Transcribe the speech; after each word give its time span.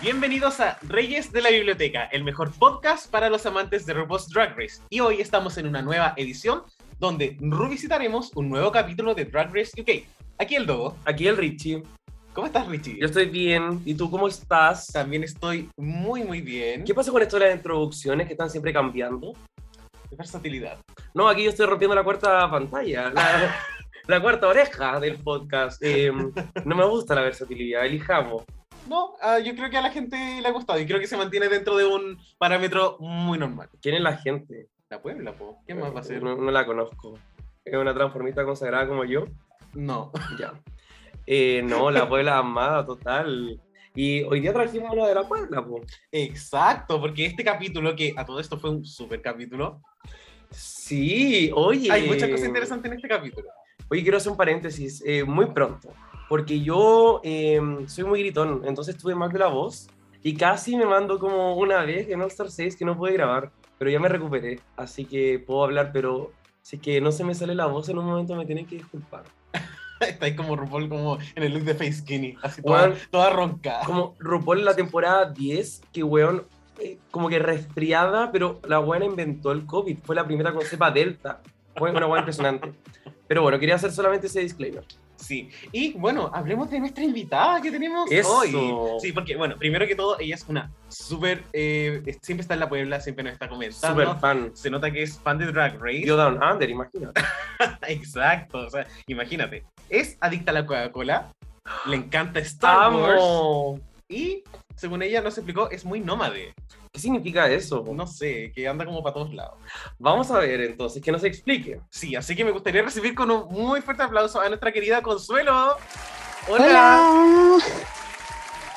bienvenidos 0.00 0.60
a 0.60 0.78
Reyes 0.82 1.32
de 1.32 1.42
la 1.42 1.50
Biblioteca, 1.50 2.04
el 2.12 2.22
mejor 2.22 2.52
podcast 2.52 3.10
para 3.10 3.28
los 3.28 3.44
amantes 3.46 3.84
de 3.84 3.94
RuPaul's 3.94 4.28
Drag 4.28 4.56
Race. 4.56 4.80
Y 4.90 5.00
hoy 5.00 5.20
estamos 5.20 5.58
en 5.58 5.66
una 5.66 5.82
nueva 5.82 6.14
edición 6.16 6.62
donde 7.00 7.36
revisitaremos 7.40 8.30
un 8.36 8.48
nuevo 8.48 8.70
capítulo 8.70 9.14
de 9.14 9.24
Drag 9.24 9.52
Race 9.52 9.80
UK. 9.80 10.06
Aquí 10.38 10.54
el 10.54 10.66
Dogo. 10.66 10.96
Aquí 11.04 11.26
el 11.26 11.36
Richie. 11.36 11.82
¿Cómo 12.32 12.46
estás, 12.46 12.68
Richie? 12.68 12.98
Yo 12.98 13.06
estoy 13.06 13.26
bien. 13.26 13.82
¿Y 13.84 13.94
tú 13.94 14.08
cómo 14.08 14.28
estás? 14.28 14.86
También 14.86 15.24
estoy 15.24 15.68
muy, 15.76 16.22
muy 16.22 16.42
bien. 16.42 16.84
¿Qué 16.84 16.94
pasa 16.94 17.10
con 17.10 17.22
esto 17.22 17.38
de 17.38 17.46
las 17.46 17.56
introducciones 17.56 18.26
que 18.28 18.34
están 18.34 18.50
siempre 18.50 18.72
cambiando? 18.72 19.32
Versatilidad. 20.12 20.78
No, 21.12 21.28
aquí 21.28 21.42
yo 21.42 21.50
estoy 21.50 21.66
rompiendo 21.66 21.96
la 21.96 22.04
cuarta 22.04 22.48
pantalla, 22.48 23.10
la, 23.10 23.56
la 24.06 24.22
cuarta 24.22 24.46
oreja 24.46 25.00
del 25.00 25.16
podcast. 25.16 25.82
Eh, 25.82 26.12
no 26.64 26.76
me 26.76 26.86
gusta 26.86 27.16
la 27.16 27.22
versatilidad, 27.22 27.84
elijamos. 27.84 28.44
No, 28.88 29.14
ah, 29.20 29.38
yo 29.38 29.54
creo 29.54 29.70
que 29.70 29.76
a 29.76 29.82
la 29.82 29.90
gente 29.90 30.16
le 30.40 30.48
ha 30.48 30.52
gustado 30.52 30.78
y 30.80 30.86
creo 30.86 30.98
que 31.00 31.06
se 31.06 31.16
mantiene 31.16 31.48
dentro 31.48 31.76
de 31.76 31.86
un 31.86 32.18
parámetro 32.38 32.96
muy 33.00 33.38
normal. 33.38 33.68
¿Quién 33.82 33.96
es 33.96 34.00
la 34.00 34.16
gente? 34.16 34.68
La 34.88 35.02
Puebla, 35.02 35.32
po. 35.32 35.62
¿Qué 35.66 35.74
más 35.74 35.94
va 35.94 36.00
a 36.00 36.04
ser? 36.04 36.22
No, 36.22 36.36
no 36.36 36.50
la 36.50 36.64
conozco. 36.64 37.18
¿Es 37.64 37.74
una 37.74 37.92
transformista 37.92 38.44
consagrada 38.44 38.88
como 38.88 39.04
yo? 39.04 39.26
No. 39.74 40.12
Ya. 40.38 40.54
Eh, 41.26 41.60
no, 41.62 41.90
la 41.90 42.08
Puebla 42.08 42.38
amada, 42.38 42.86
total. 42.86 43.60
Y 43.94 44.22
hoy 44.22 44.40
día 44.40 44.52
trajimos 44.52 44.92
una 44.94 45.06
de 45.06 45.14
la 45.14 45.28
Puebla, 45.28 45.62
po. 45.62 45.82
Exacto, 46.10 46.98
porque 47.00 47.26
este 47.26 47.44
capítulo, 47.44 47.94
que 47.94 48.14
a 48.16 48.24
todo 48.24 48.40
esto 48.40 48.58
fue 48.58 48.70
un 48.70 48.84
super 48.84 49.20
capítulo, 49.20 49.82
Sí, 50.50 51.50
oye. 51.54 51.92
hay 51.92 52.06
muchas 52.08 52.30
cosas 52.30 52.46
interesantes 52.46 52.90
en 52.90 52.96
este 52.96 53.08
capítulo. 53.08 53.48
Oye, 53.90 54.02
quiero 54.02 54.16
hacer 54.16 54.32
un 54.32 54.38
paréntesis 54.38 55.02
eh, 55.04 55.24
muy 55.24 55.46
pronto, 55.46 55.90
porque 56.28 56.60
yo 56.60 57.20
eh, 57.24 57.60
soy 57.86 58.04
muy 58.04 58.20
gritón, 58.20 58.62
entonces 58.64 58.96
tuve 58.96 59.14
mal 59.14 59.32
de 59.32 59.38
la 59.38 59.48
voz 59.48 59.88
y 60.22 60.34
casi 60.34 60.76
me 60.76 60.84
mando 60.84 61.18
como 61.18 61.54
una 61.56 61.82
vez 61.84 62.08
en 62.08 62.20
All 62.20 62.28
Star 62.28 62.50
6 62.50 62.76
que 62.76 62.84
no 62.84 62.96
pude 62.96 63.12
grabar, 63.12 63.50
pero 63.78 63.90
ya 63.90 64.00
me 64.00 64.08
recuperé, 64.08 64.60
así 64.76 65.04
que 65.04 65.38
puedo 65.38 65.64
hablar, 65.64 65.90
pero 65.92 66.32
si 66.62 66.76
es 66.76 66.82
que 66.82 67.00
no 67.00 67.12
se 67.12 67.24
me 67.24 67.34
sale 67.34 67.54
la 67.54 67.66
voz 67.66 67.88
en 67.88 67.98
un 67.98 68.04
momento 68.04 68.34
me 68.36 68.44
tienen 68.46 68.66
que 68.66 68.76
disculpar. 68.76 69.24
Está 70.00 70.26
ahí 70.26 70.36
como 70.36 70.54
RuPaul, 70.54 70.88
como 70.88 71.18
en 71.34 71.42
el 71.42 71.54
look 71.54 71.64
de 71.64 71.74
Face 71.74 71.94
Skinny, 71.94 72.36
así 72.42 72.62
toda, 72.62 72.88
Bueno. 72.88 72.94
toda 73.10 73.30
ronca. 73.30 73.80
Como 73.86 74.14
RuPaul 74.18 74.58
en 74.60 74.64
la 74.64 74.76
temporada 74.76 75.30
10, 75.30 75.82
que 75.92 76.02
weón, 76.02 76.44
eh, 76.78 76.98
como 77.10 77.28
que 77.28 77.38
resfriada, 77.38 78.30
pero 78.30 78.60
la 78.68 78.78
buena 78.78 79.04
inventó 79.04 79.50
el 79.50 79.66
COVID, 79.66 79.98
fue 80.04 80.14
la 80.14 80.24
primera 80.26 80.52
con 80.52 80.62
cepa 80.62 80.90
Delta. 80.90 81.40
Fue 81.74 81.90
una 81.90 82.06
buena 82.06 82.20
impresionante. 82.20 82.72
Pero 83.26 83.42
bueno, 83.42 83.58
quería 83.58 83.76
hacer 83.76 83.92
solamente 83.92 84.26
ese 84.26 84.40
disclaimer. 84.40 84.84
Sí, 85.18 85.50
y 85.72 85.92
bueno, 85.94 86.30
hablemos 86.32 86.70
de 86.70 86.78
nuestra 86.80 87.02
invitada 87.02 87.60
que 87.60 87.70
tenemos 87.70 88.10
Eso. 88.10 88.38
hoy. 88.38 89.00
Sí, 89.00 89.12
porque 89.12 89.36
bueno, 89.36 89.56
primero 89.56 89.86
que 89.86 89.94
todo, 89.94 90.18
ella 90.18 90.34
es 90.36 90.44
una 90.48 90.70
súper, 90.88 91.44
eh, 91.52 92.16
siempre 92.22 92.42
está 92.42 92.54
en 92.54 92.60
la 92.60 92.68
Puebla, 92.68 93.00
siempre 93.00 93.24
nos 93.24 93.32
está 93.32 93.48
comentando. 93.48 94.00
Super 94.00 94.20
fan. 94.20 94.50
Se 94.54 94.70
nota 94.70 94.90
que 94.90 95.02
es 95.02 95.18
fan 95.18 95.38
de 95.38 95.46
Drag 95.46 95.78
Race. 95.80 96.04
Yo 96.04 96.16
Down 96.16 96.42
Under, 96.42 96.70
imagínate. 96.70 97.20
Exacto, 97.88 98.58
o 98.58 98.70
sea, 98.70 98.86
imagínate. 99.06 99.64
Es 99.88 100.16
adicta 100.20 100.52
a 100.52 100.54
la 100.54 100.66
Coca-Cola, 100.66 101.32
le 101.86 101.96
encanta 101.96 102.40
Star 102.40 102.92
Wars 102.92 103.20
¡Amo! 103.20 103.80
Y, 104.08 104.42
según 104.74 105.02
ella 105.02 105.20
nos 105.20 105.36
explicó, 105.36 105.70
es 105.70 105.84
muy 105.84 106.00
nómade. 106.00 106.54
¿Qué 106.92 107.00
significa 107.00 107.50
eso? 107.50 107.84
No 107.92 108.06
sé, 108.06 108.50
que 108.54 108.66
anda 108.66 108.86
como 108.86 109.02
para 109.02 109.14
todos 109.14 109.34
lados. 109.34 109.58
Vamos 109.98 110.30
a 110.30 110.38
ver 110.38 110.62
entonces, 110.62 111.02
que 111.02 111.12
nos 111.12 111.24
explique. 111.24 111.80
Sí, 111.90 112.16
así 112.16 112.34
que 112.34 112.44
me 112.44 112.50
gustaría 112.50 112.82
recibir 112.82 113.14
con 113.14 113.30
un 113.30 113.46
muy 113.48 113.82
fuerte 113.82 114.02
aplauso 114.02 114.40
a 114.40 114.48
nuestra 114.48 114.72
querida 114.72 115.02
Consuelo. 115.02 115.76
Hola. 116.48 117.58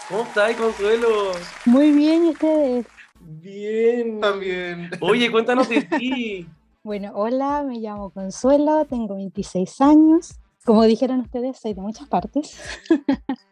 ¿Cómo 0.09 0.24
estás, 0.24 0.56
Consuelo? 0.58 1.31
Muy 1.66 1.92
bien, 1.92 2.25
¿y 2.25 2.30
ustedes? 2.31 2.86
Bien. 3.22 4.19
También. 4.19 4.92
Oye, 5.00 5.31
cuéntanos 5.31 5.69
de 5.69 5.81
ti. 5.84 6.48
Bueno, 6.84 7.12
hola, 7.13 7.62
me 7.62 7.78
llamo 7.78 8.09
Consuelo, 8.09 8.86
tengo 8.86 9.13
26 9.13 9.81
años. 9.81 10.40
Como 10.66 10.84
dijeron 10.86 11.19
ustedes, 11.19 11.59
soy 11.59 11.75
de 11.75 11.81
muchas 11.81 12.08
partes. 12.08 12.59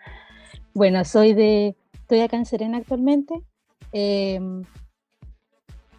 bueno, 0.79 1.03
soy 1.03 1.33
de, 1.33 1.75
estoy 1.91 2.21
acá 2.21 2.37
en 2.37 2.45
Serena 2.45 2.77
actualmente. 2.77 3.41
Eh, 3.91 4.39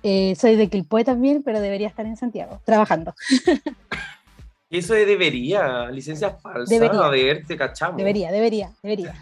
eh, 0.02 0.34
soy 0.36 0.56
de 0.56 0.70
Quilpué 0.70 1.04
también, 1.04 1.42
pero 1.42 1.60
debería 1.60 1.86
estar 1.86 2.06
en 2.06 2.16
Santiago, 2.16 2.62
trabajando. 2.64 3.12
Eso 4.70 4.94
de 4.94 5.04
debería, 5.04 5.90
licencia 5.90 6.30
falsa. 6.30 6.72
Debería. 6.72 7.00
A 7.02 7.10
ver, 7.10 7.46
te 7.46 7.58
cachamos. 7.58 7.98
Debería, 7.98 8.32
debería, 8.32 8.72
debería. 8.82 9.14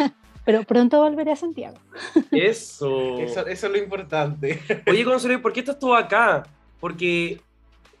pero 0.44 0.64
pronto 0.64 1.00
volveré 1.00 1.30
a 1.30 1.36
Santiago. 1.36 1.76
Eso. 2.32 3.20
Eso, 3.20 3.46
eso 3.46 3.66
es 3.68 3.72
lo 3.72 3.78
importante. 3.78 4.60
Oye, 4.88 5.04
Consuelo, 5.04 5.38
¿y 5.38 5.40
¿por 5.40 5.52
qué 5.52 5.60
estás 5.60 5.78
tú 5.78 5.94
acá? 5.94 6.42
Porque 6.80 7.40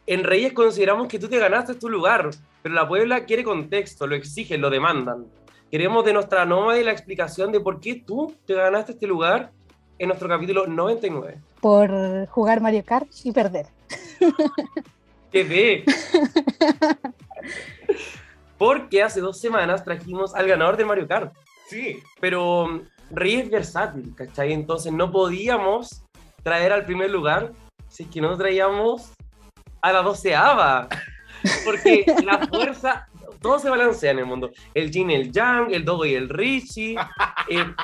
en 0.08 0.24
Reyes 0.24 0.52
consideramos 0.52 1.06
que 1.06 1.20
tú 1.20 1.28
te 1.28 1.38
ganaste 1.38 1.76
tu 1.76 1.88
lugar, 1.88 2.30
pero 2.60 2.74
la 2.74 2.88
Puebla 2.88 3.24
quiere 3.24 3.44
contexto, 3.44 4.08
lo 4.08 4.16
exigen, 4.16 4.60
lo 4.60 4.68
demandan. 4.68 5.26
Queremos 5.74 6.04
de 6.04 6.12
nuestra 6.12 6.46
nómade 6.46 6.84
la 6.84 6.92
explicación 6.92 7.50
de 7.50 7.58
por 7.58 7.80
qué 7.80 7.96
tú 7.96 8.32
te 8.46 8.54
ganaste 8.54 8.92
este 8.92 9.08
lugar 9.08 9.50
en 9.98 10.06
nuestro 10.06 10.28
capítulo 10.28 10.68
99. 10.68 11.40
Por 11.60 12.28
jugar 12.28 12.60
Mario 12.60 12.84
Kart 12.84 13.08
y 13.24 13.32
perder. 13.32 13.66
TV. 15.32 15.82
Porque 18.56 19.02
hace 19.02 19.20
dos 19.20 19.40
semanas 19.40 19.82
trajimos 19.82 20.32
al 20.36 20.46
ganador 20.46 20.76
de 20.76 20.84
Mario 20.84 21.08
Kart. 21.08 21.34
Sí. 21.66 22.00
Pero 22.20 22.68
mm, 22.68 22.80
Reyes 23.10 23.46
es 23.46 23.50
versátil, 23.50 24.14
¿cachai? 24.14 24.52
Entonces 24.52 24.92
no 24.92 25.10
podíamos 25.10 26.04
traer 26.44 26.72
al 26.72 26.84
primer 26.84 27.10
lugar 27.10 27.50
si 27.88 28.04
es 28.04 28.10
que 28.10 28.20
no 28.20 28.36
traíamos 28.36 29.10
a 29.82 29.92
la 29.92 30.02
doceava. 30.02 30.86
Porque 31.64 32.06
la 32.24 32.46
fuerza, 32.46 33.08
todo 33.44 33.58
se 33.58 33.68
balancea 33.68 34.12
en 34.12 34.20
el 34.20 34.24
mundo. 34.24 34.50
El 34.72 34.90
Jin, 34.90 35.10
el 35.10 35.30
Yang, 35.30 35.74
el 35.74 35.84
Dogo 35.84 36.06
y 36.06 36.14
el 36.14 36.30
Richie, 36.30 36.96
el 37.50 37.74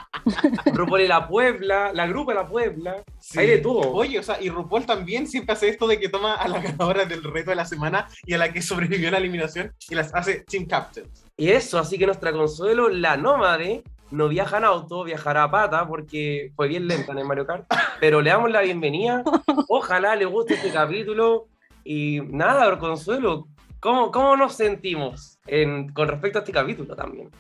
RuPaul 0.72 1.03
y 1.03 1.06
la 1.06 1.28
Puebla, 1.28 1.93
la 1.93 2.06
grupa 2.06 2.32
de 2.32 2.38
la 2.38 2.47
Puebla. 2.47 3.04
Sí. 3.19 3.41
Hay 3.41 3.47
de 3.47 3.59
todo. 3.59 3.93
Oye, 3.93 4.19
o 4.19 4.22
sea, 4.22 4.41
y 4.41 4.48
RuPaul 4.48 4.87
también 4.87 5.26
siempre 5.26 5.53
hace 5.53 5.69
esto 5.69 5.87
de 5.87 6.00
que 6.00 6.09
toma 6.09 6.37
a 6.37 6.48
la 6.48 6.60
ganadora 6.62 7.04
del 7.04 7.22
reto 7.22 7.50
de 7.50 7.56
la 7.56 7.66
semana 7.66 8.09
y 8.25 8.32
a 8.32 8.38
la 8.38 8.50
que 8.50 8.62
sobrevivió 8.62 9.09
a 9.09 9.10
la 9.10 9.19
eliminación 9.19 9.71
y 9.91 9.94
las 9.94 10.15
hace 10.15 10.41
team 10.48 10.65
captains. 10.65 11.26
Y 11.37 11.50
eso, 11.50 11.78
así 11.78 11.98
que 11.98 12.06
nuestra 12.06 12.32
Consuelo, 12.32 12.88
la 12.88 13.19
nómade, 13.19 13.84
no 14.10 14.28
viaja 14.28 14.56
en 14.56 14.65
auto, 14.65 15.04
viajará 15.04 15.42
a 15.42 15.50
pata 15.50 15.87
porque 15.87 16.53
fue 16.56 16.69
bien 16.69 16.88
lenta 16.88 17.12
en 17.12 17.19
el 17.19 17.27
Mario 17.27 17.47
Kart. 17.47 17.66
Pero 18.00 18.22
le 18.22 18.31
damos 18.31 18.50
la 18.50 18.62
bienvenida. 18.62 19.22
Ojalá 19.69 20.16
le 20.16 20.25
guste 20.25 20.54
este 20.54 20.71
capítulo. 20.71 21.48
Y 21.84 22.21
nada, 22.31 22.78
Consuelo, 22.78 23.47
¿cómo, 23.78 24.10
cómo 24.10 24.37
nos 24.37 24.54
sentimos 24.54 25.39
en- 25.50 25.88
con 25.92 26.08
respecto 26.08 26.38
a 26.38 26.42
este 26.42 26.52
capítulo 26.52 26.94
también? 26.96 27.30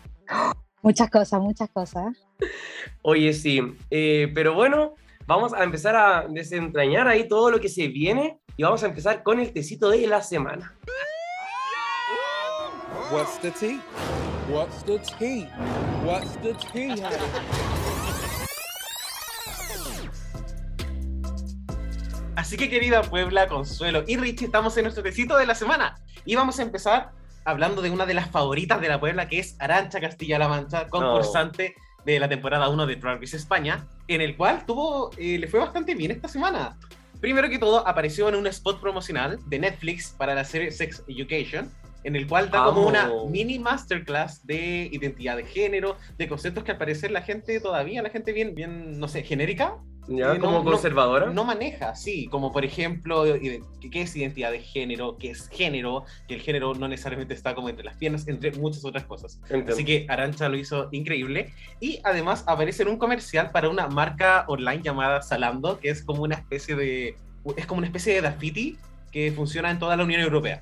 Muchas 0.82 1.10
cosas, 1.10 1.40
muchas 1.40 1.68
cosas. 1.70 2.16
Oye, 3.02 3.32
sí. 3.32 3.60
eh, 3.90 4.30
pero 4.34 4.54
bueno, 4.54 4.94
vamos 5.26 5.52
a 5.52 5.62
empezar 5.62 5.94
a 5.96 6.26
desentrañar 6.28 7.06
ahí 7.08 7.28
todo 7.28 7.50
lo 7.50 7.60
que 7.60 7.68
se 7.68 7.88
viene. 7.88 8.38
Y 8.56 8.62
vamos 8.62 8.82
a 8.82 8.86
empezar 8.86 9.22
con 9.22 9.40
el 9.40 9.52
tecito 9.52 9.88
de 9.90 10.06
la 10.06 10.22
semana. 10.22 10.74
What's 13.12 13.40
the 13.40 13.50
tea? 13.50 13.80
What's 14.50 14.84
the 14.84 14.98
tea? 15.18 15.48
What's 16.04 16.36
the 16.42 16.54
tea? 16.72 16.96
Así 22.36 22.56
que 22.56 22.70
querida 22.70 23.02
Puebla, 23.02 23.48
Consuelo 23.48 24.02
y 24.06 24.16
Richie, 24.16 24.46
estamos 24.46 24.76
en 24.76 24.84
nuestro 24.84 25.02
tecito 25.02 25.36
de 25.36 25.46
la 25.46 25.54
semana. 25.54 25.96
Y 26.24 26.36
vamos 26.36 26.58
a 26.58 26.62
empezar 26.62 27.12
hablando 27.44 27.82
de 27.82 27.90
una 27.90 28.06
de 28.06 28.14
las 28.14 28.30
favoritas 28.30 28.80
de 28.80 28.88
la 28.88 29.00
Puebla, 29.00 29.28
que 29.28 29.38
es 29.38 29.56
Arancha 29.58 30.00
Castilla-La 30.00 30.48
Mancha, 30.48 30.88
concursante 30.88 31.74
de 32.04 32.18
la 32.18 32.28
temporada 32.28 32.68
1 32.68 32.86
de 32.86 32.96
Drag 32.96 33.20
Race 33.20 33.36
España, 33.36 33.86
en 34.08 34.20
el 34.20 34.36
cual 34.36 34.64
tuvo, 34.66 35.10
eh, 35.16 35.38
le 35.38 35.48
fue 35.48 35.60
bastante 35.60 35.94
bien 35.94 36.10
esta 36.10 36.28
semana. 36.28 36.78
Primero 37.20 37.48
que 37.50 37.58
todo, 37.58 37.86
apareció 37.86 38.28
en 38.28 38.34
un 38.34 38.46
spot 38.46 38.80
promocional 38.80 39.38
de 39.46 39.58
Netflix 39.58 40.14
para 40.16 40.34
la 40.34 40.44
serie 40.44 40.70
Sex 40.70 41.04
Education, 41.06 41.70
en 42.02 42.16
el 42.16 42.26
cual 42.26 42.50
da 42.50 42.64
como 42.64 42.86
una 42.86 43.10
mini 43.28 43.58
masterclass 43.58 44.46
de 44.46 44.88
identidad 44.90 45.36
de 45.36 45.44
género, 45.44 45.96
de 46.16 46.28
conceptos 46.28 46.64
que 46.64 46.72
al 46.72 46.78
parecer 46.78 47.10
la 47.10 47.20
gente 47.20 47.60
todavía, 47.60 48.02
la 48.02 48.08
gente 48.08 48.32
bien, 48.32 48.54
bien, 48.54 48.98
no 48.98 49.06
sé, 49.06 49.22
genérica, 49.22 49.76
¿Ya? 50.10 50.34
No- 50.34 50.40
¿Como 50.40 50.58
no- 50.58 50.64
conservadora? 50.72 51.26
no 51.30 51.44
maneja, 51.44 51.94
sí, 51.94 52.26
como 52.26 52.52
por 52.52 52.64
ejemplo, 52.64 53.24
¿qué 53.24 54.02
es 54.02 54.16
identidad 54.16 54.50
de 54.50 54.58
género? 54.60 55.16
¿Qué 55.16 55.30
es 55.30 55.48
género? 55.48 56.04
Que 56.26 56.34
el 56.34 56.40
género 56.40 56.74
no 56.74 56.88
necesariamente 56.88 57.32
está 57.32 57.54
como 57.54 57.68
entre 57.68 57.84
las 57.84 57.96
piernas, 57.96 58.26
entre 58.26 58.50
muchas 58.52 58.84
otras 58.84 59.04
cosas. 59.04 59.40
Entiendo. 59.44 59.72
Así 59.72 59.84
que 59.84 60.06
Arancha 60.08 60.48
lo 60.48 60.56
hizo 60.58 60.88
increíble. 60.90 61.54
Y 61.80 62.00
además 62.02 62.42
aparece 62.48 62.82
en 62.82 62.88
un 62.88 62.98
comercial 62.98 63.50
para 63.52 63.68
una 63.68 63.86
marca 63.86 64.44
online 64.48 64.82
llamada 64.82 65.22
Zalando, 65.22 65.78
que 65.78 65.90
es 65.90 66.02
como 66.02 66.22
una 66.24 66.34
especie 66.34 66.74
de. 66.74 67.14
Es 67.56 67.66
como 67.66 67.78
una 67.78 67.86
especie 67.86 68.12
de 68.14 68.20
graffiti 68.20 68.76
que 69.12 69.32
funciona 69.32 69.70
en 69.70 69.78
toda 69.78 69.96
la 69.96 70.04
Unión 70.04 70.20
Europea. 70.20 70.60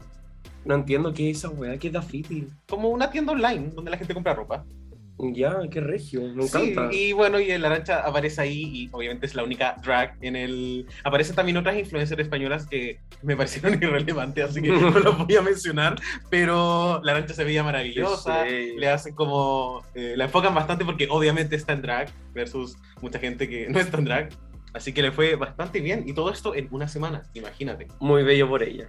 No 0.64 0.74
entiendo 0.74 1.12
qué 1.14 1.30
es 1.30 1.38
esa 1.38 1.48
weá, 1.48 1.78
qué 1.78 1.86
es 1.86 1.92
Dafiti. 1.94 2.46
Como 2.68 2.88
una 2.90 3.10
tienda 3.10 3.32
online 3.32 3.70
donde 3.74 3.90
la 3.90 3.96
gente 3.96 4.12
compra 4.12 4.34
ropa. 4.34 4.64
Ya, 5.20 5.56
qué 5.70 5.80
regio, 5.80 6.22
me 6.32 6.44
Sí, 6.46 6.58
encanta. 6.70 6.94
y 6.94 7.12
bueno, 7.12 7.40
y 7.40 7.50
el 7.50 7.64
Arancha 7.64 8.00
aparece 8.00 8.40
ahí 8.40 8.62
y 8.62 8.88
obviamente 8.92 9.26
es 9.26 9.34
la 9.34 9.42
única 9.42 9.76
drag 9.82 10.16
en 10.20 10.36
el... 10.36 10.86
Aparecen 11.02 11.34
también 11.34 11.56
otras 11.56 11.76
influencers 11.76 12.20
españolas 12.22 12.66
que 12.66 13.00
me 13.22 13.36
parecieron 13.36 13.74
irrelevantes, 13.82 14.44
así 14.44 14.62
que 14.62 14.68
no 14.68 14.90
las 14.90 15.18
voy 15.18 15.34
a 15.36 15.42
mencionar, 15.42 15.96
pero 16.30 17.00
la 17.02 17.12
Arancha 17.12 17.34
se 17.34 17.42
veía 17.44 17.64
maravillosa, 17.64 18.44
Sí. 18.48 18.74
le 18.76 18.88
hacen 18.88 19.14
como... 19.14 19.82
eh, 19.94 20.14
la 20.16 20.24
enfocan 20.24 20.54
bastante 20.54 20.84
porque 20.84 21.08
obviamente 21.10 21.56
está 21.56 21.72
en 21.72 21.82
drag 21.82 22.10
versus 22.32 22.76
mucha 23.00 23.18
gente 23.18 23.48
que 23.48 23.68
no 23.68 23.80
está 23.80 23.98
en 23.98 24.04
drag, 24.04 24.28
así 24.72 24.92
que 24.92 25.02
le 25.02 25.10
fue 25.10 25.34
bastante 25.34 25.80
bien 25.80 26.04
y 26.06 26.12
todo 26.12 26.30
esto 26.30 26.54
en 26.54 26.68
una 26.70 26.86
semana, 26.86 27.22
imagínate. 27.34 27.88
Muy 27.98 28.22
bello 28.22 28.48
por 28.48 28.62
ella. 28.62 28.88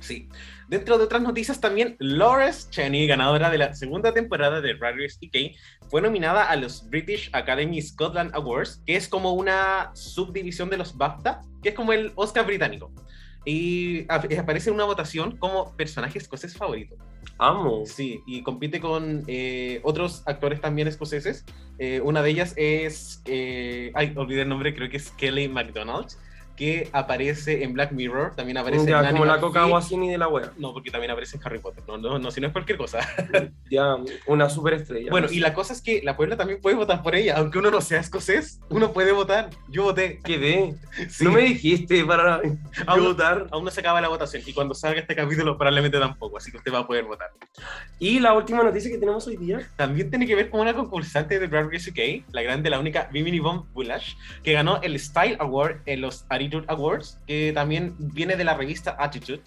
Sí. 0.00 0.28
Dentro 0.68 0.98
de 0.98 1.04
otras 1.04 1.22
noticias 1.22 1.60
también, 1.60 1.96
Lawrence 1.98 2.68
Cheney, 2.70 3.06
ganadora 3.06 3.50
de 3.50 3.58
la 3.58 3.74
segunda 3.74 4.12
temporada 4.14 4.60
de 4.60 4.74
Drag 4.74 4.96
Race 4.96 5.18
UK, 5.22 5.56
fue 5.90 6.00
nominada 6.00 6.44
a 6.44 6.56
los 6.56 6.88
British 6.88 7.28
Academy 7.32 7.80
Scotland 7.82 8.30
Awards, 8.34 8.82
que 8.86 8.96
es 8.96 9.08
como 9.08 9.32
una 9.34 9.90
subdivisión 9.94 10.70
de 10.70 10.76
los 10.78 10.96
BAFTA, 10.96 11.42
que 11.62 11.70
es 11.70 11.74
como 11.74 11.92
el 11.92 12.12
Oscar 12.14 12.46
británico. 12.46 12.92
Y 13.44 14.04
ap- 14.08 14.30
aparece 14.38 14.68
en 14.68 14.74
una 14.74 14.84
votación 14.84 15.36
como 15.38 15.74
personaje 15.76 16.18
escocés 16.18 16.54
favorito. 16.56 16.96
Amo. 17.38 17.84
Sí, 17.86 18.20
y 18.26 18.42
compite 18.42 18.80
con 18.80 19.24
eh, 19.26 19.80
otros 19.82 20.22
actores 20.26 20.60
también 20.60 20.88
escoceses. 20.88 21.44
Eh, 21.78 22.00
una 22.02 22.22
de 22.22 22.30
ellas 22.30 22.52
es, 22.56 23.22
eh, 23.24 23.92
ay, 23.94 24.12
olvidé 24.14 24.42
el 24.42 24.48
nombre, 24.50 24.74
creo 24.74 24.90
que 24.90 24.98
es 24.98 25.10
Kelly 25.12 25.48
MacDonald, 25.48 26.08
que 26.60 26.90
aparece 26.92 27.64
en 27.64 27.72
Black 27.72 27.90
Mirror, 27.92 28.34
también 28.36 28.58
aparece 28.58 28.84
Ya, 28.90 29.00
en 29.00 29.12
como 29.12 29.24
la 29.24 29.32
Animal 29.32 29.40
coca 29.40 29.60
Free. 29.62 29.70
Guasini 29.70 30.10
de 30.10 30.18
la 30.18 30.28
wea. 30.28 30.52
No, 30.58 30.74
porque 30.74 30.90
también 30.90 31.10
aparece 31.10 31.38
en 31.38 31.42
Harry 31.46 31.58
Potter. 31.58 31.82
No, 31.88 31.96
no, 31.96 32.18
no, 32.18 32.30
si 32.30 32.38
no 32.38 32.48
es 32.48 32.52
cualquier 32.52 32.76
cosa. 32.76 32.98
Ya, 33.70 33.96
una 34.26 34.50
superestrella. 34.50 35.10
bueno, 35.12 35.28
y 35.30 35.38
la 35.38 35.54
cosa 35.54 35.72
es 35.72 35.80
que 35.80 36.02
la 36.02 36.16
Puebla 36.16 36.36
también 36.36 36.60
puede 36.60 36.74
votar 36.76 37.02
por 37.02 37.14
ella. 37.14 37.36
Aunque 37.38 37.58
uno 37.58 37.70
no 37.70 37.80
sea 37.80 38.00
escocés, 38.00 38.60
uno 38.68 38.92
puede 38.92 39.12
votar. 39.12 39.48
Yo 39.68 39.84
voté. 39.84 40.20
Quedé. 40.22 40.74
Sí. 41.08 41.24
No 41.24 41.32
me 41.32 41.40
dijiste 41.42 42.04
para 42.04 42.40
Aún- 42.86 43.04
votar. 43.04 43.46
Aún 43.52 43.64
no 43.64 43.70
se 43.70 43.80
acaba 43.80 44.00
la 44.02 44.08
votación. 44.08 44.42
Y 44.44 44.52
cuando 44.52 44.74
salga 44.74 45.00
este 45.00 45.14
capítulo, 45.16 45.56
probablemente 45.56 45.98
tampoco. 45.98 46.36
Así 46.36 46.50
que 46.50 46.58
usted 46.58 46.72
va 46.72 46.80
a 46.80 46.86
poder 46.86 47.04
votar. 47.04 47.28
Y 47.98 48.18
la 48.20 48.34
última 48.34 48.62
noticia 48.62 48.90
que 48.90 48.98
tenemos 48.98 49.26
hoy 49.26 49.36
día. 49.38 49.66
También 49.76 50.10
tiene 50.10 50.26
que 50.26 50.34
ver 50.34 50.50
con 50.50 50.60
una 50.60 50.74
concursante 50.74 51.38
de 51.38 51.48
Drag 51.48 51.70
Race 51.72 51.90
UK, 51.90 52.26
la 52.34 52.42
grande, 52.42 52.68
la 52.70 52.78
única 52.80 53.08
Bimini 53.12 53.38
Von 53.38 53.72
Bullash, 53.72 54.14
que 54.42 54.52
ganó 54.52 54.80
el 54.82 54.98
Style 55.00 55.36
Award 55.40 55.76
en 55.86 56.00
los 56.02 56.26
Attitude 56.50 56.66
Awards, 56.68 57.18
que 57.26 57.52
también 57.54 57.94
viene 57.98 58.36
de 58.36 58.44
la 58.44 58.54
revista 58.54 58.96
Attitude. 58.98 59.42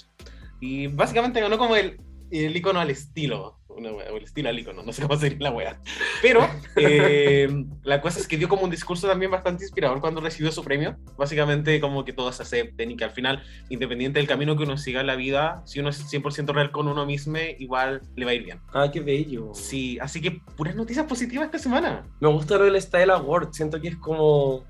Y 0.59 0.87
básicamente 0.87 1.41
ganó 1.41 1.57
como 1.57 1.75
el, 1.75 1.99
el 2.31 2.55
icono 2.55 2.79
al 2.79 2.89
estilo. 2.89 3.59
una 3.67 3.91
wea, 3.91 4.11
o 4.13 4.17
el 4.17 4.23
estilo 4.23 4.49
al 4.49 4.57
icono, 4.57 4.83
no 4.83 4.93
sé 4.93 5.01
cómo 5.01 5.17
sería 5.17 5.37
la 5.39 5.51
wea. 5.51 5.79
Pero 6.21 6.47
eh, 6.77 7.65
la 7.83 8.01
cosa 8.01 8.19
es 8.19 8.27
que 8.27 8.37
dio 8.37 8.47
como 8.47 8.63
un 8.63 8.69
discurso 8.69 9.07
también 9.07 9.29
bastante 9.29 9.63
inspirador 9.63 9.99
cuando 9.99 10.21
recibió 10.21 10.51
su 10.51 10.63
premio. 10.63 10.95
Básicamente 11.17 11.81
como 11.81 12.05
que 12.05 12.13
todos 12.13 12.39
acepten 12.39 12.91
y 12.91 12.95
que 12.95 13.03
al 13.03 13.11
final, 13.11 13.43
independiente 13.69 14.19
del 14.19 14.27
camino 14.27 14.55
que 14.55 14.63
uno 14.63 14.77
siga 14.77 15.01
en 15.01 15.07
la 15.07 15.15
vida, 15.15 15.61
si 15.65 15.79
uno 15.79 15.89
es 15.89 16.11
100% 16.11 16.53
real 16.53 16.71
con 16.71 16.87
uno 16.87 17.05
mismo, 17.05 17.37
igual 17.59 18.01
le 18.15 18.25
va 18.25 18.31
a 18.31 18.35
ir 18.35 18.43
bien. 18.43 18.61
Ay, 18.73 18.91
qué 18.91 19.01
bello. 19.01 19.51
Sí, 19.53 19.99
así 19.99 20.21
que 20.21 20.39
puras 20.55 20.75
noticias 20.75 21.05
positivas 21.05 21.47
esta 21.47 21.59
semana. 21.59 22.07
Me 22.21 22.29
gusta 22.29 22.57
lo 22.57 22.65
del 22.65 22.81
Style 22.81 23.11
Award. 23.11 23.51
Siento 23.51 23.81
que 23.81 23.89
es 23.89 23.97
como. 23.97 24.63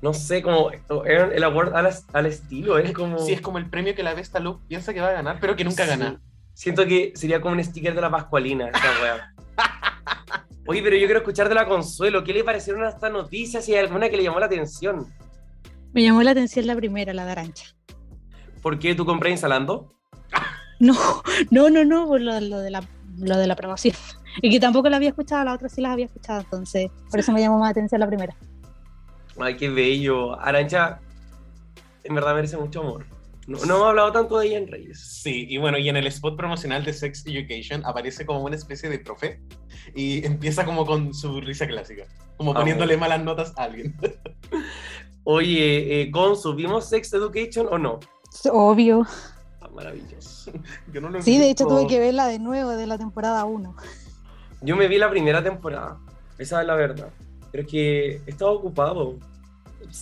No 0.00 0.12
sé, 0.14 0.42
como 0.42 0.70
el 0.70 0.80
el 1.32 1.44
award 1.44 1.74
al, 1.74 1.90
al 2.12 2.26
estilo. 2.26 2.78
Es 2.78 2.92
como. 2.92 3.18
Sí, 3.18 3.32
es 3.32 3.40
como 3.40 3.58
el 3.58 3.68
premio 3.68 3.94
que 3.94 4.02
la 4.02 4.14
Vesta 4.14 4.38
Look 4.38 4.60
piensa 4.68 4.94
que 4.94 5.00
va 5.00 5.08
a 5.08 5.12
ganar, 5.12 5.38
pero 5.40 5.56
que 5.56 5.64
nunca 5.64 5.84
Sí. 5.84 5.90
gana. 5.90 6.20
Siento 6.54 6.86
que 6.86 7.12
sería 7.14 7.40
como 7.40 7.54
un 7.54 7.62
sticker 7.64 7.94
de 7.94 8.00
la 8.00 8.10
Pascualina, 8.10 8.66
esta 8.66 8.80
wea. 9.02 9.34
Oye, 10.66 10.82
pero 10.82 10.96
yo 10.96 11.06
quiero 11.06 11.20
escuchar 11.20 11.48
de 11.48 11.54
la 11.54 11.66
Consuelo. 11.66 12.22
¿Qué 12.24 12.32
le 12.32 12.44
parecieron 12.44 12.84
estas 12.86 13.10
noticias? 13.12 13.64
Si 13.64 13.72
hay 13.74 13.80
alguna 13.84 14.08
que 14.08 14.16
le 14.16 14.22
llamó 14.24 14.38
la 14.38 14.46
atención. 14.46 15.06
Me 15.92 16.02
llamó 16.02 16.22
la 16.22 16.32
atención 16.32 16.66
la 16.66 16.76
primera, 16.76 17.14
la 17.14 17.24
de 17.24 17.32
Arancha. 17.32 17.66
¿Por 18.62 18.78
qué 18.78 18.94
tú 18.94 19.04
compré 19.06 19.30
instalando? 19.30 19.94
No, 20.80 20.94
no, 21.50 21.70
no, 21.70 21.84
no, 21.84 22.06
por 22.06 22.20
lo, 22.20 22.38
lo 22.40 22.60
de 22.60 22.70
la, 22.70 22.84
lo 23.18 23.36
de 23.36 23.48
la 23.48 23.56
promoción. 23.56 23.96
Y 24.40 24.48
que 24.48 24.60
tampoco 24.60 24.88
la 24.88 24.98
había 24.98 25.08
escuchado, 25.08 25.42
la 25.44 25.54
otra 25.54 25.68
sí 25.68 25.80
las 25.80 25.90
había 25.90 26.04
escuchado, 26.04 26.38
entonces 26.38 26.88
por 27.10 27.18
eso 27.18 27.32
me 27.32 27.40
llamó 27.40 27.58
más 27.58 27.72
atención 27.72 27.98
la 28.00 28.06
primera. 28.06 28.36
Ay, 29.40 29.56
qué 29.56 29.68
bello. 29.68 30.38
Arancha, 30.40 31.00
en 32.04 32.14
verdad 32.14 32.34
merece 32.34 32.56
mucho 32.56 32.80
amor. 32.80 33.06
No, 33.46 33.56
no 33.64 33.76
hemos 33.76 33.88
hablado 33.88 34.12
tanto 34.12 34.38
de 34.38 34.48
ella 34.48 34.58
en 34.58 34.68
Reyes. 34.68 35.00
Sí, 35.22 35.46
y 35.48 35.56
bueno, 35.56 35.78
y 35.78 35.88
en 35.88 35.96
el 35.96 36.06
spot 36.08 36.36
promocional 36.36 36.84
de 36.84 36.92
Sex 36.92 37.24
Education 37.26 37.82
aparece 37.86 38.26
como 38.26 38.42
una 38.42 38.56
especie 38.56 38.90
de 38.90 38.98
profe 38.98 39.40
y 39.94 40.24
empieza 40.26 40.66
como 40.66 40.84
con 40.84 41.14
su 41.14 41.40
risa 41.40 41.66
clásica, 41.66 42.04
como 42.36 42.52
poniéndole 42.52 42.96
malas 42.98 43.22
notas 43.24 43.54
a 43.56 43.62
alguien. 43.64 43.96
Oye, 45.24 46.02
eh, 46.02 46.10
Gonzu, 46.10 46.54
¿vimos 46.54 46.88
Sex 46.88 47.12
Education 47.14 47.68
o 47.70 47.78
no? 47.78 48.00
Obvio. 48.52 49.06
Ah, 49.60 49.68
maravilloso. 49.74 50.52
Yo 50.92 51.00
no 51.00 51.08
lo 51.10 51.22
Sí, 51.22 51.32
vi. 51.32 51.38
de 51.38 51.50
hecho 51.50 51.66
tuve 51.66 51.86
que 51.86 51.98
verla 51.98 52.26
de 52.26 52.38
nuevo 52.38 52.70
de 52.70 52.86
la 52.86 52.98
temporada 52.98 53.44
1. 53.44 53.74
Yo 54.62 54.76
me 54.76 54.88
vi 54.88 54.98
la 54.98 55.08
primera 55.10 55.42
temporada, 55.42 55.98
esa 56.38 56.60
es 56.60 56.66
la 56.66 56.74
verdad. 56.74 57.08
Pero 57.50 57.64
es 57.64 57.70
que 57.70 58.08
he 58.26 58.30
estado 58.30 58.52
ocupado. 58.52 59.18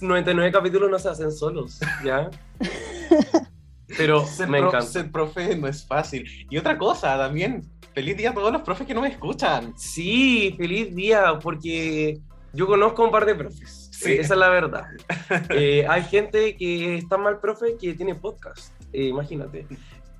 99 0.01 0.51
capítulos 0.51 0.91
no 0.91 0.99
se 0.99 1.09
hacen 1.09 1.31
solos, 1.31 1.79
¿ya? 2.05 2.31
Pero 3.97 4.25
Ser, 4.27 4.49
me 4.49 4.59
encanta. 4.59 4.83
ser 4.83 5.11
profe 5.13 5.57
no 5.57 5.69
es 5.69 5.87
fácil. 5.87 6.27
Y 6.51 6.59
otra 6.59 6.77
cosa 6.77 7.17
también, 7.17 7.63
feliz 7.95 8.17
día 8.17 8.31
a 8.31 8.35
todos 8.35 8.53
los 8.53 8.63
profes 8.63 8.87
que 8.87 8.95
no 8.95 9.01
me 9.03 9.09
escuchan. 9.09 9.75
Sí, 9.77 10.55
feliz 10.59 10.95
día, 10.95 11.39
porque 11.41 12.19
yo 12.53 12.67
conozco 12.67 13.05
un 13.05 13.11
par 13.13 13.25
de 13.27 13.35
profes. 13.37 13.89
Sí. 13.93 14.13
Eh, 14.13 14.21
Esa 14.21 14.35
es 14.35 14.41
la 14.41 14.49
verdad. 14.49 14.85
Eh, 15.51 15.87
hay 15.89 16.03
gente 16.05 16.57
que 16.57 16.97
está 16.99 17.17
mal 17.17 17.38
profe 17.41 17.76
que 17.81 17.95
tiene 17.95 18.15
podcast, 18.15 18.73
eh, 18.93 19.05
imagínate. 19.07 19.67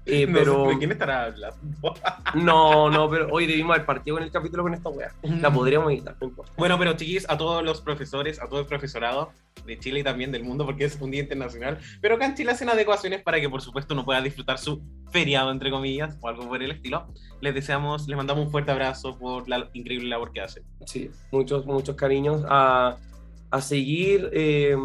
Eh, 0.07 0.27
No 0.27 0.39
sé 0.39 0.45
pero 0.45 0.69
¿De 0.69 0.79
quién 0.79 0.93
estará 0.93 1.25
hablando? 1.25 1.59
no, 2.35 2.91
no, 2.91 3.11
pero 3.11 3.29
hoy 3.31 3.47
debimos 3.47 3.75
haber 3.75 3.87
partido 3.87 4.17
con 4.17 4.25
el 4.25 4.31
capítulo 4.31 4.63
con 4.63 4.75
esta 4.75 4.89
wea. 4.89 5.13
La 5.23 5.53
podríamos 5.53 5.93
editar, 5.93 6.17
no 6.21 6.29
importa. 6.29 6.53
Bueno, 6.57 6.79
pero 6.79 6.95
chiquis, 6.95 7.29
a 7.29 7.37
todos 7.37 7.63
los 7.65 7.81
profesores, 7.81 8.41
a 8.41 8.49
todo 8.49 8.61
el 8.61 8.67
profesorado 8.67 9.33
de 9.67 9.79
Chile 9.79 10.01
y 10.01 10.03
también 10.05 10.31
del 10.31 10.45
mundo, 10.45 10.65
porque 10.65 10.85
es 10.85 10.97
un 11.01 11.11
día 11.11 11.23
internacional, 11.23 11.79
pero 12.01 12.15
acá 12.15 12.27
en 12.27 12.35
Chile 12.35 12.53
hacen 12.53 12.69
adecuaciones 12.69 13.23
para 13.23 13.41
que, 13.41 13.49
por 13.49 13.63
supuesto, 13.63 13.95
uno 13.95 14.05
pueda 14.05 14.21
disfrutar 14.21 14.59
su 14.59 14.81
feriado, 15.11 15.51
entre 15.51 15.71
comillas, 15.71 16.17
o 16.21 16.29
algo 16.29 16.49
por 16.49 16.63
el 16.63 16.71
estilo. 16.71 17.07
Les 17.41 17.55
deseamos, 17.55 18.07
les 18.07 18.17
mandamos 18.17 18.45
un 18.47 18.51
fuerte 18.51 18.71
abrazo 18.71 19.19
por 19.19 19.49
la 19.49 19.69
increíble 19.73 20.09
labor 20.09 20.33
que 20.33 20.41
hacen. 20.41 20.63
Sí, 20.87 21.11
muchos, 21.33 21.67
muchos 21.67 21.97
cariños 21.97 22.45
a, 22.49 22.97
a 23.51 23.61
seguir 23.61 24.31
eh, 24.33 24.77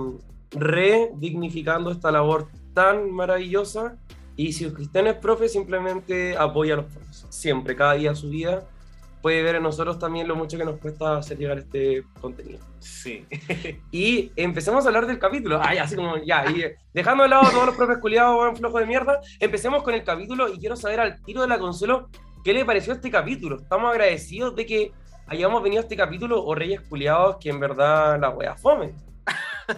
redignificando 0.51 1.91
esta 1.91 2.11
labor 2.11 2.47
tan 2.73 3.11
maravillosa. 3.11 3.97
Y 4.35 4.53
si 4.53 4.65
usted 4.65 5.03
no 5.03 5.09
es 5.09 5.17
profe, 5.17 5.49
simplemente 5.49 6.37
apoya 6.37 6.73
a 6.73 6.77
los 6.77 6.85
profes. 6.85 7.25
Siempre, 7.29 7.75
cada 7.75 7.93
día 7.93 8.11
de 8.11 8.15
su 8.15 8.29
vida. 8.29 8.63
Puede 9.21 9.43
ver 9.43 9.55
en 9.55 9.63
nosotros 9.63 9.99
también 9.99 10.27
lo 10.27 10.35
mucho 10.35 10.57
que 10.57 10.65
nos 10.65 10.79
cuesta 10.79 11.17
hacer 11.17 11.37
llegar 11.37 11.59
este 11.59 12.03
contenido. 12.19 12.59
Sí. 12.79 13.25
Y 13.91 14.31
empecemos 14.35 14.83
a 14.83 14.87
hablar 14.87 15.05
del 15.05 15.19
capítulo. 15.19 15.59
Ah, 15.61 15.75
ya, 15.75 15.83
así 15.83 15.95
como, 15.95 16.17
ya. 16.17 16.49
Y 16.49 16.63
dejando 16.93 17.23
de 17.23 17.29
lado 17.29 17.43
a 17.45 17.51
todos 17.51 17.67
los 17.67 17.75
profes 17.75 17.99
culiados, 17.99 18.35
buen 18.35 18.55
flojo 18.55 18.79
de 18.79 18.85
mierda, 18.87 19.21
empecemos 19.39 19.83
con 19.83 19.93
el 19.93 20.03
capítulo 20.03 20.51
y 20.51 20.57
quiero 20.57 20.75
saber 20.75 20.99
al 20.99 21.21
tiro 21.21 21.41
de 21.41 21.47
la 21.47 21.59
Consuelo 21.59 22.09
qué 22.43 22.53
le 22.53 22.65
pareció 22.65 22.93
este 22.93 23.11
capítulo. 23.11 23.57
Estamos 23.57 23.91
agradecidos 23.91 24.55
de 24.55 24.65
que 24.65 24.91
hayamos 25.27 25.61
venido 25.61 25.81
a 25.81 25.83
este 25.83 25.95
capítulo 25.95 26.43
o 26.43 26.55
Reyes 26.55 26.81
culiados 26.81 27.37
que 27.37 27.49
en 27.49 27.59
verdad 27.59 28.19
la 28.19 28.29
wea 28.31 28.55
fome. 28.55 28.95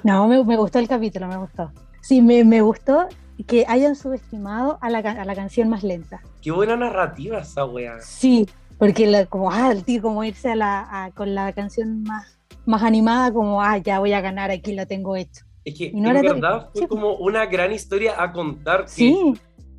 No, 0.04 0.28
me, 0.28 0.42
me 0.44 0.56
gustó 0.56 0.80
el 0.80 0.88
capítulo, 0.88 1.28
me 1.28 1.38
gustó. 1.38 1.72
Sí, 2.02 2.22
me, 2.22 2.44
me 2.44 2.62
gustó 2.62 3.08
que 3.48 3.66
hayan 3.68 3.96
subestimado 3.96 4.78
a 4.82 4.90
la, 4.90 5.00
a 5.00 5.26
la 5.26 5.36
canción 5.36 5.70
más 5.70 5.84
lenta. 5.84 6.22
Qué 6.42 6.52
buena 6.52 6.76
narrativa 6.76 7.40
esa 7.40 7.66
wea. 7.66 8.00
Sí, 8.02 8.48
porque 8.78 9.08
la, 9.08 9.26
como, 9.26 9.52
ah, 9.52 9.72
el 9.72 9.84
tío, 9.84 10.02
como 10.02 10.24
irse 10.24 10.52
a 10.52 10.56
la, 10.56 11.06
a- 11.06 11.12
con 11.12 11.34
la 11.34 11.52
canción 11.54 12.04
más, 12.04 12.38
más 12.66 12.84
animada, 12.84 13.32
como, 13.34 13.62
ah, 13.62 13.78
ya 13.78 14.00
voy 14.00 14.14
a 14.14 14.22
ganar, 14.22 14.52
aquí 14.52 14.74
lo 14.74 14.86
tengo 14.86 15.16
hecho. 15.16 15.46
Es 15.66 15.78
que 15.78 15.86
Y 15.86 16.00
no 16.02 16.10
en 16.12 16.22
verdad 16.22 16.70
fue 16.74 16.82
sí. 16.82 16.88
como 16.88 17.16
una 17.16 17.46
gran 17.46 17.72
historia 17.72 18.22
a 18.22 18.32
contar. 18.34 18.84
que 18.86 18.90
Sí, 18.92 19.34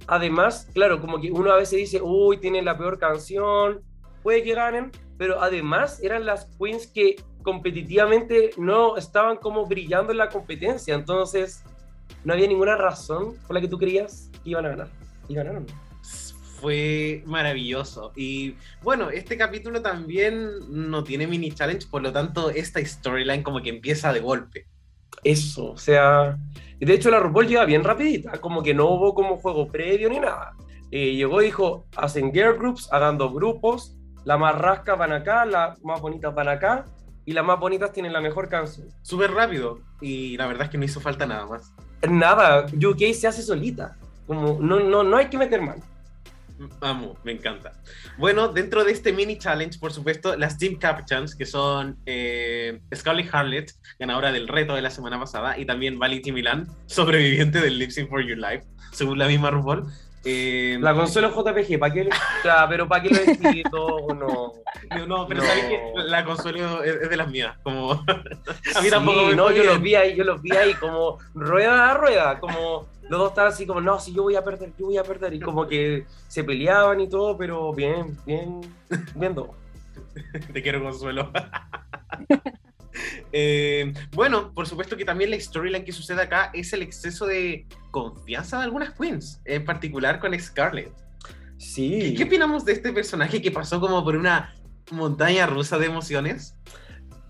además, 0.06 0.68
claro, 0.74 1.00
como 1.00 1.20
que 1.20 1.30
uno 1.30 1.52
a 1.52 1.56
veces 1.56 1.78
dice, 1.78 2.00
uy, 2.02 2.38
tienen 2.38 2.64
la 2.64 2.76
peor 2.76 2.98
canción, 2.98 3.82
puede 4.22 4.42
que 4.42 4.54
ganen, 4.54 4.90
pero 5.18 5.40
además 5.42 6.02
eran 6.02 6.24
las 6.26 6.46
queens 6.58 6.86
que 6.86 7.16
competitivamente 7.42 8.50
no 8.56 8.96
estaban 8.96 9.36
como 9.36 9.66
brillando 9.66 10.12
en 10.12 10.18
la 10.18 10.28
competencia, 10.28 10.94
entonces 10.94 11.62
no 12.24 12.32
había 12.32 12.48
ninguna 12.48 12.76
razón 12.76 13.34
por 13.46 13.54
la 13.54 13.60
que 13.60 13.68
tú 13.68 13.78
creías 13.78 14.30
que 14.42 14.50
iban 14.50 14.66
a 14.66 14.70
ganar. 14.70 14.88
Y 15.28 15.34
ganaron. 15.34 15.66
Fue 16.60 17.22
maravilloso. 17.26 18.12
Y 18.16 18.56
bueno, 18.82 19.10
este 19.10 19.36
capítulo 19.36 19.82
también 19.82 20.50
no 20.70 21.04
tiene 21.04 21.26
mini 21.26 21.52
challenge, 21.52 21.86
por 21.90 22.02
lo 22.02 22.12
tanto, 22.12 22.50
esta 22.50 22.84
storyline 22.84 23.42
como 23.42 23.60
que 23.60 23.70
empieza 23.70 24.12
de 24.12 24.20
golpe. 24.20 24.66
Eso, 25.22 25.72
o 25.72 25.76
sea, 25.78 26.36
de 26.80 26.92
hecho 26.92 27.10
la 27.10 27.20
RuPaul 27.20 27.46
llega 27.46 27.64
bien 27.64 27.84
rapidita, 27.84 28.32
como 28.40 28.62
que 28.62 28.74
no 28.74 28.88
hubo 28.90 29.14
como 29.14 29.36
juego 29.36 29.68
previo 29.68 30.08
ni 30.08 30.20
nada. 30.20 30.52
Eh, 30.90 31.14
llegó 31.14 31.40
y 31.42 31.46
dijo, 31.46 31.86
hacen 31.96 32.32
girl 32.32 32.56
groups, 32.56 32.88
hagan 32.92 33.18
dos 33.18 33.32
grupos, 33.32 33.96
la 34.24 34.38
más 34.38 34.56
rasca 34.56 34.94
van 34.94 35.12
acá, 35.12 35.44
las 35.44 35.82
más 35.82 36.00
bonitas 36.00 36.34
van 36.34 36.48
acá, 36.48 36.84
y 37.26 37.32
las 37.32 37.44
más 37.44 37.58
bonitas 37.58 37.92
tienen 37.92 38.12
la 38.12 38.20
mejor 38.20 38.48
canción. 38.48 38.88
Súper 39.02 39.32
rápido. 39.32 39.80
Y 40.00 40.36
la 40.36 40.46
verdad 40.46 40.64
es 40.64 40.70
que 40.70 40.78
no 40.78 40.84
hizo 40.84 41.00
falta 41.00 41.26
nada 41.26 41.46
más. 41.46 41.72
Nada, 42.08 42.66
UK 42.66 43.12
se 43.14 43.26
hace 43.26 43.42
solita. 43.42 43.96
Como 44.26 44.58
no, 44.60 44.80
no, 44.80 45.02
no 45.02 45.16
hay 45.16 45.26
que 45.26 45.38
meter 45.38 45.60
mano. 45.60 45.82
Amo, 46.80 47.16
me 47.24 47.32
encanta. 47.32 47.72
Bueno, 48.16 48.48
dentro 48.48 48.84
de 48.84 48.92
este 48.92 49.12
mini 49.12 49.38
challenge, 49.38 49.78
por 49.78 49.92
supuesto, 49.92 50.36
las 50.36 50.56
Team 50.56 50.76
Captains, 50.76 51.34
que 51.34 51.46
son 51.46 51.98
eh, 52.06 52.80
Scarlett 52.94 53.34
Harlett, 53.34 53.72
ganadora 53.98 54.30
del 54.30 54.46
reto 54.46 54.74
de 54.74 54.82
la 54.82 54.90
semana 54.90 55.18
pasada, 55.18 55.58
y 55.58 55.66
también 55.66 55.98
Vality 55.98 56.32
Milan, 56.32 56.68
sobreviviente 56.86 57.60
del 57.60 57.78
Lip 57.78 57.90
for 58.08 58.22
Your 58.22 58.38
Life, 58.38 58.64
según 58.92 59.18
la 59.18 59.26
misma 59.26 59.50
RuPaul. 59.50 59.86
Eh, 60.24 60.78
La 60.80 60.94
consuelo 60.94 61.30
JPG, 61.30 61.78
¿para 61.78 61.92
qué, 61.92 62.02
o 62.08 62.08
pero 62.68 62.88
¿para 62.88 63.02
qué 63.02 63.10
lo 63.10 63.16
escrito 63.16 63.84
o 63.84 64.14
no? 64.14 64.52
no, 65.06 65.26
pero 65.28 65.40
No. 65.40 65.46
sabes 65.46 65.64
que 65.66 65.80
la 65.96 66.24
consuelo 66.24 66.82
es, 66.82 67.08
de 67.10 67.16
las 67.16 67.28
mías. 67.30 67.56
Como... 67.62 67.92
a 68.06 68.80
mí 68.80 68.84
Sí, 68.84 68.90
tampoco 68.90 69.26
me 69.26 69.34
no, 69.36 69.50
yo 69.50 69.64
los 69.64 69.80
vi 69.82 69.94
ahí, 69.94 70.16
yo 70.16 70.24
los 70.24 70.40
vi 70.40 70.52
ahí 70.52 70.74
como 70.74 71.18
rueda 71.34 71.90
a 71.90 71.94
rueda, 71.94 72.40
como 72.40 72.86
los 73.08 73.18
dos 73.20 73.28
estaban 73.30 73.52
así 73.52 73.66
como, 73.66 73.80
no, 73.82 74.00
si 74.00 74.14
yo 74.14 74.22
voy 74.22 74.34
a 74.36 74.42
perder, 74.42 74.72
yo 74.78 74.86
voy 74.86 74.96
a 74.96 75.02
perder, 75.04 75.34
y 75.34 75.40
como 75.40 75.66
que 75.66 76.06
se 76.26 76.42
peleaban 76.42 77.00
y 77.00 77.08
todo, 77.08 77.36
pero 77.36 77.72
bien, 77.74 78.16
bien, 78.24 78.62
viendo. 79.14 79.54
Te 80.52 80.62
quiero, 80.62 80.82
Consuelo. 80.82 81.30
Eh, 83.32 83.92
bueno, 84.12 84.52
por 84.54 84.66
supuesto 84.66 84.96
que 84.96 85.04
también 85.04 85.30
la 85.30 85.40
storyline 85.40 85.84
que 85.84 85.92
sucede 85.92 86.22
acá 86.22 86.50
es 86.54 86.72
el 86.72 86.82
exceso 86.82 87.26
de 87.26 87.66
confianza 87.90 88.58
de 88.58 88.64
algunas 88.64 88.92
queens, 88.94 89.40
en 89.44 89.64
particular 89.64 90.20
con 90.20 90.38
Scarlett. 90.38 90.92
Sí. 91.58 91.98
¿Qué, 92.00 92.14
qué 92.14 92.24
opinamos 92.24 92.64
de 92.64 92.72
este 92.72 92.92
personaje 92.92 93.40
que 93.42 93.50
pasó 93.50 93.80
como 93.80 94.04
por 94.04 94.16
una 94.16 94.54
montaña 94.90 95.46
rusa 95.46 95.78
de 95.78 95.86
emociones? 95.86 96.56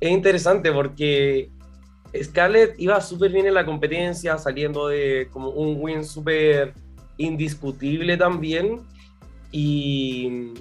Es 0.01 0.11
interesante 0.11 0.71
porque 0.73 1.51
Scarlett 2.23 2.75
iba 2.79 3.01
súper 3.01 3.33
bien 3.33 3.47
en 3.47 3.55
la 3.55 3.65
competencia, 3.65 4.39
saliendo 4.39 4.89
de 4.89 5.29
como 5.33 5.51
un 5.51 5.77
win 5.81 6.05
súper 6.05 6.75
indiscutible 7.17 8.17
también. 8.17 8.81
Y, 9.51 10.53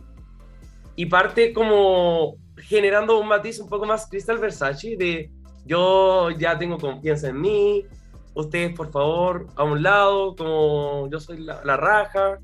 y 0.96 1.06
parte 1.08 1.52
como 1.54 2.38
generando 2.68 3.20
un 3.20 3.28
matiz 3.28 3.60
un 3.60 3.70
poco 3.70 3.86
más 3.86 4.08
Crystal 4.08 4.38
Versace 4.38 4.96
de 4.98 5.30
yo 5.66 6.30
ya 6.32 6.58
tengo 6.58 6.78
confianza 6.78 7.30
en 7.30 7.40
mí, 7.40 7.86
ustedes 8.34 8.76
por 8.76 8.92
favor 8.92 9.48
a 9.56 9.64
un 9.64 9.82
lado, 9.82 10.36
como 10.36 11.10
yo 11.10 11.20
soy 11.20 11.40
la, 11.40 11.64
la 11.64 11.78
raja. 11.78 12.40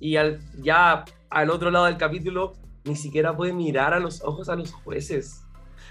Y 0.00 0.16
al, 0.16 0.40
ya 0.60 1.04
al 1.30 1.50
otro 1.50 1.70
lado 1.70 1.86
del 1.86 1.96
capítulo 1.96 2.52
ni 2.84 2.96
siquiera 2.96 3.34
puede 3.34 3.52
mirar 3.52 3.94
a 3.94 4.00
los 4.00 4.22
ojos 4.22 4.48
a 4.48 4.56
los 4.56 4.72
jueces. 4.72 5.42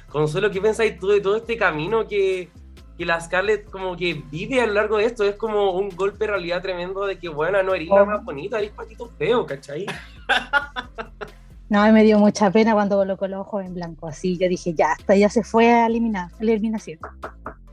Consuelo, 0.10 0.52
¿qué 0.52 0.62
pensáis 0.62 1.00
tú 1.00 1.08
de 1.08 1.22
todo 1.22 1.38
este 1.38 1.58
camino 1.58 2.06
que, 2.08 2.52
que 2.98 3.06
la 3.06 3.20
Scarlett 3.20 3.68
como 3.72 3.96
que 3.96 4.22
vive 4.30 4.62
a 4.62 4.68
lo 4.68 4.74
largo 4.74 4.98
de 4.98 5.06
esto? 5.06 5.24
Es 5.24 5.36
como 5.36 5.72
un 5.72 5.90
golpe 5.90 6.26
de 6.26 6.32
realidad 6.32 6.62
tremendo 6.62 7.06
de 7.08 7.18
que, 7.18 7.30
bueno, 7.30 7.64
no 7.64 7.74
eres 7.74 7.88
la 7.88 8.04
Oh. 8.04 8.06
más 8.06 8.24
bonita, 8.24 8.60
eres 8.60 8.72
patito 8.72 9.10
feo, 9.18 9.46
¿cachai? 9.46 9.86
No, 11.74 11.92
me 11.92 12.04
dio 12.04 12.20
mucha 12.20 12.52
pena 12.52 12.74
cuando 12.74 12.98
colocó 12.98 13.28
los 13.28 13.40
ojos 13.40 13.66
en 13.66 13.74
blanco. 13.74 14.06
Así 14.06 14.38
yo 14.38 14.48
dije, 14.48 14.76
ya, 14.76 14.92
hasta 14.92 15.16
ya 15.16 15.28
se 15.28 15.44
fue 15.44 15.72
a 15.72 15.88
eliminar, 15.88 16.30
a 16.40 16.44
la 16.44 16.52
eliminación. 16.52 17.00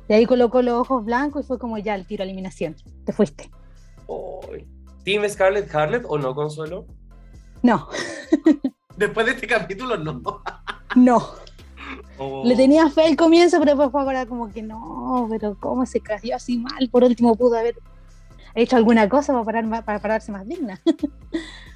Y 0.08 0.14
ahí 0.14 0.24
colocó 0.24 0.62
los 0.62 0.80
ojos 0.80 1.04
blancos 1.04 1.44
y 1.44 1.46
fue 1.46 1.58
como 1.58 1.76
ya 1.76 1.96
el 1.96 2.06
tiro 2.06 2.22
a 2.22 2.24
eliminación. 2.24 2.74
Te 3.04 3.12
fuiste. 3.12 3.50
Ay. 4.08 4.66
¿Team 5.04 5.28
Scarlett 5.28 5.74
Harlett 5.74 6.06
o 6.08 6.16
no, 6.16 6.34
Consuelo? 6.34 6.86
No, 7.62 7.88
Después 8.96 9.26
de 9.26 9.32
este 9.32 9.46
capítulo, 9.46 9.98
no. 9.98 10.22
no. 10.96 11.22
Oh. 12.16 12.42
Le 12.46 12.56
tenía 12.56 12.88
fe 12.88 13.04
al 13.04 13.16
comienzo, 13.16 13.58
pero 13.58 13.72
después 13.72 13.90
fue 13.90 14.00
ahora 14.00 14.24
como 14.24 14.50
que 14.50 14.62
no, 14.62 15.26
pero 15.28 15.58
cómo 15.60 15.84
se 15.84 16.00
cayó 16.00 16.36
así 16.36 16.56
mal. 16.56 16.88
Por 16.90 17.04
último 17.04 17.36
pudo 17.36 17.58
haber 17.58 17.76
hecho 18.54 18.76
alguna 18.76 19.10
cosa 19.10 19.34
para, 19.34 19.44
parar, 19.44 19.84
para 19.84 19.98
pararse 19.98 20.32
más 20.32 20.48
digna. 20.48 20.80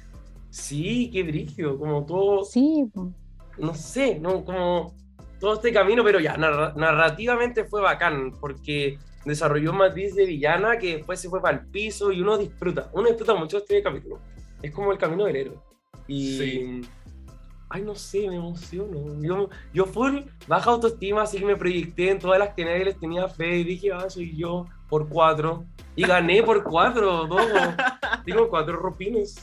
Sí, 0.55 1.09
qué 1.11 1.23
brillo, 1.23 1.77
como 1.77 2.05
todo, 2.05 2.45
Sí, 2.45 2.85
no 3.57 3.73
sé, 3.75 4.17
no, 4.19 4.45
como 4.45 4.93
todo 5.39 5.55
este 5.55 5.73
camino, 5.73 6.01
pero 6.03 6.19
ya, 6.21 6.37
narra- 6.37 6.73
narrativamente 6.75 7.65
fue 7.65 7.81
bacán, 7.81 8.31
porque 8.39 8.97
desarrolló 9.25 9.71
un 9.71 9.77
matiz 9.79 10.15
de 10.15 10.25
villana 10.25 10.77
que 10.77 10.97
después 10.97 11.19
se 11.19 11.29
fue 11.29 11.41
para 11.41 11.57
el 11.57 11.65
piso 11.67 12.11
y 12.11 12.21
uno 12.21 12.37
disfruta, 12.37 12.89
uno 12.93 13.09
disfruta 13.09 13.35
mucho 13.35 13.57
este 13.57 13.83
capítulo. 13.83 14.19
Es 14.61 14.71
como 14.71 14.93
el 14.93 14.97
camino 14.97 15.25
del 15.25 15.35
héroe. 15.35 15.57
Y. 16.07 16.37
Sí. 16.37 16.81
Ay, 17.67 17.81
no 17.81 17.95
sé, 17.95 18.29
me 18.29 18.35
emociono. 18.37 19.21
Yo, 19.21 19.49
yo 19.73 19.85
full 19.85 20.19
baja 20.47 20.69
autoestima, 20.69 21.23
así 21.23 21.39
que 21.39 21.45
me 21.45 21.57
proyecté 21.57 22.11
en 22.11 22.19
todas 22.19 22.39
las 22.39 22.53
que 22.53 22.63
nadie 22.63 22.85
les 22.85 22.97
tenía 22.99 23.27
fe 23.27 23.57
y 23.57 23.63
dije, 23.65 23.91
ah, 23.91 24.09
soy 24.09 24.37
yo 24.37 24.65
por 24.87 25.09
cuatro. 25.09 25.65
Y 25.97 26.03
gané 26.03 26.41
por 26.43 26.63
cuatro, 26.63 27.27
todo. 27.27 27.39
Tengo 28.25 28.47
cuatro 28.49 28.77
ropines. 28.77 29.35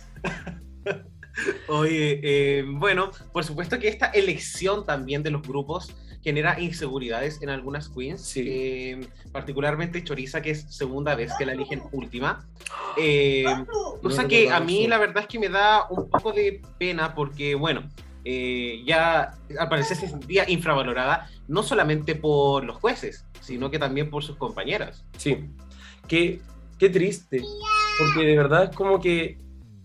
Oye, 1.69 2.21
eh, 2.23 2.65
bueno, 2.67 3.11
por 3.33 3.45
supuesto 3.45 3.79
que 3.79 3.89
esta 3.89 4.07
elección 4.07 4.85
también 4.85 5.23
de 5.23 5.31
los 5.31 5.43
grupos 5.43 5.95
genera 6.23 6.61
inseguridades 6.61 7.41
en 7.43 7.49
algunas 7.49 7.89
queens, 7.89 8.21
Sí. 8.23 8.45
eh, 8.47 9.01
particularmente 9.33 10.05
Choriza, 10.05 10.41
que 10.43 10.51
es 10.51 10.67
segunda 10.69 11.15
vez 11.15 11.33
que 11.39 11.47
la 11.47 11.53
eligen 11.53 11.83
última. 11.93 12.47
Eh, 12.99 13.45
cosa 14.03 14.23
No, 14.25 14.29
que 14.29 14.51
a 14.51 14.61
mí 14.61 14.87
la 14.87 14.99
verdad 14.99 15.23
es 15.23 15.27
que 15.27 15.39
me 15.39 15.49
da 15.49 15.87
un 15.89 16.11
poco 16.11 16.31
de 16.33 16.61
pena 16.79 17.15
porque, 17.15 17.55
bueno, 17.55 17.89
eh, 18.23 18.83
ya 18.87 19.35
al 19.59 19.69
parecer 19.71 19.97
se 19.97 20.09
sentía 20.09 20.45
infravalorada, 20.49 21.27
no 21.49 21.63
solamente 21.63 22.15
por 22.15 22.65
los 22.65 22.77
jueces, 22.77 23.25
sino 23.41 23.71
que 23.71 23.79
también 23.79 24.11
por 24.11 24.23
sus 24.23 24.37
compañeras. 24.37 25.05
Sí, 25.17 25.39
qué, 26.07 26.41
qué 26.79 26.91
triste, 26.91 27.43
porque 27.99 28.27
de 28.27 28.37
verdad 28.37 28.65
es 28.65 28.77
como 28.77 29.01
que 29.01 29.39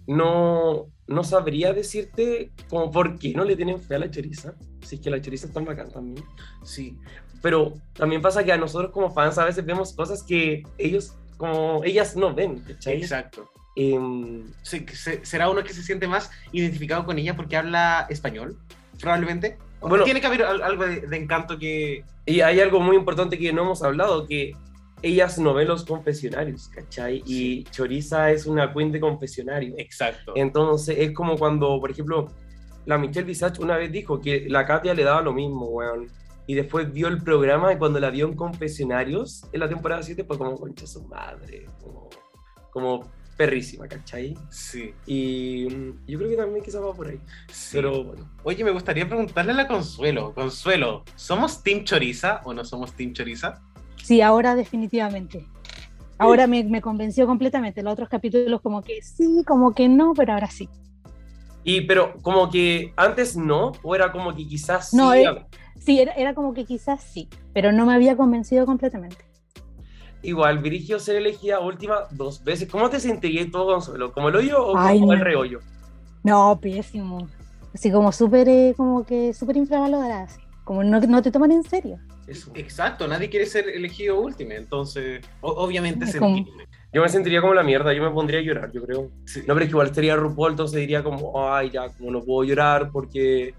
no, 0.07 0.87
no 1.07 1.23
sabría 1.23 1.73
decirte 1.73 2.51
como 2.69 2.91
por 2.91 3.19
qué 3.19 3.33
no 3.33 3.43
le 3.43 3.55
tienen 3.55 3.79
fe 3.81 3.95
a 3.95 3.99
la 3.99 4.09
choriza, 4.09 4.53
si 4.81 4.95
es 4.95 5.01
que 5.01 5.09
la 5.09 5.21
choriza 5.21 5.47
es 5.47 5.53
tan 5.53 5.65
bacán 5.65 5.91
también. 5.91 6.23
Sí, 6.63 6.97
Pero 7.41 7.73
también 7.93 8.21
pasa 8.21 8.43
que 8.43 8.51
a 8.51 8.57
nosotros 8.57 8.91
como 8.91 9.11
fans 9.13 9.37
a 9.37 9.45
veces 9.45 9.63
vemos 9.65 9.93
cosas 9.93 10.23
que 10.23 10.63
ellos, 10.77 11.13
como 11.37 11.83
ellas 11.83 12.15
no 12.15 12.33
ven, 12.33 12.59
¿cachai? 12.59 12.97
exacto. 12.97 13.49
Se- 14.63 14.87
se- 14.95 15.23
¿Será 15.25 15.49
uno 15.49 15.63
que 15.63 15.73
se 15.73 15.83
siente 15.83 16.07
más 16.07 16.31
identificado 16.51 17.05
con 17.05 17.19
ella 17.19 17.35
porque 17.35 17.57
habla 17.57 18.07
español? 18.09 18.57
Probablemente. 18.99 19.57
Bueno. 19.79 20.03
tiene 20.03 20.19
que 20.19 20.25
haber 20.27 20.41
al- 20.43 20.63
algo 20.63 20.85
de, 20.87 21.01
de 21.01 21.17
encanto 21.17 21.59
que... 21.59 22.03
y 22.25 22.41
hay 22.41 22.59
algo 22.59 22.79
muy 22.79 22.95
importante 22.95 23.37
que 23.37 23.53
no 23.53 23.61
hemos 23.61 23.83
hablado, 23.83 24.25
que 24.25 24.53
ellas 25.01 25.37
no 25.39 25.53
ven 25.53 25.67
los 25.67 25.85
confesionarios, 25.85 26.69
¿cachai? 26.69 27.21
Y 27.25 27.63
Choriza 27.65 28.31
es 28.31 28.45
una 28.45 28.73
queen 28.73 28.91
de 28.91 28.99
confesionario. 28.99 29.75
Exacto. 29.77 30.33
Entonces 30.35 30.97
es 30.99 31.11
como 31.11 31.37
cuando, 31.37 31.79
por 31.79 31.91
ejemplo, 31.91 32.27
la 32.85 32.97
Michelle 32.97 33.25
Visage 33.25 33.61
una 33.61 33.77
vez 33.77 33.91
dijo 33.91 34.19
que 34.19 34.47
la 34.49 34.65
Katia 34.65 34.93
le 34.93 35.03
daba 35.03 35.21
lo 35.21 35.33
mismo, 35.33 35.65
weón. 35.67 36.07
Y 36.47 36.55
después 36.55 36.91
vio 36.93 37.09
el 37.09 37.21
programa 37.21 37.73
y 37.73 37.77
cuando 37.77 37.99
la 37.99 38.09
vio 38.09 38.25
en 38.25 38.35
confesionarios 38.35 39.43
en 39.51 39.59
la 39.59 39.67
temporada 39.67 40.01
7 40.01 40.23
fue 40.23 40.37
como 40.37 40.55
concha 40.55 40.87
su 40.87 41.03
madre, 41.03 41.65
como, 41.81 42.09
como 42.71 43.11
perrísima, 43.35 43.87
¿cachai? 43.87 44.35
Sí, 44.49 44.93
Y 45.05 45.67
mm, 45.69 46.05
yo 46.07 46.17
creo 46.17 46.29
que 46.31 46.37
también 46.37 46.63
quizás 46.63 46.81
va 46.81 46.93
por 46.93 47.07
ahí. 47.07 47.19
sí. 47.51 47.71
Pero 47.73 48.03
bueno, 48.03 48.31
Oye, 48.43 48.63
me 48.63 48.71
gustaría 48.71 49.07
preguntarle 49.07 49.51
a 49.51 49.55
la 49.55 49.67
Consuelo. 49.67 50.33
Consuelo, 50.33 51.03
¿somos 51.15 51.61
Team 51.61 51.83
Choriza 51.83 52.41
o 52.45 52.53
no 52.53 52.63
somos 52.65 52.93
Team 52.93 53.13
Choriza? 53.13 53.61
Sí, 54.07 54.21
ahora 54.21 54.55
definitivamente. 54.55 55.45
Ahora 56.17 56.47
me, 56.47 56.63
me 56.63 56.81
convenció 56.81 57.27
completamente. 57.27 57.83
Los 57.83 57.93
otros 57.93 58.09
capítulos 58.09 58.61
como 58.61 58.81
que 58.81 59.01
sí, 59.01 59.43
como 59.45 59.73
que 59.73 59.89
no, 59.89 60.13
pero 60.15 60.33
ahora 60.33 60.49
sí. 60.49 60.69
y 61.63 61.81
pero 61.81 62.13
como 62.21 62.49
que 62.49 62.93
antes 62.97 63.35
no, 63.37 63.71
o 63.83 63.95
era 63.95 64.11
como 64.11 64.33
que 64.35 64.47
quizás 64.47 64.89
No, 64.91 65.13
sí, 65.13 65.15
eh, 65.15 65.45
Sí, 65.79 65.99
era, 65.99 66.13
era 66.13 66.33
como 66.33 66.53
que 66.53 66.65
quizás 66.65 67.03
sí, 67.03 67.29
pero 67.53 67.71
no 67.71 67.85
me 67.85 67.93
había 67.93 68.17
convencido 68.17 68.65
completamente. 68.65 69.23
igual 70.21 70.59
Virigio 70.59 70.99
ser 70.99 71.15
elegida 71.17 71.59
última 71.59 72.07
dos 72.11 72.43
veces. 72.43 72.69
¿Cómo 72.69 72.89
te 72.89 72.99
sentirías 72.99 73.49
todo, 73.51 73.73
Consuelo? 73.73 74.11
¿Como 74.11 74.29
el 74.29 74.35
hoyo 74.35 74.63
o 74.65 74.75
Ay, 74.75 74.99
como 74.99 75.13
el 75.13 75.19
no. 75.19 75.23
reollo? 75.23 75.63
No, 76.23 76.59
pésimo. 76.61 77.31
Así 77.73 77.91
como 77.91 78.11
súper, 78.11 78.47
eh, 78.49 78.73
como 78.77 79.05
que 79.05 79.33
súper 79.33 79.57
infravalorada. 79.57 80.27
como 80.63 80.83
no, 80.83 80.99
no 81.01 81.21
te 81.21 81.31
toman 81.31 81.51
en 81.51 81.63
serio. 81.63 82.01
Eso. 82.27 82.51
Exacto, 82.55 83.07
nadie 83.07 83.29
quiere 83.29 83.45
ser 83.45 83.69
elegido 83.69 84.19
último, 84.19 84.51
entonces 84.51 85.23
o- 85.41 85.51
obviamente 85.63 86.05
Es 86.05 86.11
se 86.11 86.19
como- 86.19 86.37
entiende. 86.37 86.67
Yo 86.93 87.01
me 87.01 87.09
sentiría 87.09 87.41
como 87.41 87.53
la 87.53 87.63
mierda, 87.63 87.93
yo 87.93 88.03
me 88.03 88.11
pondría 88.11 88.39
a 88.39 88.43
llorar, 88.43 88.71
yo 88.71 88.83
creo. 88.83 89.11
Sí. 89.25 89.41
No, 89.47 89.53
pero 89.53 89.59
es 89.61 89.65
que 89.67 89.71
igual 89.71 89.87
estaría 89.87 90.15
RuPaul, 90.15 90.51
entonces 90.51 90.79
diría 90.79 91.03
como, 91.03 91.51
ay, 91.53 91.69
ya, 91.69 91.89
como 91.89 92.11
no 92.11 92.21
puedo 92.23 92.43
llorar 92.43 92.89
porque 92.91 93.53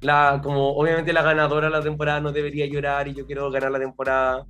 la, 0.00 0.40
como 0.42 0.76
obviamente 0.76 1.12
la 1.12 1.22
ganadora 1.22 1.66
de 1.68 1.72
la 1.72 1.82
temporada 1.82 2.20
no 2.20 2.30
debería 2.32 2.66
llorar 2.66 3.08
y 3.08 3.14
yo 3.14 3.26
quiero 3.26 3.50
ganar 3.50 3.70
la 3.72 3.78
temporada. 3.80 4.46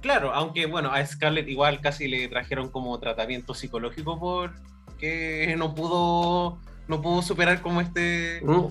Claro, 0.00 0.32
aunque 0.32 0.66
bueno, 0.66 0.92
a 0.92 1.04
Scarlett 1.04 1.48
igual 1.48 1.80
casi 1.80 2.08
le 2.08 2.26
trajeron 2.28 2.68
como 2.70 2.98
tratamiento 2.98 3.54
psicológico 3.54 4.18
porque 4.18 5.54
no 5.58 5.74
pudo 5.74 6.58
no 6.88 7.02
pudo 7.02 7.20
superar 7.22 7.60
como 7.60 7.80
este, 7.80 8.40
Mm. 8.42 8.66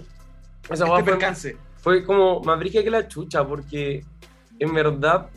Este 0.70 0.84
hueá 0.84 0.96
fue, 0.96 1.04
percance. 1.04 1.58
fue 1.78 2.04
como 2.04 2.42
más 2.42 2.58
brígida 2.60 2.84
que 2.84 2.90
la 2.90 3.08
chucha 3.08 3.46
porque 3.48 4.04
en 4.60 4.74
verdad, 4.74 5.30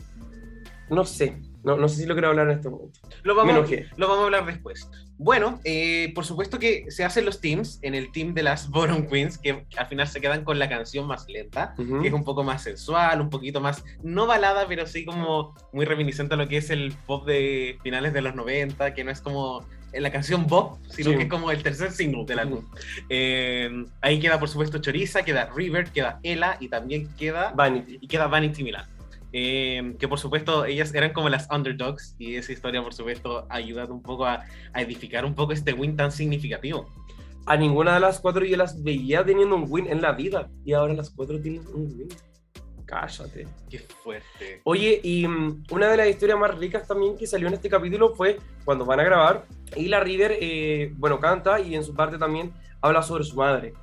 no 0.89 1.05
sé, 1.05 1.37
no, 1.63 1.77
no 1.77 1.87
sé 1.87 1.97
si 2.01 2.05
lo 2.05 2.15
quiero 2.15 2.29
hablar 2.29 2.49
en 2.49 2.57
este 2.57 2.69
momento. 2.69 2.99
Lo 3.23 3.35
vamos, 3.35 3.69
lo 3.97 4.07
vamos 4.07 4.21
a 4.21 4.25
hablar 4.25 4.45
después. 4.45 4.89
Bueno, 5.17 5.59
eh, 5.63 6.11
por 6.15 6.25
supuesto 6.25 6.57
que 6.57 6.85
se 6.89 7.03
hacen 7.03 7.25
los 7.25 7.39
teams 7.39 7.77
en 7.83 7.93
el 7.93 8.11
team 8.11 8.33
de 8.33 8.41
las 8.41 8.67
Bottom 8.71 9.05
Queens, 9.07 9.37
que 9.37 9.65
al 9.77 9.85
final 9.87 10.07
se 10.07 10.19
quedan 10.19 10.43
con 10.43 10.57
la 10.57 10.67
canción 10.67 11.05
más 11.05 11.27
lenta, 11.29 11.75
Ujú. 11.77 12.01
que 12.01 12.07
es 12.07 12.13
un 12.13 12.23
poco 12.23 12.43
más 12.43 12.63
sensual, 12.63 13.21
un 13.21 13.29
poquito 13.29 13.61
más, 13.61 13.83
no 14.01 14.25
balada, 14.25 14.65
pero 14.67 14.87
sí 14.87 15.05
como 15.05 15.53
muy 15.71 15.85
reminiscente 15.85 16.33
a 16.33 16.37
lo 16.37 16.47
que 16.47 16.57
es 16.57 16.71
el 16.71 16.93
pop 17.05 17.27
de 17.27 17.77
finales 17.83 18.13
de 18.13 18.21
los 18.21 18.33
90, 18.33 18.93
que 18.95 19.03
no 19.03 19.11
es 19.11 19.21
como 19.21 19.63
la 19.93 20.09
canción 20.11 20.47
Bob, 20.47 20.79
sino 20.89 21.11
Sí. 21.11 21.17
que 21.17 21.23
es 21.23 21.29
como 21.29 21.51
el 21.51 21.61
tercer 21.61 21.91
single 21.91 22.25
del 22.25 22.39
álbum. 22.39 22.65
Eh, 23.09 23.69
ahí 24.01 24.19
queda, 24.19 24.39
por 24.39 24.49
supuesto, 24.49 24.79
Choriza, 24.79 25.21
queda 25.23 25.49
River, 25.55 25.91
queda 25.91 26.19
Ella 26.23 26.57
y 26.59 26.69
también 26.69 27.07
queda 27.17 27.51
Vanity. 27.53 27.99
y 28.01 28.07
queda 28.07 28.27
Vanity 28.27 28.63
Milan. 28.63 28.85
Eh, 29.33 29.95
que 29.97 30.07
por 30.07 30.19
supuesto 30.19 30.65
ellas 30.65 30.93
eran 30.93 31.13
como 31.13 31.29
las 31.29 31.47
underdogs 31.49 32.15
y 32.19 32.35
esa 32.35 32.51
historia 32.51 32.83
por 32.83 32.93
supuesto 32.93 33.47
ha 33.49 33.55
ayudado 33.55 33.93
un 33.93 34.01
poco 34.01 34.25
a, 34.25 34.43
a 34.73 34.81
edificar 34.81 35.23
un 35.23 35.35
poco 35.35 35.53
este 35.53 35.73
win 35.73 35.95
tan 35.95 36.11
significativo. 36.11 36.87
A 37.45 37.57
ninguna 37.57 37.95
de 37.95 38.01
las 38.01 38.19
cuatro 38.19 38.45
yo 38.45 38.57
las 38.57 38.83
veía 38.83 39.25
teniendo 39.25 39.55
un 39.55 39.65
win 39.67 39.87
en 39.87 40.01
la 40.01 40.11
vida 40.11 40.49
y 40.65 40.73
ahora 40.73 40.93
las 40.93 41.09
cuatro 41.09 41.39
tienen 41.39 41.65
un 41.73 41.83
win. 41.97 42.09
Cállate. 42.85 43.47
Qué 43.69 43.79
fuerte. 43.79 44.61
Oye, 44.65 44.99
y 45.01 45.25
mm, 45.25 45.63
una 45.71 45.87
de 45.87 45.97
las 45.97 46.07
historias 46.09 46.37
más 46.37 46.57
ricas 46.57 46.85
también 46.85 47.17
que 47.17 47.25
salió 47.25 47.47
en 47.47 47.53
este 47.53 47.69
capítulo 47.69 48.13
fue 48.15 48.37
cuando 48.65 48.85
van 48.85 48.99
a 48.99 49.03
grabar 49.03 49.45
y 49.75 49.87
la 49.87 50.01
River, 50.01 50.37
eh, 50.39 50.91
bueno, 50.97 51.19
canta 51.19 51.59
y 51.61 51.75
en 51.75 51.83
su 51.83 51.95
parte 51.95 52.17
también 52.17 52.51
habla 52.81 53.01
sobre 53.01 53.23
su 53.23 53.37
madre. 53.37 53.73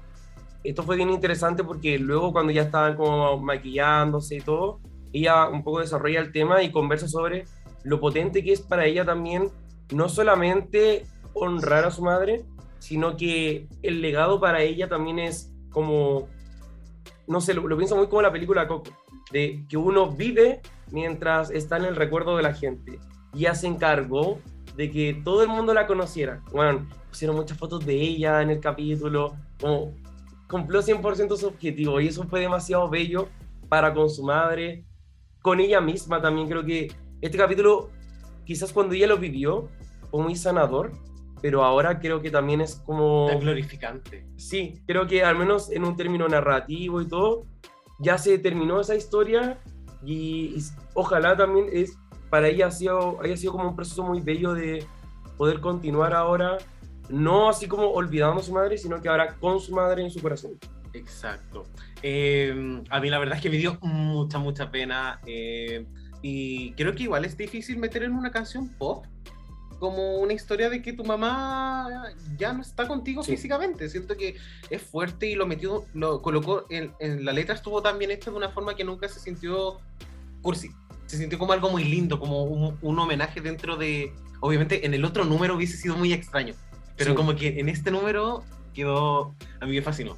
Esto 0.63 0.83
fue 0.83 0.97
bien 0.97 1.11
interesante 1.11 1.65
porque 1.65 1.99
luego 1.99 2.33
cuando 2.33 2.53
ya 2.53 2.63
estaban 2.63 2.97
como 2.97 3.39
maquillándose 3.39 4.37
y 4.37 4.41
todo, 4.41 4.81
ella 5.13 5.49
un 5.49 5.63
poco 5.63 5.81
desarrolla 5.81 6.21
el 6.21 6.33
tema 6.33 6.63
y 6.63 6.71
conversa 6.71 7.09
sobre 7.09 7.45
lo 7.85 8.01
potente 8.01 8.43
que 8.43 8.53
es 8.53 8.61
para 8.61 8.87
ella 8.87 9.05
también 9.05 9.51
no 9.93 10.09
solamente 10.09 11.07
honrar 11.35 11.85
a 11.85 11.91
su 11.91 12.03
madre, 12.03 12.45
sino 12.79 13.17
que 13.17 13.69
el 13.83 14.01
legado 14.01 14.41
para 14.41 14.63
ella 14.63 14.89
también 14.89 15.19
es 15.19 15.53
como, 15.71 16.29
no 17.27 17.41
sé, 17.41 17.55
lo, 17.55 17.77
pienso 17.77 17.97
muy 17.97 18.09
como 18.09 18.23
la 18.23 18.33
película 18.33 18.69
Coco, 18.69 18.91
de 19.33 19.65
que 19.69 19.77
uno 19.77 20.11
vive 20.11 20.61
mientras 20.91 21.51
está 21.51 21.77
en 21.77 21.85
el 21.85 21.97
recuerdo 21.97 22.37
de 22.37 22.43
la 22.43 22.55
gente. 22.55 22.99
Y 23.35 23.41
ella 23.41 23.55
se 23.55 23.67
encargó 23.67 24.39
de 24.77 24.91
que 24.91 25.21
todo 25.25 25.43
el 25.43 25.49
mundo 25.49 25.75
la 25.75 25.87
conociera. 25.87 26.43
Bueno, 26.53 26.87
pusieron 27.09 27.37
muchas 27.37 27.59
fotos 27.59 27.85
de 27.85 27.95
ella 27.95 28.43
en 28.43 28.51
el 28.51 28.61
capítulo, 28.61 29.37
como 29.61 29.93
cumplió 30.49 30.81
100% 30.81 31.37
su 31.37 31.47
objetivo 31.47 32.01
y 32.01 32.09
eso 32.09 32.25
fue 32.25 32.41
demasiado 32.41 32.89
bello 32.89 33.29
para 33.69 33.93
con 33.93 34.09
su 34.09 34.25
madre, 34.25 34.85
con 35.49 35.61
ella 35.61 35.81
misma 35.81 36.21
también. 36.21 36.47
Creo 36.47 36.63
que 36.63 36.93
este 37.23 37.39
capítulo, 37.39 37.89
quizás 38.45 38.71
cuando 38.71 38.95
ella 38.95 39.07
lo 39.07 39.17
vivió, 39.17 39.71
fue 40.11 40.23
muy 40.23 40.37
sanador, 40.37 40.93
pero 41.41 41.65
ahora 41.65 42.01
creo 42.01 42.21
que 42.21 42.31
también 42.31 42.61
es 42.61 42.77
como... 42.85 43.29
Tan 43.29 43.41
glorificante. 43.41 44.27
Sí, 44.37 44.83
creo 44.87 45.07
que 45.07 45.25
al 45.25 45.39
menos 45.39 45.71
en 45.71 45.85
un 45.85 45.97
término 45.97 46.29
narrativo 46.29 47.01
y 47.01 47.09
todo, 47.09 47.47
ya 47.99 48.19
se 48.19 48.39
terminó 48.39 48.79
esa 48.79 48.95
historia 48.95 49.59
y, 50.05 50.55
y 50.55 50.63
ojalá 50.93 51.35
también 51.35 51.67
es, 51.73 51.97
para 52.29 52.49
ella 52.49 52.67
ha 52.67 52.71
sido, 52.71 53.19
haya 53.23 53.37
sido 53.39 53.53
como 53.53 53.71
un 53.71 53.75
proceso 53.75 54.03
muy 54.03 54.21
bello 54.21 54.53
de 54.53 54.85
poder 55.39 55.61
continuar 55.61 56.13
ahora, 56.13 56.59
no 57.09 57.49
así 57.49 57.67
como 57.67 57.91
olvidando 57.93 58.41
a 58.41 58.45
su 58.45 58.53
madre, 58.53 58.77
sino 58.77 59.01
que 59.01 59.09
ahora 59.09 59.35
con 59.41 59.61
su 59.61 59.75
madre 59.75 60.03
en 60.03 60.11
su 60.11 60.21
corazón. 60.21 60.59
Exacto. 60.99 61.67
Eh, 62.03 62.83
a 62.91 63.01
mí 63.01 63.11
la 63.11 63.19
verdad 63.19 63.37
es 63.37 63.43
que 63.43 63.51
me 63.51 63.57
dio 63.57 63.79
mucha, 63.83 64.39
mucha 64.39 64.71
pena. 64.71 65.21
eh, 65.27 65.87
y 66.21 66.73
creo 66.73 66.95
que 66.97 67.05
igual 67.05 67.25
es 67.25 67.37
difícil 67.37 67.79
meter 67.79 68.03
en 68.03 68.13
una 68.13 68.31
canción 68.33 68.69
pop 68.77 69.05
como 69.79 70.17
una 70.19 70.33
historia 70.33 70.69
de 70.69 70.83
que 70.83 70.93
tu 70.93 71.05
mamá 71.05 71.87
ya 72.37 72.53
no 72.53 72.63
está 72.63 72.89
contigo 72.89 73.23
Sí. 73.23 73.33
físicamente. 73.37 73.89
Siento 73.89 74.17
que 74.17 74.35
es 74.71 74.83
fuerte 74.83 75.29
y 75.29 75.37
lo 75.37 75.47
metió, 75.47 75.85
lo 75.95 76.21
colocó 76.21 76.67
en, 76.71 76.93
en 76.99 77.25
la 77.25 77.33
letra, 77.33 77.55
estuvo 77.55 77.81
tan 77.83 77.97
bien 78.01 78.11
hecho 78.11 78.33
de 78.33 78.37
una 78.37 78.49
forma 78.49 78.75
que 78.75 78.83
nunca 78.83 79.09
se 79.09 79.21
sintió 79.21 79.79
cursi. 80.43 80.71
Se 81.07 81.17
sintió 81.17 81.39
como 81.39 81.53
algo 81.53 81.71
muy 81.71 81.85
lindo, 81.85 82.19
como 82.19 82.43
un, 82.43 82.77
un 82.83 82.99
homenaje 82.99 83.41
dentro 83.41 83.77
de... 83.77 84.13
Obviamente 84.41 84.85
en 84.85 84.95
el 84.95 85.05
otro 85.05 85.25
número 85.25 85.55
hubiese 85.55 85.77
sido 85.77 85.97
muy 85.97 86.13
extraño, 86.13 86.55
pero 86.97 87.11
Sí. 87.13 87.17
como 87.17 87.37
que 87.37 87.61
en 87.61 87.69
este 87.69 87.93
número 87.93 88.43
quedó... 88.75 89.35
A 89.61 89.67
mí 89.67 89.77
me 89.77 89.83
fascinó. 89.83 90.17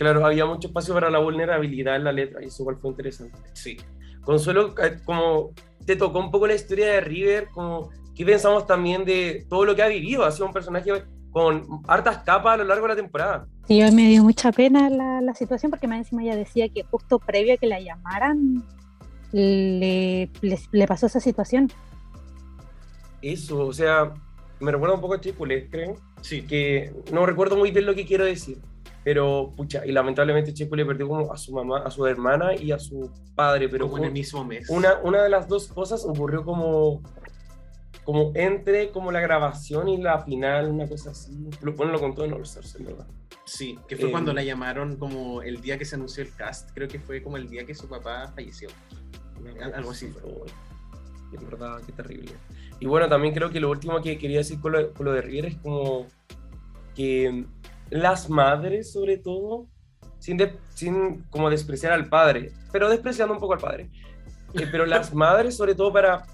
Claro, 0.00 0.24
había 0.24 0.46
mucho 0.46 0.68
espacio 0.68 0.94
para 0.94 1.10
la 1.10 1.18
vulnerabilidad 1.18 1.94
en 1.96 2.04
la 2.04 2.12
letra 2.12 2.42
y 2.42 2.46
eso 2.46 2.62
igual 2.62 2.78
fue 2.80 2.88
interesante. 2.88 3.36
Sí. 3.52 3.76
Consuelo, 4.22 4.74
eh, 4.82 4.96
como 5.04 5.50
te 5.84 5.94
tocó 5.94 6.20
un 6.20 6.30
poco 6.30 6.46
la 6.46 6.54
historia 6.54 6.86
de 6.86 7.02
River, 7.02 7.48
como 7.52 7.90
qué 8.14 8.24
pensamos 8.24 8.66
también 8.66 9.04
de 9.04 9.44
todo 9.50 9.66
lo 9.66 9.76
que 9.76 9.82
ha 9.82 9.88
vivido, 9.88 10.24
ha 10.24 10.32
sido 10.32 10.46
un 10.46 10.54
personaje 10.54 10.90
con 11.30 11.66
hartas 11.86 12.22
capas 12.24 12.54
a 12.54 12.56
lo 12.56 12.64
largo 12.64 12.84
de 12.86 12.94
la 12.94 12.96
temporada. 12.96 13.46
Sí, 13.68 13.82
a 13.82 13.88
mí 13.90 13.94
me 13.96 14.08
dio 14.08 14.24
mucha 14.24 14.50
pena 14.52 14.88
la, 14.88 15.20
la 15.20 15.34
situación 15.34 15.68
porque 15.70 15.86
más 15.86 15.98
encima 15.98 16.22
ella 16.22 16.34
decía 16.34 16.70
que 16.70 16.82
justo 16.84 17.18
previo 17.18 17.52
a 17.52 17.56
que 17.58 17.66
la 17.66 17.78
llamaran 17.78 18.64
le, 19.32 20.30
le, 20.40 20.58
le 20.72 20.86
pasó 20.86 21.08
esa 21.08 21.20
situación. 21.20 21.70
Eso, 23.20 23.66
o 23.66 23.72
sea, 23.74 24.14
me 24.60 24.72
recuerda 24.72 24.94
un 24.94 25.02
poco 25.02 25.12
a 25.12 25.20
Chipule, 25.20 25.68
creo, 25.68 25.96
Sí. 26.22 26.40
que 26.40 26.90
no 27.12 27.26
recuerdo 27.26 27.56
muy 27.58 27.70
bien 27.70 27.84
lo 27.84 27.94
que 27.94 28.06
quiero 28.06 28.24
decir, 28.24 28.56
pero 29.04 29.52
pucha, 29.56 29.84
y 29.86 29.92
lamentablemente 29.92 30.52
Chipule 30.52 30.84
perdió 30.84 31.08
como 31.08 31.32
a 31.32 31.36
su 31.36 31.52
mamá, 31.52 31.78
a 31.84 31.90
su 31.90 32.06
hermana 32.06 32.54
y 32.54 32.70
a 32.72 32.78
su 32.78 33.10
padre, 33.34 33.68
pero 33.68 33.86
como 33.86 33.98
en 33.98 34.04
el 34.04 34.12
mismo 34.12 34.44
mes. 34.44 34.68
una, 34.68 34.98
una 35.02 35.22
de 35.22 35.28
las 35.30 35.48
dos 35.48 35.68
cosas 35.68 36.04
ocurrió 36.04 36.44
como, 36.44 37.00
como 38.04 38.32
entre 38.34 38.90
como 38.90 39.10
la 39.12 39.20
grabación 39.20 39.88
y 39.88 39.96
la 40.02 40.18
final, 40.22 40.68
una 40.68 40.86
cosa 40.88 41.10
así. 41.10 41.48
Lo, 41.62 41.72
bueno, 41.74 41.92
lo 41.92 42.00
contó 42.00 42.24
en 42.24 42.32
All 42.34 42.42
Stars, 42.42 42.74
en 42.76 42.84
verdad. 42.86 43.06
Sí, 43.44 43.78
que 43.88 43.96
fue 43.96 44.08
Eh, 44.08 44.12
cuando 44.12 44.32
la 44.32 44.42
llamaron 44.44 44.96
como 44.96 45.42
el 45.42 45.60
día 45.60 45.76
que 45.78 45.84
se 45.84 45.96
anunció 45.96 46.22
el 46.22 46.32
cast. 46.34 46.70
Creo 46.74 46.86
que 46.86 47.00
fue 47.00 47.22
como 47.22 47.36
el 47.36 47.48
día 47.48 47.64
que 47.64 47.74
su 47.74 47.88
papá 47.88 48.30
falleció. 48.34 48.68
Al- 49.60 49.74
algo 49.74 49.90
así 49.90 50.06
fue. 50.08 50.22
Oh, 50.24 50.44
En 51.32 51.44
verdad, 51.48 51.80
qué 51.86 51.92
terrible. 51.92 52.32
Y 52.80 52.86
bueno, 52.86 53.08
también 53.08 53.32
creo 53.34 53.50
que 53.50 53.58
lo 53.60 53.70
último 53.70 54.00
que 54.02 54.18
quería 54.18 54.38
decir 54.38 54.60
con 54.60 54.72
lo, 54.72 54.92
con 54.92 55.06
lo 55.06 55.12
de 55.12 55.22
River 55.22 55.46
es 55.46 55.56
como 55.56 56.06
que 56.94 57.44
las 57.90 58.30
madres, 58.30 58.92
sobre 58.92 59.18
todo, 59.18 59.66
sin, 60.18 60.36
de- 60.36 60.58
sin 60.74 61.22
como 61.30 61.50
despreciar 61.50 61.92
al 61.92 62.08
padre, 62.08 62.52
pero 62.72 62.88
despreciando 62.88 63.34
un 63.34 63.40
poco 63.40 63.54
al 63.54 63.60
padre, 63.60 63.90
eh, 64.54 64.66
pero 64.70 64.86
las 64.86 65.12
madres, 65.14 65.56
sobre 65.56 65.74
todo 65.74 65.92
para 65.92 66.24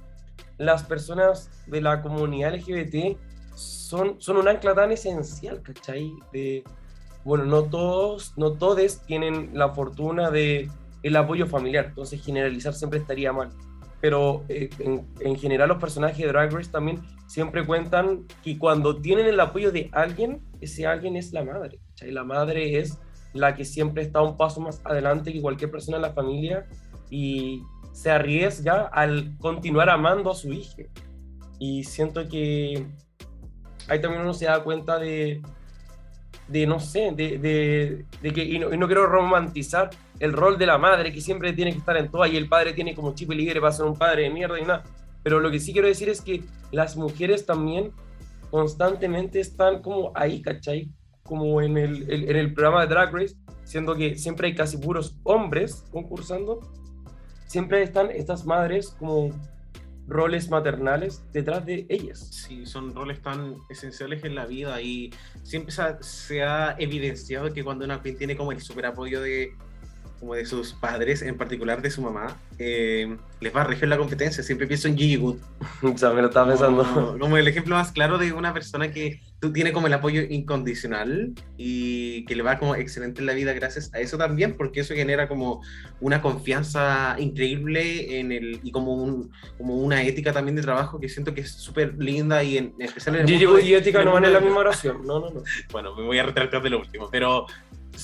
las 0.59 0.83
personas 0.85 1.51
de 1.67 1.81
la 1.81 2.03
comunidad 2.03 2.55
LGBT, 2.55 3.17
son, 3.55 4.21
son 4.21 4.37
un 4.37 4.49
ancla 4.49 4.75
tan 4.75 4.93
esencial, 4.93 5.63
¿cachai? 5.63 6.13
De, 6.33 6.63
bueno, 7.25 7.45
no 7.45 7.65
todos, 7.65 8.35
no 8.37 8.53
todos 8.53 9.01
tienen 9.07 9.51
la 9.55 9.71
fortuna 9.71 10.31
de 10.31 10.71
el 11.03 11.17
apoyo 11.17 11.47
familiar, 11.47 11.87
entonces 11.87 12.23
generalizar 12.25 12.75
siempre 12.75 12.99
estaría 12.99 13.33
mal. 13.33 13.51
Pero 14.01 14.45
eh, 14.49 14.69
en, 14.79 15.07
en 15.21 15.37
general 15.37 15.69
los 15.69 15.79
personajes 15.79 16.19
de 16.19 16.27
Drag 16.29 16.53
Race 16.53 16.71
también 16.71 17.03
siempre 17.27 17.65
cuentan 17.65 18.27
que 18.43 18.59
cuando 18.59 18.97
tienen 19.01 19.27
el 19.27 19.41
apoyo 19.41 19.73
de 19.73 19.89
alguien, 19.93 20.43
ese 20.61 20.87
alguien 20.87 21.17
es 21.17 21.33
la 21.33 21.45
madre. 21.45 21.81
¿cachai? 21.89 22.13
La 22.13 22.25
madre 22.25 22.79
es 22.79 22.99
la 23.33 23.55
que 23.55 23.65
siempre 23.65 24.03
está 24.03 24.23
un 24.23 24.37
paso 24.37 24.61
más 24.61 24.81
adelante 24.85 25.33
que 25.33 25.41
cualquier 25.41 25.71
persona 25.71 25.97
en 25.97 26.03
la 26.03 26.13
familia 26.13 26.67
y 27.11 27.63
se 27.93 28.11
arriesga 28.11 28.87
al 28.93 29.37
continuar 29.39 29.89
amando 29.91 30.31
a 30.31 30.35
su 30.35 30.53
hija. 30.53 30.83
Y 31.59 31.85
siento 31.85 32.29
que 32.29 32.87
ahí 33.89 34.01
también 34.01 34.23
uno 34.23 34.35
se 34.35 34.47
da 34.47 34.63
cuenta 34.63 34.99
de, 34.99 35.41
de 36.49 36.67
no 36.67 36.81
sé, 36.81 37.13
de, 37.15 37.39
de, 37.39 38.05
de 38.21 38.33
que, 38.33 38.45
y 38.45 38.59
no, 38.59 38.73
y 38.73 38.77
no 38.77 38.87
quiero 38.87 39.07
romantizar 39.07 39.91
el 40.21 40.33
rol 40.33 40.59
de 40.59 40.67
la 40.67 40.79
madre, 40.79 41.13
que 41.13 41.21
siempre 41.21 41.53
tiene 41.53 41.73
que 41.73 41.79
estar 41.79 41.97
en 41.97 42.11
todas, 42.11 42.31
y 42.31 42.37
el 42.37 42.49
padre 42.49 42.73
tiene 42.73 42.95
como 42.95 43.15
chip 43.15 43.31
libre 43.31 43.61
para 43.61 43.73
ser 43.73 43.87
un 43.87 43.97
padre 43.97 44.23
de 44.23 44.31
mierda 44.31 44.59
y 44.59 44.63
nada. 44.63 44.85
Pero 45.23 45.41
lo 45.41 45.51
que 45.51 45.61
sí 45.61 45.73
quiero 45.73 45.89
decir 45.89 46.09
es 46.09 46.21
que 46.21 46.43
las 46.71 46.97
mujeres 46.97 47.47
también 47.47 47.93
constantemente 48.51 49.41
están 49.41 49.83
como 49.83 50.13
ahí, 50.15 50.41
¿cachai? 50.41 50.91
como 51.27 51.61
en 51.61 51.77
el, 51.77 52.11
en 52.11 52.37
el 52.37 52.55
programa 52.55 52.83
de 52.83 52.89
Drag 52.89 53.13
Race, 53.13 53.37
siendo 53.65 53.95
que 53.95 54.17
siempre 54.17 54.49
hay 54.49 54.55
casi 54.55 54.79
puros 54.79 55.19
hombres 55.25 55.85
concursando, 55.91 56.61
siempre 57.47 57.83
están 57.83 58.11
estas 58.11 58.47
madres 58.47 58.95
como 58.99 59.31
roles 60.07 60.49
maternales 60.51 61.25
detrás 61.33 61.67
de 61.67 61.85
ellas. 61.89 62.29
Sí, 62.31 62.65
son 62.65 62.95
roles 62.95 63.21
tan 63.21 63.57
esenciales 63.69 64.25
en 64.25 64.37
la 64.37 64.47
vida 64.47 64.81
y 64.81 65.13
siempre 65.43 65.75
se 66.01 66.43
ha, 66.43 66.77
evidenciado 66.79 67.53
que 67.53 67.65
cuando 67.65 67.85
una 67.85 68.01
tiene 68.01 68.37
como 68.37 68.53
el 68.53 68.61
super 68.61 68.87
apoyo 68.87 69.21
de, 69.21 69.53
como 70.21 70.35
de 70.35 70.47
sus 70.47 70.73
padres, 70.73 71.23
en 71.23 71.37
particular 71.37 71.83
de 71.83 71.91
su 71.91 72.03
mamá, 72.03 72.37
eh, 72.59 73.17
les 73.41 73.55
va 73.55 73.63
a 73.63 73.65
regir 73.65 73.89
la 73.89 73.99
competencia. 73.99 74.43
Siempre 74.43 74.67
pienso 74.67 74.89
en 74.89 74.97
Gigi 74.97 75.17
Good. 75.17 75.37
O 75.83 75.99
sea, 75.99 76.11
me 76.11 76.23
lo 76.23 76.29
estaba 76.29 76.49
pensando. 76.49 76.85
Como, 76.85 77.19
como 77.19 77.37
el 77.37 77.49
ejemplo 77.49 77.77
más 77.77 77.93
claro 77.93 78.19
de 78.19 78.33
una 78.33 78.53
persona 78.53 78.91
que 78.91 79.21
tú 79.39 79.53
tiene 79.53 79.73
como 79.73 79.87
el 79.87 79.93
apoyo 79.93 80.23
incondicional 80.23 81.35
y 81.57 82.25
que 82.25 82.35
le 82.35 82.43
va 82.43 82.59
como 82.59 82.75
excelente 82.75 83.21
en 83.21 83.27
la 83.27 83.35
vida 83.35 83.53
gracias 83.53 83.93
a 83.95 84.01
eso 84.01 84.17
también, 84.17 84.55
porque 84.57 84.81
eso 84.81 84.95
genera 84.95 85.29
como 85.29 85.63
una 86.01 86.23
confianza 86.23 87.17
increíble 87.19 88.19
en 88.19 88.33
el 88.33 88.61
y 88.63 88.71
como 88.71 88.95
un 88.95 89.31
como 89.59 89.77
una 89.77 90.03
ética 90.03 90.33
también 90.33 90.57
de 90.57 90.63
trabajo 90.63 90.99
que 90.99 91.09
siento 91.09 91.35
que 91.35 91.43
es 91.43 91.53
súper 91.53 91.95
linda 91.99 92.43
y 92.43 92.57
en, 92.57 92.75
en 92.79 92.87
especial 92.87 93.17
en 93.17 93.23
el 93.23 93.29
Gigi 93.29 93.45
Good 93.45 93.61
y 93.61 93.75
ética 93.75 94.03
no 94.05 94.13
van 94.13 94.25
en 94.25 94.33
la 94.33 94.41
misma 94.41 94.61
oración. 94.61 95.07
No, 95.07 95.21
no, 95.21 95.31
no. 95.31 95.43
Bueno, 95.73 95.95
me 95.95 96.05
voy 96.05 96.19
a 96.19 96.23
retractar 96.23 96.63
de 96.63 96.71
lo 96.71 96.81
último, 96.81 97.09
pero 97.11 97.47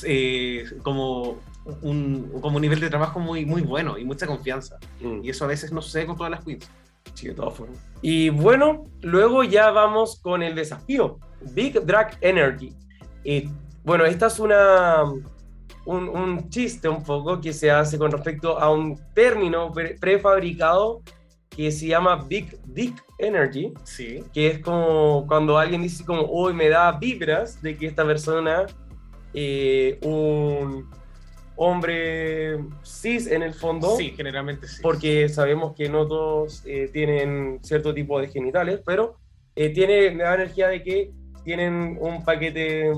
eh, 0.05 0.65
como 0.83 1.39
un 1.83 2.29
como 2.41 2.57
un 2.57 2.63
nivel 2.63 2.81
de 2.81 2.89
trabajo 2.91 3.21
muy 3.21 3.45
muy 3.47 3.63
bueno 3.63 3.97
y 3.99 4.05
mucha 4.05 4.27
confianza 4.27 4.79
Mm. 5.01 5.21
y 5.23 5.31
eso 5.31 5.45
a 5.45 5.49
veces 5.49 5.71
no 5.73 5.81
sucede 5.81 6.07
con 6.07 6.17
todas 6.17 6.31
las 6.31 6.45
queens. 6.45 6.69
Sí, 7.15 7.29
de 7.29 7.35
todas 7.35 7.55
formas. 7.55 7.79
Y 8.01 8.31
bueno, 8.31 8.85
luego 9.03 9.43
ya 9.45 9.71
vamos 9.71 10.21
con 10.23 10.43
el 10.43 10.55
desafío. 10.55 11.19
Big 11.53 11.75
Drag 11.85 12.17
Energy. 12.21 12.73
Y 13.25 13.49
bueno, 13.85 14.05
esta 14.05 14.27
es 14.29 14.39
una, 14.39 15.03
un, 15.85 16.09
un 16.09 16.49
chiste 16.49 16.89
un 16.89 17.03
poco 17.03 17.41
que 17.41 17.53
se 17.53 17.71
hace 17.71 17.99
con 17.99 18.11
respecto 18.13 18.59
a 18.59 18.71
un 18.73 18.99
término 19.15 19.73
pre- 19.73 19.97
prefabricado 20.01 21.03
que 21.51 21.71
se 21.71 21.89
llama 21.89 22.25
Big 22.29 22.57
Dick 22.65 23.05
Energy, 23.19 23.73
Sí. 23.85 24.25
que 24.33 24.47
es 24.47 24.59
como 24.61 25.27
cuando 25.27 25.59
alguien 25.59 25.83
dice 25.83 26.05
como, 26.05 26.23
hoy 26.23 26.55
me 26.55 26.69
da 26.69 26.93
vibras 26.93 27.61
de 27.61 27.77
que 27.77 27.87
esta 27.87 28.05
persona, 28.07 28.67
eh, 29.35 29.99
un 30.03 30.89
hombre 31.57 32.59
cis 32.83 33.27
en 33.27 33.43
el 33.43 33.55
fondo, 33.55 33.97
Sí, 33.97 34.13
generalmente 34.17 34.67
sí. 34.67 34.81
porque 34.83 35.29
sabemos 35.29 35.75
que 35.75 35.89
no 35.89 36.07
todos 36.07 36.63
eh, 36.67 36.89
tienen 36.93 37.61
cierto 37.63 37.95
tipo 37.95 38.21
de 38.21 38.29
genitales, 38.29 38.81
pero 38.85 39.19
eh, 39.55 39.71
tiene, 39.71 40.11
me 40.11 40.25
da 40.25 40.35
energía 40.35 40.69
de 40.69 40.83
que 40.83 41.11
tienen 41.45 41.99
un 42.01 42.25
paquete 42.25 42.93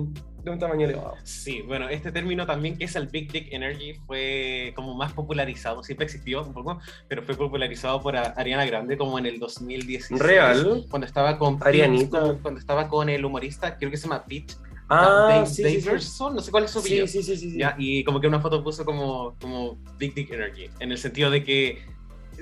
de 0.45 0.51
un 0.51 0.59
tamaño 0.59 0.85
elevado. 0.87 1.15
Sí, 1.25 1.63
bueno, 1.63 1.89
este 1.89 2.13
término 2.13 2.45
también 2.47 2.77
que 2.77 2.85
es 2.85 2.95
el 2.97 3.07
Big 3.09 3.33
Dick 3.33 3.51
Energy 3.51 3.95
fue 4.07 4.73
como 4.77 4.95
más 4.95 5.13
popularizado, 5.13 5.83
siempre 5.83 6.05
existió 6.05 6.43
un 6.45 6.53
poco, 6.53 6.79
pero 7.09 7.23
fue 7.23 7.35
popularizado 7.35 8.01
por 8.03 8.15
Ariana 8.17 8.67
Grande 8.67 8.97
como 8.99 9.19
en 9.19 9.27
el 9.27 9.39
2016. 9.39 10.21
Real. 10.21 10.85
Cuando 10.91 11.07
estaba 11.07 11.39
con 11.39 11.59
Arianita. 11.63 12.37
cuando 12.43 12.61
estaba 12.61 12.89
con 12.89 13.09
el 13.09 13.25
humorista, 13.25 13.79
creo 13.79 13.91
que 13.91 13.97
se 13.97 14.07
llama 14.07 14.25
Pete 14.27 14.55
Ah, 14.89 15.27
Dave- 15.29 15.47
sí, 15.47 15.65
sí, 15.65 15.81
sí. 15.81 15.87
Davidson, 15.87 16.35
no 16.35 16.41
sé 16.43 16.51
cuál 16.51 16.65
es 16.65 16.71
su 16.71 16.79
apellido. 16.81 17.07
Sí, 17.07 17.23
sí, 17.23 17.37
sí. 17.37 17.57
Ya, 17.59 17.75
y 17.79 18.05
como 18.05 18.21
que 18.21 18.27
una 18.29 18.41
foto 18.41 18.63
puso 18.63 18.85
como, 18.85 19.35
como 19.41 19.79
Big 19.99 20.15
Dick 20.15 20.31
Energy, 20.31 20.69
en 20.79 20.93
el 20.93 20.99
sentido 20.99 21.31
de 21.31 21.43
que 21.43 21.83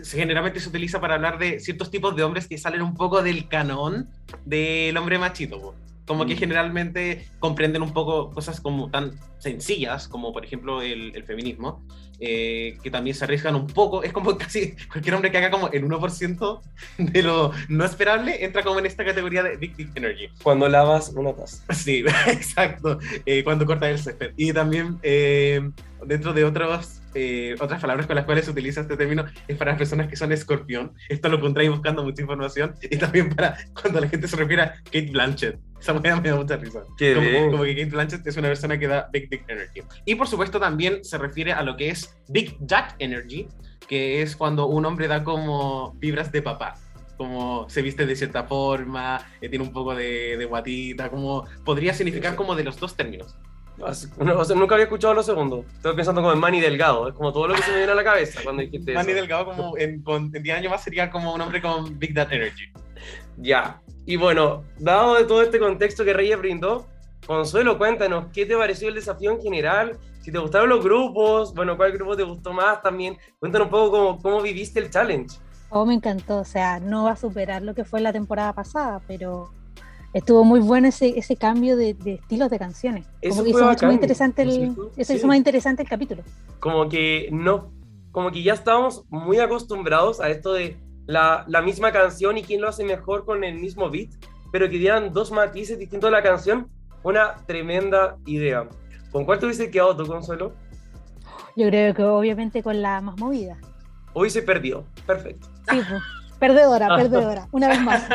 se- 0.03 0.17
generalmente 0.19 0.59
se 0.59 0.69
utiliza 0.69 1.01
para 1.01 1.15
hablar 1.15 1.39
de 1.39 1.61
ciertos 1.61 1.91
tipos 1.91 2.17
de 2.17 2.23
hombres 2.25 2.49
que 2.49 2.59
salen 2.59 2.83
un 2.83 2.95
poco 2.95 3.23
del 3.23 3.47
canón 3.49 4.09
del 4.45 4.97
hombre 4.97 5.19
machito. 5.19 5.75
Como 6.07 6.27
que 6.27 6.35
Mm. 6.35 6.39
generalmente 6.39 7.29
comprenden 7.39 7.83
un 7.83 7.93
poco 7.93 8.31
cosas 8.31 8.61
como 8.61 8.91
tan 8.91 9.13
sencillas, 9.39 10.09
como 10.09 10.33
por 10.33 10.45
ejemplo 10.45 10.83
el, 10.83 11.15
el 11.15 11.25
feminismo, 11.25 11.85
eh, 12.21 12.79
que 12.83 12.91
también 12.91 13.15
se 13.17 13.25
arriesgan 13.25 13.55
un 13.57 13.67
poco. 13.67 14.03
Es 14.03 14.13
como 14.13 14.37
casi 14.39 14.75
cualquier 14.91 15.15
hombre 15.15 15.31
que 15.31 15.39
haga 15.39 15.51
como 15.51 15.69
el 15.71 15.85
1% 15.85 16.61
de 16.99 17.23
lo 17.23 17.53
no 17.69 17.85
esperable 17.85 18.45
entra 18.45 18.63
como 18.63 18.79
en 18.79 18.87
esta 18.87 19.05
categoría 19.05 19.43
de 19.43 19.57
Big 19.57 19.77
Dick 19.77 19.97
Energy. 19.97 20.29
Cuando 20.43 20.69
lavas 20.69 21.11
una 21.17 21.33
taza. 21.35 21.63
Sí, 21.75 22.05
exacto. 22.27 22.99
Eh, 23.27 23.43
cuando 23.45 23.67
corta 23.67 23.89
el 23.91 23.99
césped. 23.99 24.33
Y 24.37 24.53
también 24.53 24.99
eh, 25.03 25.61
dentro 26.07 26.33
de 26.33 26.45
otros, 26.45 27.01
eh, 27.15 27.55
otras 27.61 27.81
palabras 27.81 28.07
con 28.07 28.17
las 28.17 28.25
cuales 28.25 28.45
se 28.45 28.51
utiliza 28.53 28.81
este 28.83 28.97
término 28.97 29.25
es 29.49 29.57
para 29.57 29.73
las 29.73 29.79
personas 29.79 30.07
que 30.09 30.17
son 30.17 30.31
escorpión. 30.33 30.93
Esto 31.09 31.29
lo 31.29 31.37
encontré 31.39 31.69
buscando 31.69 32.03
mucha 32.05 32.23
información. 32.23 32.75
Y 32.91 32.97
también 32.97 33.31
para 33.31 33.57
cuando 33.81 34.01
la 34.01 34.09
gente 34.09 34.29
se 34.29 34.37
refiere 34.37 34.63
a 34.63 34.75
Kate 34.85 35.11
Blanchett. 35.11 35.59
Esa 35.83 35.93
moneda 35.95 36.21
me 36.21 36.29
da 36.29 36.37
mucha 36.37 36.57
risa. 36.57 36.85
Como, 36.85 37.51
como 37.51 37.65
que 37.65 37.75
Kate 37.75 37.91
Blanchett 37.91 38.25
es 38.25 38.37
una 38.37 38.47
persona 38.47 38.79
que 38.79 38.87
da 38.87 39.09
Big 39.13 39.29
Dick 39.29 39.45
Energy. 39.49 39.83
Y 40.05 40.15
por 40.15 40.29
supuesto 40.29 40.61
también 40.61 41.05
se 41.05 41.19
refiere 41.19 41.53
a 41.53 41.63
lo 41.65 41.77
que 41.77 41.91
es 41.91 42.17
Big 42.29 42.57
Jack 42.61 42.95
Energy, 43.01 43.49
que 43.89 44.23
es 44.23 44.37
cuando 44.37 44.67
un 44.67 44.87
hombre 44.87 45.09
da 45.09 45.25
como 45.25 45.95
vibras 45.99 46.31
de 46.31 46.41
papá. 46.41 46.75
Como 47.17 47.69
se 47.69 47.83
viste 47.83 48.07
de 48.07 48.15
cierta 48.15 48.45
forma, 48.45 49.27
eh, 49.41 49.49
tiene 49.49 49.65
un 49.65 49.73
poco 49.73 49.93
de, 49.97 50.37
de 50.37 50.45
guatita, 50.45 51.11
como 51.11 51.47
podría 51.65 51.93
significar 51.95 52.37
como 52.37 52.55
de 52.55 52.63
los 52.63 52.79
dos 52.79 52.97
términos. 52.97 53.37
O 53.81 54.45
sea, 54.45 54.57
nunca 54.57 54.77
había 54.77 54.85
escuchado 54.85 55.15
lo 55.15 55.25
segundo. 55.25 55.65
Estoy 55.75 55.97
pensando 55.97 56.21
como 56.21 56.33
en 56.33 56.39
Manny 56.39 56.61
Delgado. 56.61 57.09
Es 57.09 57.15
como 57.15 57.33
todo 57.33 57.49
lo 57.49 57.55
que 57.55 57.63
se 57.63 57.73
me 57.73 57.79
viene 57.79 57.91
a 57.91 57.97
la 57.97 58.05
cabeza 58.05 58.41
cuando 58.45 58.63
dijiste 58.63 58.95
Manny 58.95 59.11
eso. 59.11 59.21
Delgado 59.21 59.47
como 59.47 59.77
en, 59.77 60.01
con, 60.03 60.31
en 60.33 60.43
10 60.45 60.59
años 60.59 60.71
más 60.71 60.85
sería 60.85 61.11
como 61.11 61.35
un 61.35 61.41
hombre 61.41 61.61
con 61.61 61.99
Big 61.99 62.15
Dad 62.15 62.33
Energy. 62.33 62.71
Ya. 63.39 63.83
Y 64.07 64.17
bueno, 64.17 64.65
dado 64.79 65.15
de 65.15 65.25
todo 65.25 65.43
este 65.43 65.59
contexto 65.59 66.05
que 66.05 66.13
Reyes 66.13 66.39
brindó, 66.39 66.87
Consuelo, 67.27 67.79
cuéntanos, 67.79 68.27
¿qué 68.33 68.45
te 68.47 68.57
pareció 68.57 68.89
el 68.89 68.97
desafío 68.97 69.31
en 69.31 69.41
general? 69.41 69.97
Si 70.23 70.33
te 70.33 70.39
gustaron 70.39 70.69
los 70.69 70.83
grupos, 70.85 71.55
bueno, 71.55 71.77
¿cuál 71.77 71.93
grupo 71.93 72.17
te 72.17 72.25
gustó 72.25 72.53
más 72.53 72.83
también? 72.83 73.17
Cuéntanos 73.39 73.67
un 73.67 73.71
poco 73.71 73.91
cómo, 73.93 74.19
cómo 74.21 74.43
viviste 74.43 74.81
el 74.81 74.91
challenge. 74.91 75.37
Oh, 75.71 75.87
me 75.87 75.95
encantó. 75.95 76.39
O 76.41 76.45
sea, 76.45 76.81
no 76.81 77.05
va 77.05 77.13
a 77.13 77.17
superar 77.17 77.63
lo 77.63 77.75
que 77.75 77.85
fue 77.85 78.01
la 78.01 78.13
temporada 78.13 78.53
pasada, 78.53 79.01
pero 79.07 79.51
estuvo 80.13 80.43
muy 80.45 80.59
bueno 80.61 80.89
ese, 80.89 81.17
ese 81.17 81.37
cambio 81.37 81.77
de, 81.77 81.95
de 81.95 82.15
estilos 82.15 82.51
de 82.51 82.59
canciones. 82.59 83.07
Eso 83.21 83.37
Como 83.37 83.45
que 83.45 83.51
hizo 83.51 83.65
mucho 83.67 83.87
más 83.87 83.95
interesante 83.95 84.45
¿no 84.45 84.51
es 84.51 84.57
el, 84.59 84.63
cierto? 84.65 84.91
eso 84.97 85.13
Sí. 85.13 85.19
hizo 85.19 85.27
más 85.29 85.37
interesante 85.37 85.83
el 85.83 85.89
capítulo. 85.89 86.23
Como 86.59 86.89
que 86.89 87.29
no, 87.33 87.73
como 88.11 88.33
que 88.33 88.43
ya 88.43 88.55
estábamos 88.55 89.05
muy 89.11 89.39
acostumbrados 89.39 90.21
a 90.21 90.29
esto 90.29 90.53
de 90.53 90.77
la, 91.07 91.45
la 91.49 91.63
misma 91.63 91.93
canción 91.93 92.39
y 92.39 92.43
quién 92.43 92.61
lo 92.61 92.69
hace 92.69 92.85
mejor 92.85 93.25
con 93.25 93.45
el 93.45 93.55
mismo 93.55 93.91
beat, 93.91 94.11
pero 94.51 94.69
que 94.69 94.79
dieran 94.79 95.13
dos 95.13 95.31
matices 95.31 95.79
distintos 95.79 96.09
a 96.09 96.13
la 96.13 96.23
canción, 96.23 96.69
una 97.03 97.35
tremenda 97.47 98.17
idea. 98.27 98.69
¿Con 99.11 99.25
cuál 99.25 99.39
te 99.39 99.47
hubiese 99.47 99.71
quedado 99.71 99.97
tú, 99.97 100.07
Consuelo? 100.07 100.53
Yo 101.57 101.69
creo 101.69 101.95
que 101.95 102.03
obviamente 102.03 102.63
con 102.63 102.81
la 102.81 103.01
más 103.01 103.19
movida. 103.19 103.59
Hoy 104.15 104.31
se 104.31 104.43
perdió. 104.43 104.85
Perfecto. 105.07 105.49
Sí, 105.71 105.81
pues. 105.89 106.03
Perdedora, 106.39 106.89
perdedora, 106.97 107.49
una 107.53 107.69
vez 107.69 107.81
más. 107.83 108.09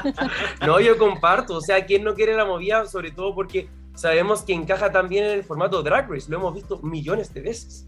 No, 0.66 0.80
yo 0.80 0.98
comparto. 0.98 1.56
O 1.56 1.60
sea, 1.60 1.84
¿quién 1.86 2.02
no 2.02 2.14
quiere 2.14 2.34
la 2.34 2.44
movida? 2.44 2.86
Sobre 2.86 3.10
todo 3.10 3.34
porque 3.34 3.68
sabemos 3.94 4.42
que 4.42 4.52
encaja 4.52 4.90
también 4.90 5.24
en 5.24 5.30
el 5.30 5.44
formato 5.44 5.82
Drag 5.82 6.10
Race. 6.10 6.30
Lo 6.30 6.38
hemos 6.38 6.54
visto 6.54 6.80
millones 6.82 7.32
de 7.32 7.40
veces. 7.42 7.86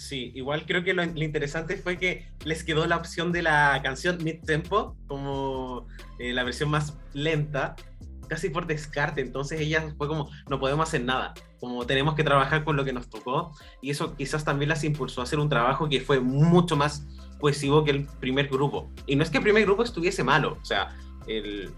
Sí, 0.00 0.32
igual 0.34 0.64
creo 0.64 0.82
que 0.82 0.94
lo, 0.94 1.04
lo 1.04 1.22
interesante 1.22 1.76
fue 1.76 1.98
que 1.98 2.26
les 2.46 2.64
quedó 2.64 2.86
la 2.86 2.96
opción 2.96 3.32
de 3.32 3.42
la 3.42 3.80
canción 3.82 4.16
mid 4.24 4.40
tempo 4.46 4.96
como 5.06 5.86
eh, 6.18 6.32
la 6.32 6.42
versión 6.42 6.70
más 6.70 6.96
lenta, 7.12 7.76
casi 8.26 8.48
por 8.48 8.66
descarte. 8.66 9.20
Entonces 9.20 9.60
ella 9.60 9.92
fue 9.98 10.08
como, 10.08 10.30
no 10.48 10.58
podemos 10.58 10.88
hacer 10.88 11.04
nada, 11.04 11.34
como 11.60 11.84
tenemos 11.84 12.14
que 12.14 12.24
trabajar 12.24 12.64
con 12.64 12.76
lo 12.76 12.84
que 12.84 12.94
nos 12.94 13.10
tocó. 13.10 13.52
Y 13.82 13.90
eso 13.90 14.16
quizás 14.16 14.42
también 14.42 14.70
las 14.70 14.84
impulsó 14.84 15.20
a 15.20 15.24
hacer 15.24 15.38
un 15.38 15.50
trabajo 15.50 15.86
que 15.88 16.00
fue 16.00 16.18
mucho 16.18 16.76
más 16.76 17.06
cohesivo 17.38 17.84
que 17.84 17.90
el 17.90 18.06
primer 18.20 18.48
grupo. 18.48 18.90
Y 19.06 19.16
no 19.16 19.22
es 19.22 19.28
que 19.28 19.36
el 19.36 19.42
primer 19.42 19.64
grupo 19.64 19.82
estuviese 19.82 20.24
malo, 20.24 20.56
o 20.60 20.64
sea, 20.64 20.96
el, 21.26 21.70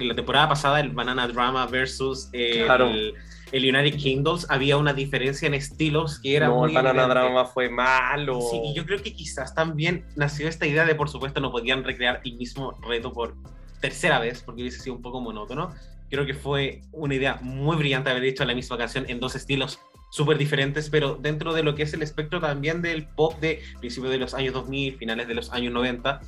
en 0.00 0.08
la 0.08 0.16
temporada 0.16 0.48
pasada 0.48 0.80
el 0.80 0.90
Banana 0.90 1.28
Drama 1.28 1.66
versus 1.66 2.28
el, 2.32 2.64
Claro. 2.64 2.88
el 2.88 3.14
United 3.52 3.98
Kingdoms 3.98 4.46
había 4.50 4.76
una 4.76 4.92
diferencia 4.92 5.46
en 5.46 5.54
estilos 5.54 6.18
que 6.18 6.36
era 6.36 6.48
no, 6.48 6.56
muy 6.56 6.70
el 6.70 6.74
Banana 6.74 7.02
evidente. 7.02 7.20
Drama 7.20 7.44
fue 7.46 7.68
malo. 7.68 8.40
Sí, 8.50 8.60
y 8.64 8.74
yo 8.74 8.84
creo 8.84 9.02
que 9.02 9.12
quizás 9.12 9.54
también 9.54 10.04
nació 10.16 10.48
esta 10.48 10.66
idea 10.66 10.84
de, 10.84 10.94
por 10.94 11.08
supuesto, 11.08 11.40
no 11.40 11.50
podían 11.50 11.84
recrear 11.84 12.20
el 12.24 12.34
mismo 12.34 12.72
reto 12.86 13.12
por 13.12 13.34
tercera 13.80 14.18
vez, 14.18 14.42
porque 14.42 14.62
hubiese 14.62 14.80
sido 14.80 14.96
un 14.96 15.02
poco 15.02 15.20
monótono. 15.20 15.74
Creo 16.10 16.26
que 16.26 16.34
fue 16.34 16.82
una 16.92 17.14
idea 17.14 17.38
muy 17.40 17.76
brillante 17.76 18.10
haber 18.10 18.24
hecho 18.24 18.44
la 18.44 18.54
misma 18.54 18.78
canción 18.78 19.04
en 19.08 19.20
dos 19.20 19.34
estilos 19.34 19.78
súper 20.10 20.38
diferentes, 20.38 20.88
pero 20.88 21.16
dentro 21.16 21.52
de 21.52 21.62
lo 21.62 21.74
que 21.74 21.82
es 21.82 21.92
el 21.92 22.02
espectro 22.02 22.40
también 22.40 22.80
del 22.82 23.06
pop 23.06 23.38
de 23.40 23.62
principios 23.78 24.12
de 24.12 24.18
los 24.18 24.34
años 24.34 24.54
2000, 24.54 24.96
finales 24.96 25.28
de 25.28 25.34
los 25.34 25.52
años 25.52 25.72
90. 25.72 26.20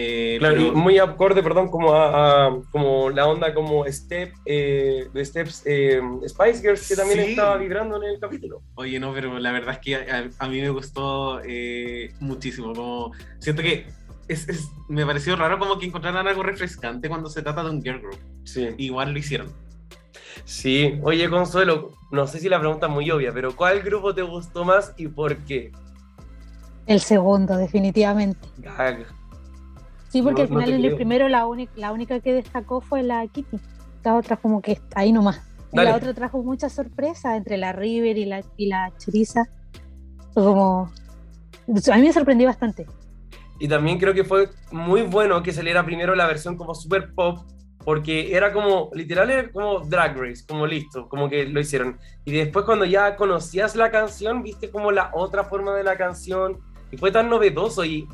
Eh, 0.00 0.36
Claro, 0.38 0.54
pero- 0.56 0.66
y 0.68 0.70
muy 0.72 0.98
acorde, 0.98 1.42
perdón, 1.42 1.68
como 1.70 1.92
a, 1.92 2.46
a- 2.46 2.60
como 2.70 3.10
la 3.10 3.26
onda 3.26 3.52
como 3.52 3.84
Step, 3.86 4.32
eh, 4.46 5.08
de 5.12 5.24
Steps 5.24 5.62
eh, 5.66 6.00
Spice 6.28 6.60
Girls, 6.62 6.86
que 6.88 6.94
también 6.94 7.24
Sí. 7.24 7.30
estaba 7.30 7.56
vibrando 7.56 7.96
en 8.02 8.10
el 8.10 8.20
capítulo. 8.20 8.62
Oye, 8.76 9.00
no, 9.00 9.12
pero 9.12 9.38
la 9.40 9.50
verdad 9.50 9.74
es 9.74 9.78
que 9.80 9.96
a, 9.96 10.28
a 10.38 10.48
mí 10.48 10.60
me 10.60 10.70
gustó 10.70 11.40
eh, 11.44 12.12
muchísimo. 12.20 12.72
Como 12.74 13.10
siento 13.40 13.62
que 13.62 13.86
es, 14.28 14.48
es- 14.48 14.68
me 14.88 15.04
pareció 15.04 15.34
raro 15.34 15.58
como 15.58 15.78
que 15.78 15.86
encontraran 15.86 16.28
algo 16.28 16.42
refrescante 16.44 17.08
cuando 17.08 17.28
se 17.28 17.42
trata 17.42 17.64
de 17.64 17.70
un 17.70 17.82
girl 17.82 18.00
group. 18.00 18.18
Sí. 18.44 18.68
Igual 18.78 19.12
lo 19.12 19.18
hicieron. 19.18 19.52
Sí, 20.44 20.98
oye 21.02 21.28
Consuelo, 21.28 21.90
no 22.12 22.26
sé 22.26 22.38
si 22.38 22.48
la 22.48 22.60
pregunta 22.60 22.86
es 22.86 22.92
muy 22.92 23.10
obvia, 23.10 23.32
pero 23.32 23.54
¿cuál 23.56 23.82
grupo 23.82 24.14
te 24.14 24.22
gustó 24.22 24.64
más 24.64 24.94
y 24.96 25.08
por 25.08 25.36
qué? 25.38 25.72
El 26.86 27.00
segundo, 27.00 27.56
definitivamente. 27.56 28.48
Gag. 28.58 29.04
Sí, 30.08 30.22
porque 30.22 30.42
No, 30.42 30.48
al 30.48 30.54
no 30.54 30.60
final 30.60 30.74
en 30.74 30.84
el 30.84 30.94
primero 30.94 31.28
la, 31.28 31.46
única 31.46 31.72
la 31.76 31.92
única 31.92 32.20
que 32.20 32.32
destacó 32.32 32.80
fue 32.80 33.02
la 33.02 33.26
Kitty. 33.26 33.58
La 34.04 34.16
otra 34.16 34.36
como 34.36 34.62
que 34.62 34.80
ahí 34.94 35.12
nomás. 35.12 35.42
Dale. 35.70 35.90
la 35.90 35.96
otra 35.96 36.14
trajo 36.14 36.42
mucha 36.42 36.70
sorpresa 36.70 37.36
entre 37.36 37.58
la 37.58 37.72
River 37.72 38.16
y 38.16 38.24
la, 38.24 38.42
y 38.56 38.66
la 38.66 38.90
Choriza. 38.98 39.44
Fue 40.32 40.42
como... 40.42 40.90
A 41.92 41.96
mí 41.96 42.02
me 42.02 42.12
sorprendió 42.12 42.46
bastante. 42.46 42.86
Y 43.58 43.68
también 43.68 43.98
creo 43.98 44.14
que 44.14 44.24
fue 44.24 44.48
muy 44.70 45.02
bueno 45.02 45.42
que 45.42 45.52
saliera 45.52 45.84
primero 45.84 46.14
la 46.14 46.26
versión 46.26 46.56
como 46.56 46.74
super 46.74 47.12
pop, 47.12 47.40
porque 47.84 48.34
era 48.34 48.52
como, 48.52 48.90
literal, 48.94 49.30
era 49.30 49.50
como 49.50 49.80
Drag 49.80 50.16
Race, 50.16 50.44
como 50.46 50.66
listo, 50.66 51.08
como 51.08 51.28
que 51.28 51.44
lo 51.44 51.60
hicieron. 51.60 51.98
Y 52.24 52.32
después 52.32 52.64
cuando 52.64 52.84
ya 52.84 53.16
conocías 53.16 53.74
la 53.76 53.90
canción, 53.90 54.42
viste 54.42 54.70
como 54.70 54.92
la 54.92 55.10
otra 55.12 55.44
forma 55.44 55.74
de 55.74 55.84
la 55.84 55.96
canción, 55.96 56.58
y 56.90 56.96
fue 56.96 57.10
tan 57.10 57.28
novedoso. 57.28 57.84
Y 57.84 58.08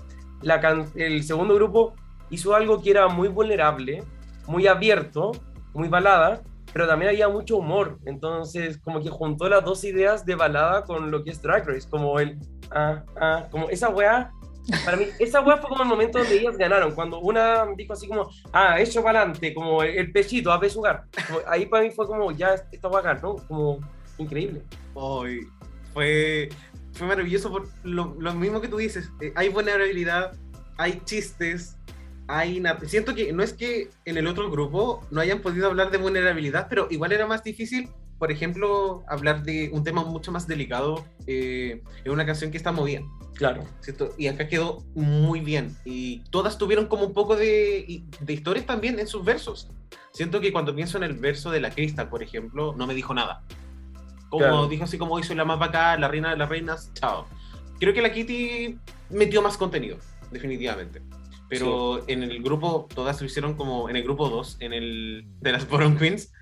el 0.94 1.24
segundo 1.24 1.54
grupo 1.54 1.94
hizo 2.30 2.54
algo 2.54 2.83
que 2.83 2.90
era 2.90 3.09
muy 3.09 3.28
vulnerable, 3.28 4.02
muy 4.46 4.66
abierto, 4.66 5.33
muy 5.72 5.88
balada, 5.88 6.42
pero 6.72 6.87
también 6.87 7.11
había 7.11 7.28
mucho 7.28 7.57
humor. 7.57 7.98
Entonces, 8.04 8.78
como 8.78 9.00
que 9.00 9.09
juntó 9.09 9.48
las 9.48 9.64
dos 9.64 9.85
ideas 9.85 10.26
de 10.26 10.35
balada 10.35 10.85
con 10.85 11.11
lo 11.11 11.22
que 11.22 11.30
es 11.30 11.40
Drag 11.40 11.66
Race, 11.66 11.88
como 11.88 12.18
el, 12.18 12.38
ah, 12.70 13.02
ah, 13.20 13.46
como 13.50 13.68
esa 13.68 13.88
weá 13.88 14.30
para 14.85 14.96
mí, 14.96 15.07
esa 15.18 15.40
weá 15.40 15.59
fue 15.59 15.68
como 15.68 15.83
el 15.83 15.88
momento 15.88 16.18
donde 16.18 16.38
ellas 16.38 16.57
ganaron, 16.57 16.94
cuando 16.94 17.20
una 17.20 17.66
dijo 17.76 17.92
así 17.92 18.09
como, 18.09 18.30
ah, 18.52 18.80
hecho 18.80 19.02
para 19.02 19.20
adelante, 19.20 19.52
como 19.52 19.83
el, 19.83 19.90
el 19.96 20.12
pechito, 20.12 20.50
a 20.50 20.59
pechugar. 20.59 21.04
Como, 21.26 21.40
ahí 21.46 21.66
para 21.66 21.83
mí 21.83 21.90
fue 21.90 22.07
como, 22.07 22.30
ya, 22.33 22.54
esta 22.72 22.88
weá 22.88 23.02
ganó, 23.02 23.37
como 23.46 23.78
increíble. 24.16 24.62
Hoy 24.94 25.46
fue, 25.92 26.48
fue 26.94 27.07
maravilloso 27.07 27.50
por 27.50 27.68
lo, 27.83 28.16
lo 28.18 28.35
mismo 28.35 28.61
que 28.61 28.68
tú 28.68 28.76
dices. 28.76 29.11
eh, 29.20 29.33
hay 29.37 29.48
vulnerabilidad, 29.48 30.33
hay 30.76 31.00
chistes, 31.04 31.76
hay 32.26 32.62
siento 32.87 33.14
que 33.14 33.33
no 33.33 33.42
es 33.42 33.52
que 33.52 33.90
en 34.04 34.16
el 34.16 34.26
otro 34.26 34.50
grupo 34.50 35.07
no 35.11 35.20
hayan 35.20 35.40
podido 35.40 35.66
hablar 35.66 35.90
de 35.90 35.98
vulnerabilidad, 35.98 36.68
pero 36.68 36.87
igual 36.90 37.12
era 37.12 37.26
más 37.26 37.44
difícil, 37.44 37.90
por 38.18 38.30
ejemplo, 38.33 39.04
hablar 39.09 39.42
de 39.42 39.70
un 39.72 39.85
tema 39.85 40.04
mucho 40.04 40.33
más 40.33 40.46
delicado 40.46 41.04
eh, 41.26 41.83
en 42.04 42.12
una 42.12 42.24
canción 42.24 42.50
que 42.50 42.57
está 42.57 42.72
movida. 42.72 43.02
Claro. 43.35 43.64
¿cierto? 43.80 44.14
Y 44.16 44.28
acá 44.28 44.46
quedó 44.48 44.85
muy 44.94 45.40
bien. 45.40 45.76
Y 45.85 46.20
todas 46.30 46.57
tuvieron 46.57 46.87
como 46.87 47.04
un 47.04 47.12
poco 47.12 47.35
de, 47.35 48.04
de 48.20 48.33
historias 48.33 48.64
también 48.64 48.98
en 49.00 49.09
sus 49.09 49.24
versos. 49.24 49.68
Siento 50.12 50.40
que 50.40 50.52
cuando 50.52 50.74
pienso 50.74 50.96
en 50.96 51.02
el 51.02 51.14
verso 51.14 51.50
de 51.50 51.61
la 51.61 51.70
Crystal, 51.70 52.09
por 52.09 52.22
ejemplo, 52.22 52.74
no 52.76 52.87
me 52.87 52.94
dijo 52.94 53.12
nada. 53.12 53.42
Como 54.35 54.44
Claro. 54.47 54.68
dijo 54.68 54.85
así 54.85 54.99
como 54.99 55.18
hizo 55.18 55.35
la 55.35 55.44
más 55.44 55.59
bacán, 55.59 56.01
la 56.01 56.09
reina 56.09 56.31
de 56.31 56.37
las 56.37 56.49
reinas, 56.49 56.92
chao. 56.94 57.27
Creo 57.81 57.92
que 57.92 58.03
la 58.03 58.12
Kitty 58.12 58.79
metió 59.11 59.42
más 59.42 59.57
contenido, 59.57 59.97
definitivamente. 60.31 61.03
Pero 61.49 62.03
en 62.09 62.23
el 62.23 62.42
grupo, 62.42 62.88
todas 62.94 63.20
lo 63.20 63.27
hicieron 63.27 63.55
como 63.55 63.88
en 63.88 63.97
el 63.97 64.03
grupo 64.03 64.29
2, 64.29 64.57
en 64.61 64.73
el 64.73 65.25
de 65.40 65.53
las 65.53 65.68
Bottom 65.68 65.97
Queens, 65.97 66.33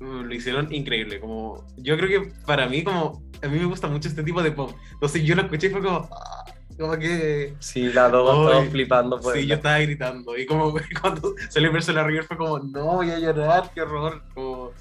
mm, 0.00 0.22
lo 0.22 0.34
hicieron 0.34 0.72
increíble. 0.74 1.20
Como, 1.20 1.64
yo 1.76 1.96
creo 1.96 2.08
que 2.22 2.32
para 2.44 2.68
mí, 2.68 2.82
como, 2.82 3.22
a 3.42 3.48
mí 3.48 3.58
me 3.58 3.64
gusta 3.66 3.86
mucho 3.88 4.08
este 4.08 4.22
tipo 4.22 4.42
de 4.42 4.50
pop. 4.52 4.72
Entonces 4.92 5.22
yo 5.24 5.34
lo 5.36 5.42
escuché 5.42 5.68
y 5.68 5.70
fue 5.70 5.82
como, 5.82 6.08
ah, 6.12 6.44
como 6.78 6.98
que... 6.98 7.54
Sí, 7.60 7.90
las 7.92 8.10
dos 8.12 8.30
Ay, 8.34 8.44
estaban 8.46 8.70
flipando. 8.70 9.20
Pues, 9.20 9.40
Sí, 9.40 9.46
yo 9.46 9.54
estaba 9.54 9.78
gritando. 9.78 10.36
Y 10.36 10.44
como 10.46 10.72
cuando 11.00 11.34
salió 11.48 11.68
el 11.68 11.74
verso 11.74 11.92
de 11.92 11.96
la 11.96 12.04
River 12.06 12.24
fue 12.24 12.36
como, 12.36 12.58
no, 12.58 12.84
voy 12.96 13.10
a 13.10 13.18
llorar, 13.18 13.70
qué 13.74 13.82
horror. 13.82 14.22
Como, 14.34 14.72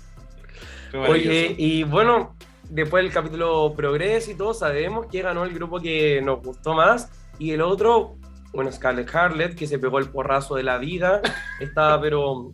Oye, 1.08 1.56
y 1.58 1.84
bueno, 1.84 2.36
después 2.70 3.04
del 3.04 3.14
capítulo 3.14 3.74
Progress 3.76 4.28
y 4.30 4.36
todo, 4.36 4.54
sabemos 4.54 5.08
que 5.08 5.22
ganó 5.22 5.44
el 5.44 5.54
grupo 5.54 5.80
que 5.80 6.22
nos 6.22 6.42
gustó 6.44 6.74
más. 6.74 7.12
Y 7.40 7.52
el 7.52 7.62
otro, 7.62 8.18
bueno, 8.54 8.72
Scarlett 8.72 9.14
Harlet, 9.14 9.56
que 9.56 9.68
se 9.68 9.80
pegó 9.80 10.00
el 10.00 10.10
porrazo 10.10 10.56
de 10.56 10.64
la 10.64 10.78
vida. 10.78 11.22
Estaba, 11.60 12.00
pero 12.02 12.54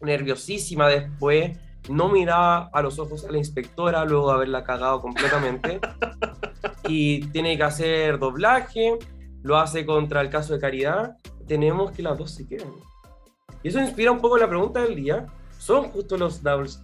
nerviosísima 0.00 0.88
después. 0.88 1.58
No 1.88 2.08
miraba 2.08 2.70
a 2.72 2.80
los 2.80 2.98
ojos 2.98 3.24
a 3.24 3.30
la 3.30 3.38
inspectora 3.38 4.04
luego 4.04 4.28
de 4.28 4.34
haberla 4.34 4.64
cagado 4.64 5.00
completamente. 5.02 5.80
y 6.88 7.26
tiene 7.28 7.56
que 7.56 7.62
hacer 7.62 8.18
doblaje. 8.18 8.98
Lo 9.42 9.58
hace 9.58 9.84
contra 9.84 10.22
el 10.22 10.30
caso 10.30 10.54
de 10.54 10.60
Caridad. 10.60 11.16
Tenemos 11.46 11.90
que 11.90 12.02
las 12.02 12.16
dos 12.16 12.30
se 12.30 12.46
quedan. 12.46 12.72
Y 13.62 13.68
eso 13.68 13.80
inspira 13.80 14.10
un 14.10 14.20
poco 14.20 14.38
la 14.38 14.48
pregunta 14.48 14.80
del 14.80 14.96
día. 14.96 15.26
¿Son 15.64 15.88
justo 15.92 16.18
los 16.18 16.42
doubles? 16.42 16.78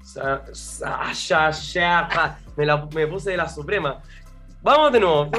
Me, 2.56 2.64
la- 2.64 2.88
me 2.94 3.06
puse 3.06 3.32
de 3.32 3.36
la 3.36 3.46
suprema. 3.46 4.00
Vamos 4.62 4.90
de 4.92 5.00
nuevo. 5.00 5.30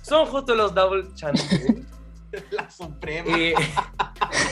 ¿Son 0.00 0.24
justo 0.24 0.54
los 0.54 0.74
double 0.74 1.08
chanting? 1.14 1.86
La 2.50 2.70
suprema, 2.70 3.28
Eh, 3.38 3.54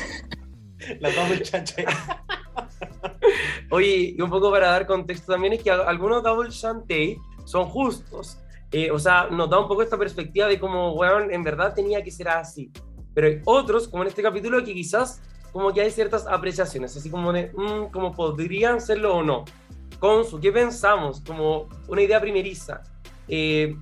la 1.01 1.11
double 1.13 1.41
chacha. 1.43 1.83
oye, 3.71 4.15
y 4.17 4.21
un 4.21 4.29
poco 4.31 4.51
para 4.51 4.69
dar 4.71 4.87
contexto 4.87 5.33
también 5.33 5.55
es 5.55 5.63
que 5.63 5.71
algunos 5.71 6.23
double 6.23 6.51
chantey 6.51 7.17
son 7.47 7.65
justos. 7.71 8.39
Eh, 8.71 8.91
o 8.91 8.99
sea, 8.99 9.29
nos 9.31 9.49
da 9.49 9.59
un 9.61 9.69
poco 9.69 9.83
esta 9.83 9.97
perspectiva 9.97 10.47
de 10.47 10.59
cómo, 10.61 10.93
weón, 10.93 11.31
en 11.33 11.43
verdad 11.43 11.73
tenía 11.75 12.03
que 12.03 12.11
ser 12.11 12.29
así. 12.29 12.71
Pero 13.15 13.29
hay 13.29 13.41
otros, 13.47 13.89
como 13.89 14.03
en 14.03 14.09
este 14.09 14.23
capítulo, 14.23 14.63
que 14.65 14.75
quizás 14.75 15.23
como 15.57 15.73
que 15.73 15.81
hay 15.81 15.91
ciertas 15.91 16.27
apreciaciones, 16.27 16.97
así 16.97 17.11
como 17.11 17.33
de, 17.33 17.51
mm, 17.57 17.91
como 17.91 18.13
podrían 18.13 18.81
serlo 18.81 19.17
o 19.17 19.23
no. 19.23 19.45
Consu, 19.99 20.39
¿qué 20.41 20.53
pensamos? 20.53 21.23
Como 21.27 21.69
una 21.89 22.03
idea 22.03 22.21
primeriza. 22.21 22.83
Eh, 23.29 23.75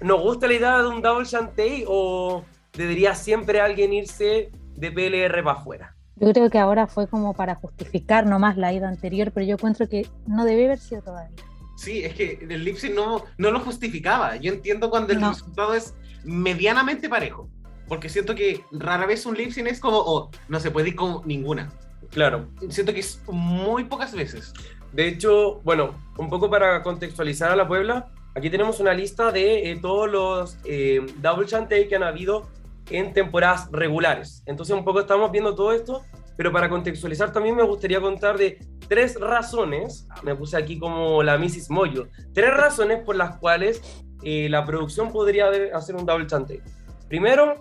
¿Nos 0.00 0.20
gusta 0.20 0.48
la 0.48 0.54
idea 0.54 0.78
de 0.82 0.88
un 0.88 1.00
double 1.00 1.24
chantey 1.26 1.84
o 1.86 2.42
debería 2.72 3.14
siempre 3.14 3.60
alguien 3.60 3.92
irse 3.92 4.50
de 4.74 4.90
PLR 4.90 5.42
para 5.44 5.58
afuera? 5.58 5.96
Yo 6.16 6.32
creo 6.32 6.50
que 6.50 6.58
ahora 6.58 6.86
fue 6.88 7.06
como 7.06 7.34
para 7.34 7.54
justificar 7.54 8.26
nomás 8.26 8.56
la 8.56 8.72
ida 8.72 8.88
anterior, 8.88 9.30
pero 9.32 9.46
yo 9.46 9.54
encuentro 9.54 9.88
que 9.88 10.06
no 10.26 10.44
debe 10.44 10.64
haber 10.66 10.78
sido 10.78 11.02
todavía. 11.02 11.36
Sí, 11.76 12.04
es 12.04 12.14
que 12.14 12.38
el 12.48 12.64
lip 12.64 12.76
sync 12.76 12.94
no, 12.94 13.24
no 13.38 13.50
lo 13.50 13.60
justificaba. 13.60 14.36
Yo 14.36 14.52
entiendo 14.52 14.90
cuando 14.90 15.12
el 15.12 15.20
No. 15.20 15.30
resultado 15.30 15.74
es 15.74 15.94
medianamente 16.24 17.08
parejo. 17.08 17.48
Porque 17.92 18.08
siento 18.08 18.34
que 18.34 18.64
rara 18.70 19.04
vez 19.04 19.26
un 19.26 19.36
lip 19.36 19.50
sync 19.52 19.66
es 19.66 19.78
como, 19.78 19.98
oh, 19.98 20.30
no 20.48 20.60
se 20.60 20.70
puede 20.70 20.88
ir 20.88 20.96
con 20.96 21.28
ninguna. 21.28 21.70
Claro. 22.10 22.46
Siento 22.70 22.94
que 22.94 23.00
es 23.00 23.20
muy 23.28 23.84
pocas 23.84 24.14
veces. 24.14 24.54
De 24.94 25.06
hecho, 25.06 25.60
bueno, 25.62 25.94
un 26.16 26.30
poco 26.30 26.48
para 26.48 26.82
contextualizar 26.82 27.50
a 27.50 27.54
la 27.54 27.68
Puebla, 27.68 28.10
aquí 28.34 28.48
tenemos 28.48 28.80
una 28.80 28.94
lista 28.94 29.30
de 29.30 29.70
eh, 29.70 29.78
todos 29.78 30.10
los 30.10 30.56
eh, 30.64 31.04
double 31.18 31.46
chantey 31.46 31.86
que 31.86 31.96
han 31.96 32.02
habido 32.02 32.48
en 32.88 33.12
temporadas 33.12 33.68
regulares. 33.70 34.42
Entonces, 34.46 34.74
un 34.74 34.86
poco 34.86 35.00
estamos 35.00 35.30
viendo 35.30 35.54
todo 35.54 35.72
esto, 35.72 36.00
pero 36.38 36.50
para 36.50 36.70
contextualizar 36.70 37.30
también 37.30 37.56
me 37.56 37.62
gustaría 37.62 38.00
contar 38.00 38.38
de 38.38 38.58
tres 38.88 39.20
razones, 39.20 40.08
me 40.22 40.34
puse 40.34 40.56
aquí 40.56 40.78
como 40.78 41.22
la 41.22 41.36
Mrs. 41.36 41.68
Moyo, 41.68 42.08
tres 42.32 42.54
razones 42.54 43.04
por 43.04 43.16
las 43.16 43.36
cuales 43.36 43.82
eh, 44.22 44.48
la 44.48 44.64
producción 44.64 45.12
podría 45.12 45.50
hacer 45.74 45.94
un 45.94 46.06
double 46.06 46.26
chantey. 46.26 46.62
Primero, 47.06 47.56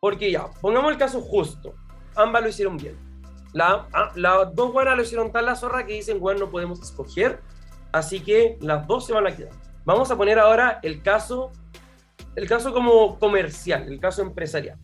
porque 0.00 0.30
ya, 0.30 0.50
pongamos 0.62 0.92
el 0.92 0.98
caso 0.98 1.20
justo, 1.20 1.74
ambas 2.16 2.42
lo 2.42 2.48
hicieron 2.48 2.76
bien. 2.78 2.96
La, 3.52 3.86
ah, 3.92 4.10
las 4.14 4.54
dos 4.54 4.72
buenas 4.72 4.96
lo 4.96 5.02
hicieron 5.02 5.30
tan 5.30 5.44
la 5.44 5.54
zorra 5.54 5.84
que 5.84 5.92
dicen, 5.92 6.18
bueno, 6.18 6.40
no 6.40 6.50
podemos 6.50 6.80
escoger, 6.80 7.40
así 7.92 8.20
que 8.20 8.56
las 8.60 8.86
dos 8.86 9.06
se 9.06 9.12
van 9.12 9.26
a 9.26 9.36
quedar. 9.36 9.52
Vamos 9.84 10.10
a 10.10 10.16
poner 10.16 10.38
ahora 10.38 10.80
el 10.82 11.02
caso, 11.02 11.52
el 12.34 12.48
caso 12.48 12.72
como 12.72 13.18
comercial, 13.18 13.88
el 13.88 14.00
caso 14.00 14.22
empresarial. 14.22 14.78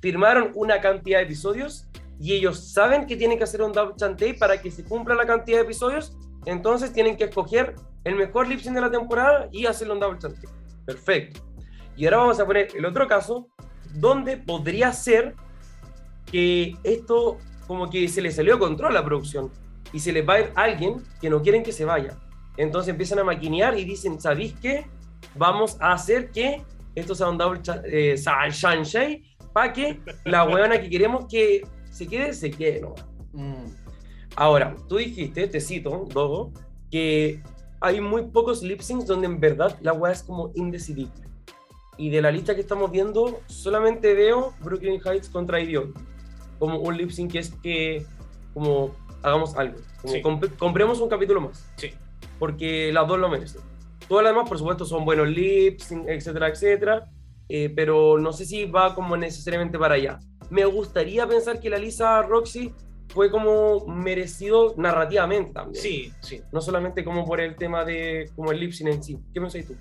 Firmaron 0.00 0.52
una 0.54 0.80
cantidad 0.80 1.18
de 1.18 1.24
episodios 1.24 1.88
y 2.20 2.34
ellos 2.34 2.72
saben 2.72 3.06
que 3.06 3.16
tienen 3.16 3.38
que 3.38 3.44
hacer 3.44 3.62
un 3.62 3.72
double 3.72 3.94
chantey 3.96 4.34
para 4.34 4.60
que 4.60 4.70
se 4.70 4.84
cumpla 4.84 5.14
la 5.14 5.26
cantidad 5.26 5.58
de 5.58 5.64
episodios, 5.64 6.16
entonces 6.44 6.92
tienen 6.92 7.16
que 7.16 7.24
escoger 7.24 7.74
el 8.04 8.14
mejor 8.14 8.46
lip 8.46 8.60
sync 8.60 8.74
de 8.74 8.82
la 8.82 8.90
temporada 8.90 9.48
y 9.50 9.66
hacerle 9.66 9.94
un 9.94 10.00
double 10.00 10.18
chantey. 10.18 10.48
Perfecto. 10.84 11.40
Y 11.96 12.04
ahora 12.04 12.18
vamos 12.18 12.40
a 12.40 12.46
poner 12.46 12.68
el 12.74 12.84
otro 12.84 13.06
caso, 13.08 13.48
donde 13.94 14.36
podría 14.36 14.92
ser 14.92 15.34
que 16.26 16.76
esto 16.84 17.38
como 17.66 17.88
que 17.90 18.08
se 18.08 18.22
le 18.22 18.30
salió 18.30 18.54
de 18.54 18.60
control 18.60 18.90
a 18.90 19.00
la 19.00 19.04
producción 19.04 19.50
y 19.92 20.00
se 20.00 20.12
les 20.12 20.28
va 20.28 20.34
a 20.34 20.40
ir 20.40 20.52
alguien 20.54 21.02
que 21.20 21.30
no 21.30 21.42
quieren 21.42 21.62
que 21.62 21.72
se 21.72 21.84
vaya. 21.84 22.18
Entonces 22.56 22.90
empiezan 22.90 23.20
a 23.20 23.24
maquinear 23.24 23.78
y 23.78 23.84
dicen, 23.84 24.20
¿sabéis 24.20 24.54
qué? 24.60 24.86
Vamos 25.36 25.76
a 25.80 25.92
hacer 25.92 26.30
que 26.30 26.62
esto 26.94 27.14
sea 27.14 27.28
un 27.28 27.38
double 27.38 27.60
eh, 27.84 28.16
sunshine 28.16 29.24
para 29.52 29.72
que 29.72 30.00
la 30.24 30.44
huevona 30.44 30.80
que 30.80 30.90
queremos 30.90 31.26
que 31.26 31.62
se 31.90 32.06
quede, 32.06 32.32
se 32.32 32.50
quede 32.50 32.80
nomás. 32.80 33.06
Ahora, 34.36 34.76
tú 34.88 34.96
dijiste, 34.96 35.46
te 35.48 35.60
cito, 35.60 36.06
Dogo, 36.12 36.52
que 36.90 37.42
hay 37.80 38.00
muy 38.00 38.26
pocos 38.26 38.62
lip 38.62 38.80
syncs 38.80 39.06
donde 39.06 39.26
en 39.26 39.40
verdad 39.40 39.76
la 39.80 39.92
hueá 39.92 40.12
es 40.12 40.22
como 40.22 40.52
indecidible. 40.54 41.29
Y 42.00 42.08
de 42.10 42.22
la 42.22 42.30
lista 42.30 42.54
que 42.54 42.62
estamos 42.62 42.90
viendo, 42.90 43.40
solamente 43.46 44.14
veo 44.14 44.54
Brooklyn 44.60 45.00
Heights 45.04 45.28
contra 45.28 45.60
Idiot. 45.60 45.90
Como 46.58 46.78
un 46.78 46.96
lip 46.96 47.10
sync 47.10 47.32
que 47.32 47.38
es 47.40 47.50
que, 47.62 48.06
como, 48.54 48.94
hagamos 49.22 49.54
algo. 49.56 49.76
Como 50.00 50.14
Sí. 50.14 50.22
comp- 50.22 50.56
compremos 50.56 51.00
un 51.00 51.08
capítulo 51.10 51.40
más. 51.42 51.70
Sí. 51.76 51.90
porque 52.38 52.90
las 52.90 53.06
dos 53.06 53.18
lo 53.18 53.28
merecen. 53.28 53.60
Todas 54.08 54.24
las 54.24 54.32
demás, 54.32 54.48
por 54.48 54.56
supuesto, 54.58 54.86
son 54.86 55.04
buenos 55.04 55.28
lips, 55.28 55.92
etcétera, 55.92 56.48
etcétera, 56.48 57.10
eh, 57.50 57.70
pero 57.76 58.16
no 58.18 58.32
sé 58.32 58.46
si 58.46 58.64
va 58.64 58.94
como 58.94 59.14
necesariamente 59.18 59.78
para 59.78 59.96
allá. 59.96 60.18
Me 60.48 60.64
gustaría 60.64 61.26
pensar 61.28 61.60
que 61.60 61.68
la 61.68 61.76
Lisa 61.76 62.22
Roxy 62.22 62.72
fue 63.08 63.30
como 63.30 63.84
merecido 63.86 64.72
narrativamente 64.78 65.52
también. 65.52 65.82
Sí, 65.82 66.10
sí. 66.22 66.40
No 66.50 66.62
solamente 66.62 67.04
como 67.04 67.26
por 67.26 67.40
el 67.42 67.54
tema 67.56 67.84
de 67.84 68.30
como 68.34 68.52
el 68.52 68.58
lip 68.60 68.72
sync 68.72 68.88
en 68.88 69.02
sí. 69.02 69.18
¿Qué 69.34 69.40
pensáis 69.40 69.66
tú? 69.66 69.74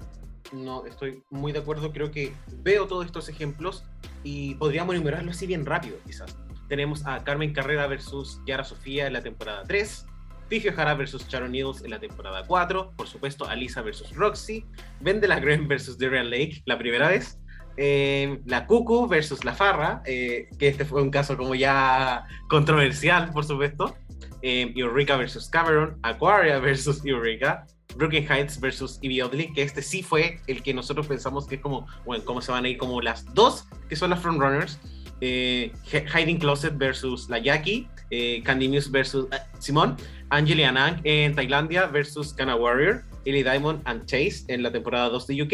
No, 0.51 0.85
estoy 0.85 1.23
muy 1.29 1.51
de 1.51 1.59
acuerdo. 1.59 1.91
Creo 1.91 2.12
que 2.12 2.33
veo 2.63 2.88
todos 2.88 3.05
estos 3.05 3.29
ejemplos 3.29 3.83
y 4.23 4.55
podríamos 4.55 4.95
enumerarlos 4.95 5.35
así 5.35 5.47
bien 5.47 5.65
rápido, 5.65 5.97
quizás. 6.05 6.38
Tenemos 6.67 7.05
a 7.05 7.23
Carmen 7.23 7.53
Carrera 7.53 7.88
versus 7.88 8.41
Yara 8.45 8.63
Sofía 8.63 9.07
en 9.07 9.13
la 9.13 9.21
temporada 9.21 9.63
3, 9.67 10.05
Fifi 10.49 10.69
O'Hara 10.69 10.95
versus 10.95 11.27
Sharon 11.27 11.51
Needles 11.51 11.83
en 11.83 11.91
la 11.91 11.99
temporada 11.99 12.43
4, 12.45 12.93
por 12.95 13.07
supuesto, 13.07 13.45
Alisa 13.47 13.81
versus 13.81 14.15
Roxy, 14.15 14.65
Vendela 14.99 15.39
Graham 15.39 15.67
versus 15.67 15.97
Darian 15.97 16.29
Lake 16.29 16.62
la 16.65 16.77
primera 16.77 17.09
vez, 17.09 17.39
eh, 17.77 18.41
la 18.45 18.65
Cucu 18.65 19.07
versus 19.07 19.45
la 19.45 19.53
Farra, 19.53 20.01
eh, 20.05 20.49
que 20.57 20.67
este 20.67 20.85
fue 20.85 21.01
un 21.01 21.12
caso 21.12 21.38
como 21.38 21.55
ya 21.55 22.25
controversial, 22.49 23.31
por 23.31 23.45
supuesto, 23.45 23.95
eh, 24.41 24.73
Eureka 24.75 25.17
versus 25.17 25.49
Cameron, 25.49 25.99
Aquaria 26.03 26.59
versus 26.59 27.05
Eureka, 27.05 27.65
Brooklyn 27.95 28.25
Heights 28.30 28.60
versus 28.60 28.99
Evie 29.02 29.23
Oddly, 29.23 29.54
que 29.54 29.63
este 29.63 29.82
sí 29.82 30.04
fue 30.04 30.39
el 30.47 30.63
que 30.63 30.73
nosotros 30.73 31.08
pensamos 31.08 31.47
que 31.47 31.56
es 31.56 31.62
como, 31.62 31.88
bueno, 32.06 32.23
cómo 32.25 32.41
se 32.41 32.52
van 32.52 32.65
a 32.65 32.69
ir 32.69 32.78
como 32.78 33.02
las 33.02 33.25
dos 33.34 33.65
que 33.88 33.95
son 33.95 34.10
las 34.10 34.21
frontrunners. 34.21 34.80
Eh, 35.21 35.73
Hiding 35.91 36.39
Closet 36.39 36.78
versus 36.78 37.30
la 37.30 37.39
Jackie, 37.39 37.89
eh, 38.10 38.41
Candy 38.43 38.69
Muse 38.69 38.89
versus 38.89 39.28
eh, 39.32 39.38
Simón, 39.60 39.97
Angeli 40.30 40.63
Anang 40.63 41.02
en 41.04 41.36
Tailandia 41.36 41.88
versus 41.88 42.34
Kana 42.34 42.56
Warrior, 42.56 43.04
Ellie 43.25 43.43
Diamond 43.43 43.82
and 43.86 44.06
Chase 44.06 44.45
en 44.47 44.63
la 44.63 44.71
temporada 44.71 45.10
2 45.10 45.28
de 45.28 45.43
UK. 45.43 45.54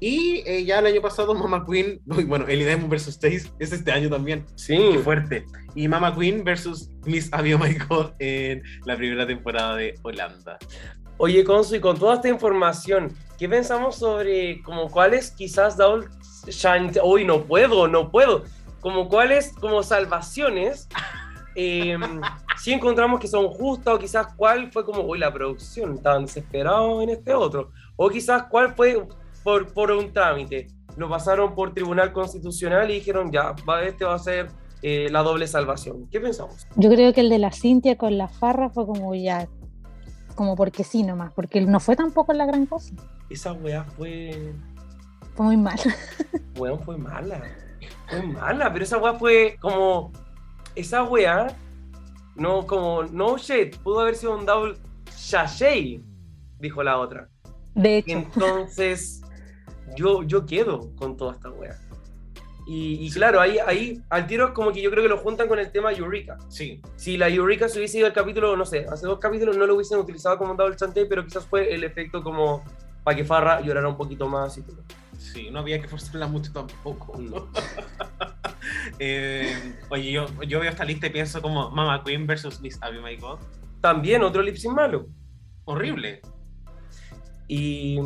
Y 0.00 0.42
eh, 0.46 0.64
ya 0.64 0.80
el 0.80 0.86
año 0.86 1.00
pasado 1.00 1.32
Mama 1.34 1.64
Queen, 1.64 2.00
bueno, 2.26 2.46
Ellie 2.48 2.66
Diamond 2.66 2.90
versus 2.90 3.18
Chase 3.20 3.50
es 3.58 3.72
este 3.72 3.92
año 3.92 4.10
también. 4.10 4.44
Sí, 4.56 4.76
Qué 4.76 4.98
fuerte. 4.98 5.44
Y 5.74 5.86
Mama 5.86 6.14
Queen 6.16 6.42
versus 6.42 6.90
Miss 7.06 7.32
Abby 7.32 7.56
Michael 7.56 8.12
en 8.18 8.62
la 8.84 8.96
primera 8.96 9.26
temporada 9.26 9.76
de 9.76 9.94
Holanda. 10.02 10.58
Oye, 11.24 11.44
Consu, 11.44 11.76
y 11.76 11.80
con 11.80 11.96
toda 11.96 12.16
esta 12.16 12.28
información, 12.28 13.12
¿qué 13.38 13.48
pensamos 13.48 13.94
sobre 13.94 14.60
como 14.62 14.90
cuáles 14.90 15.30
quizás 15.30 15.76
Double 15.76 16.08
Shine? 16.48 16.90
Uy, 17.00 17.24
no 17.24 17.44
puedo, 17.44 17.86
no 17.86 18.10
puedo. 18.10 18.42
Como 18.80 19.08
cuáles, 19.08 19.52
como 19.52 19.84
salvaciones, 19.84 20.88
eh, 21.54 21.96
si 22.58 22.72
encontramos 22.72 23.20
que 23.20 23.28
son 23.28 23.46
justas, 23.46 23.94
o 23.94 23.98
quizás 24.00 24.34
cuál 24.34 24.72
fue 24.72 24.84
como, 24.84 25.02
uy, 25.02 25.20
la 25.20 25.32
producción, 25.32 25.94
estaban 25.94 26.24
desesperados 26.24 27.00
en 27.04 27.10
este 27.10 27.32
otro. 27.32 27.70
O 27.94 28.08
quizás 28.08 28.46
cuál 28.50 28.74
fue 28.74 29.06
por, 29.44 29.72
por 29.72 29.92
un 29.92 30.12
trámite. 30.12 30.66
Lo 30.96 31.08
pasaron 31.08 31.54
por 31.54 31.72
Tribunal 31.72 32.12
Constitucional 32.12 32.90
y 32.90 32.94
dijeron, 32.94 33.30
ya, 33.30 33.54
va, 33.68 33.84
este 33.84 34.04
va 34.04 34.14
a 34.14 34.18
ser 34.18 34.48
eh, 34.82 35.06
la 35.08 35.22
doble 35.22 35.46
salvación. 35.46 36.08
¿Qué 36.10 36.18
pensamos? 36.18 36.66
Yo 36.74 36.90
creo 36.90 37.12
que 37.12 37.20
el 37.20 37.28
de 37.28 37.38
la 37.38 37.52
Cintia 37.52 37.96
con 37.96 38.18
la 38.18 38.26
farra 38.26 38.70
fue 38.70 38.84
como 38.86 39.14
ya, 39.14 39.46
como 40.32 40.56
porque 40.56 40.84
sí 40.84 41.02
nomás, 41.02 41.32
porque 41.32 41.60
no 41.60 41.80
fue 41.80 41.96
tampoco 41.96 42.32
la 42.32 42.46
gran 42.46 42.66
cosa. 42.66 42.94
Esa 43.30 43.52
weá 43.52 43.84
fue. 43.84 44.54
Fue 45.34 45.46
muy 45.46 45.56
mal. 45.56 45.78
Weón, 46.58 46.80
fue 46.80 46.96
mala. 46.98 47.42
Fue 48.08 48.22
mala, 48.22 48.72
pero 48.72 48.84
esa 48.84 48.98
weá 48.98 49.14
fue 49.14 49.56
como. 49.60 50.12
Esa 50.74 51.02
weá. 51.04 51.56
No, 52.34 52.66
como. 52.66 53.04
No 53.04 53.38
shit, 53.38 53.76
pudo 53.78 54.00
haber 54.00 54.16
sido 54.16 54.36
un 54.36 54.46
double 54.46 54.76
sachet, 55.14 56.00
dijo 56.58 56.82
la 56.82 56.98
otra. 56.98 57.28
De 57.74 57.98
hecho, 57.98 58.18
Entonces, 58.18 59.22
yo, 59.96 60.22
yo 60.22 60.44
quedo 60.46 60.94
con 60.96 61.16
toda 61.16 61.32
esta 61.32 61.50
weá. 61.50 61.78
Y, 62.66 63.04
y 63.06 63.10
claro, 63.10 63.40
ahí, 63.40 63.58
ahí 63.66 64.00
al 64.08 64.26
tiro 64.26 64.54
como 64.54 64.72
que 64.72 64.80
yo 64.80 64.90
creo 64.90 65.02
que 65.02 65.08
lo 65.08 65.18
juntan 65.18 65.48
con 65.48 65.58
el 65.58 65.70
tema 65.72 65.92
Eureka. 65.92 66.38
Sí, 66.48 66.80
Si 66.96 67.16
la 67.16 67.28
Eureka 67.28 67.68
se 67.68 67.78
hubiese 67.78 67.98
ido 67.98 68.06
al 68.06 68.12
capítulo, 68.12 68.56
no 68.56 68.64
sé, 68.64 68.86
hace 68.90 69.06
dos 69.06 69.18
capítulos 69.18 69.56
no 69.56 69.66
lo 69.66 69.74
hubiesen 69.74 69.98
utilizado 69.98 70.38
como 70.38 70.52
un 70.52 70.56
double 70.56 70.76
chante, 70.76 71.04
pero 71.06 71.24
quizás 71.24 71.44
fue 71.44 71.74
el 71.74 71.82
efecto 71.82 72.22
como 72.22 72.62
para 73.02 73.16
que 73.16 73.24
Farra 73.24 73.60
llorara 73.60 73.88
un 73.88 73.96
poquito 73.96 74.28
más 74.28 74.56
y 74.58 74.62
todo. 74.62 74.84
sí, 75.18 75.50
no 75.50 75.58
había 75.58 75.80
que 75.80 75.88
forzarla 75.88 76.26
mucho 76.28 76.52
tampoco. 76.52 77.18
No. 77.18 77.48
Eh, 79.00 79.74
oye, 79.88 80.12
yo, 80.12 80.26
yo 80.46 80.60
veo 80.60 80.70
esta 80.70 80.84
lista 80.84 81.08
y 81.08 81.10
pienso 81.10 81.42
como 81.42 81.70
Mama 81.70 82.04
Queen 82.04 82.26
versus 82.28 82.60
Miss 82.60 82.78
Abby 82.80 83.00
Michael. 83.00 83.38
También 83.80 84.22
otro 84.22 84.40
lip 84.40 84.54
sync 84.56 84.74
malo. 84.74 85.08
Horrible. 85.64 86.20
Y 87.48 87.98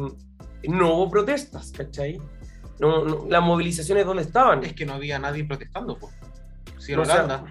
no 0.65 0.95
hubo 0.95 1.11
protestas, 1.11 1.73
¿cachai? 1.73 2.19
No, 2.79 3.05
no- 3.05 3.27
las 3.29 3.43
movilizaciones, 3.43 4.05
¿dónde 4.07 4.23
estaban? 4.23 4.63
Es 4.65 4.73
que 4.75 4.85
no 4.85 4.95
había 4.95 5.19
nadie 5.19 5.45
protestando, 5.45 5.99
pues. 5.99 6.15
Sí, 6.79 6.93
en 6.93 7.01
O 7.01 7.05
sea, 7.05 7.25
Holanda. 7.25 7.45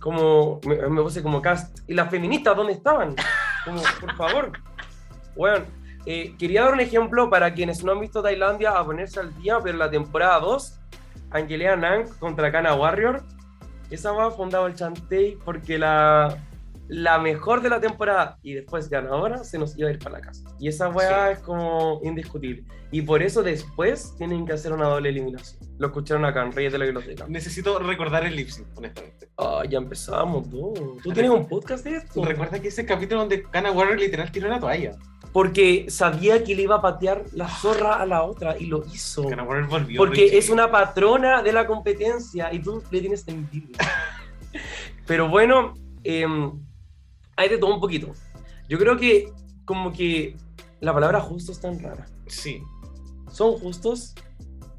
como, 0.00 0.60
me, 0.64 0.76
me 0.88 1.02
puse 1.02 1.22
como 1.22 1.42
cast. 1.42 1.78
¿Y 1.86 1.94
las 1.94 2.10
feministas 2.10 2.56
dónde 2.56 2.72
estaban? 2.72 3.14
Como, 3.64 3.80
por 4.00 4.16
favor. 4.16 4.52
Bueno, 5.36 5.64
eh, 6.06 6.34
quería 6.38 6.62
dar 6.64 6.72
un 6.72 6.80
ejemplo 6.80 7.28
para 7.28 7.52
quienes 7.52 7.84
no 7.84 7.92
han 7.92 8.00
visto 8.00 8.22
Tailandia 8.22 8.70
a 8.78 8.84
ponerse 8.84 9.20
al 9.20 9.34
día, 9.42 9.58
pero 9.62 9.76
la 9.76 9.90
temporada 9.90 10.40
2, 10.40 10.80
Angelia 11.30 11.76
Nang 11.76 12.08
contra 12.18 12.50
Kana 12.50 12.74
Warrior, 12.74 13.22
esa 13.90 14.12
va 14.12 14.30
fundado 14.30 14.66
el 14.66 14.74
Chantey 14.74 15.36
porque 15.44 15.78
la, 15.78 16.38
la 16.88 17.18
mejor 17.18 17.60
de 17.60 17.68
la 17.68 17.80
temporada 17.80 18.38
y 18.42 18.54
después 18.54 18.88
ganadora 18.88 19.44
se 19.44 19.58
nos 19.58 19.78
iba 19.78 19.88
a 19.88 19.92
ir 19.92 19.98
para 19.98 20.18
la 20.18 20.20
casa. 20.22 20.42
Y 20.58 20.68
esa 20.68 20.88
weá 20.88 21.30
es 21.30 21.40
como 21.40 22.00
indiscutible. 22.02 22.64
Y 22.90 23.02
por 23.02 23.22
eso 23.22 23.42
después 23.42 24.14
tienen 24.16 24.46
que 24.46 24.54
hacer 24.54 24.72
una 24.72 24.86
doble 24.86 25.10
eliminación. 25.10 25.62
Lo 25.78 25.88
escucharon 25.88 26.24
acá 26.24 26.42
en 26.42 26.52
Reyes 26.52 26.72
de 26.72 26.78
la 26.78 26.86
Biblioteca. 26.86 27.26
Necesito 27.28 27.78
recordar 27.78 28.24
el 28.24 28.34
lip 28.34 28.48
sync, 28.48 28.66
honestamente. 28.76 29.28
Ah, 29.36 29.62
ya 29.68 29.78
empezamos, 29.78 30.48
tú. 30.48 30.98
¿Tú 31.02 31.12
tienes 31.12 31.30
un 31.30 31.46
podcast 31.46 31.84
de 31.84 31.96
esto? 31.96 32.24
Recuerda 32.24 32.58
que 32.58 32.68
ese 32.68 32.86
capítulo 32.86 33.20
donde 33.20 33.42
Kana 33.42 33.70
Warrior 33.70 34.00
literal 34.00 34.32
tiró 34.32 34.48
la 34.48 34.58
toalla. 34.58 34.96
Porque 35.32 35.86
sabía 35.90 36.42
que 36.42 36.54
le 36.54 36.62
iba 36.62 36.76
a 36.76 36.80
patear 36.80 37.24
la 37.34 37.48
zorra 37.48 37.96
a 37.96 38.06
la 38.06 38.22
otra 38.22 38.56
y 38.58 38.64
lo 38.64 38.82
hizo. 38.86 39.28
Kana 39.28 39.42
Warrior 39.42 39.68
volvió. 39.68 39.98
Porque 39.98 40.22
Richie. 40.22 40.38
es 40.38 40.48
una 40.48 40.70
patrona 40.70 41.42
de 41.42 41.52
la 41.52 41.66
competencia 41.66 42.50
y 42.52 42.60
tú 42.60 42.82
le 42.90 43.00
tienes 43.00 43.28
envidia. 43.28 43.76
Pero 45.06 45.28
bueno, 45.28 45.74
em, 46.02 46.58
hay 47.38 47.48
de 47.48 47.56
todo 47.56 47.72
un 47.72 47.80
poquito. 47.80 48.12
Yo 48.68 48.78
creo 48.78 48.96
que 48.96 49.32
como 49.64 49.92
que 49.92 50.36
la 50.80 50.92
palabra 50.92 51.20
justo 51.20 51.52
es 51.52 51.60
tan 51.60 51.78
rara. 51.78 52.06
Sí, 52.26 52.60
¿Son 53.30 53.52
justos? 53.58 54.14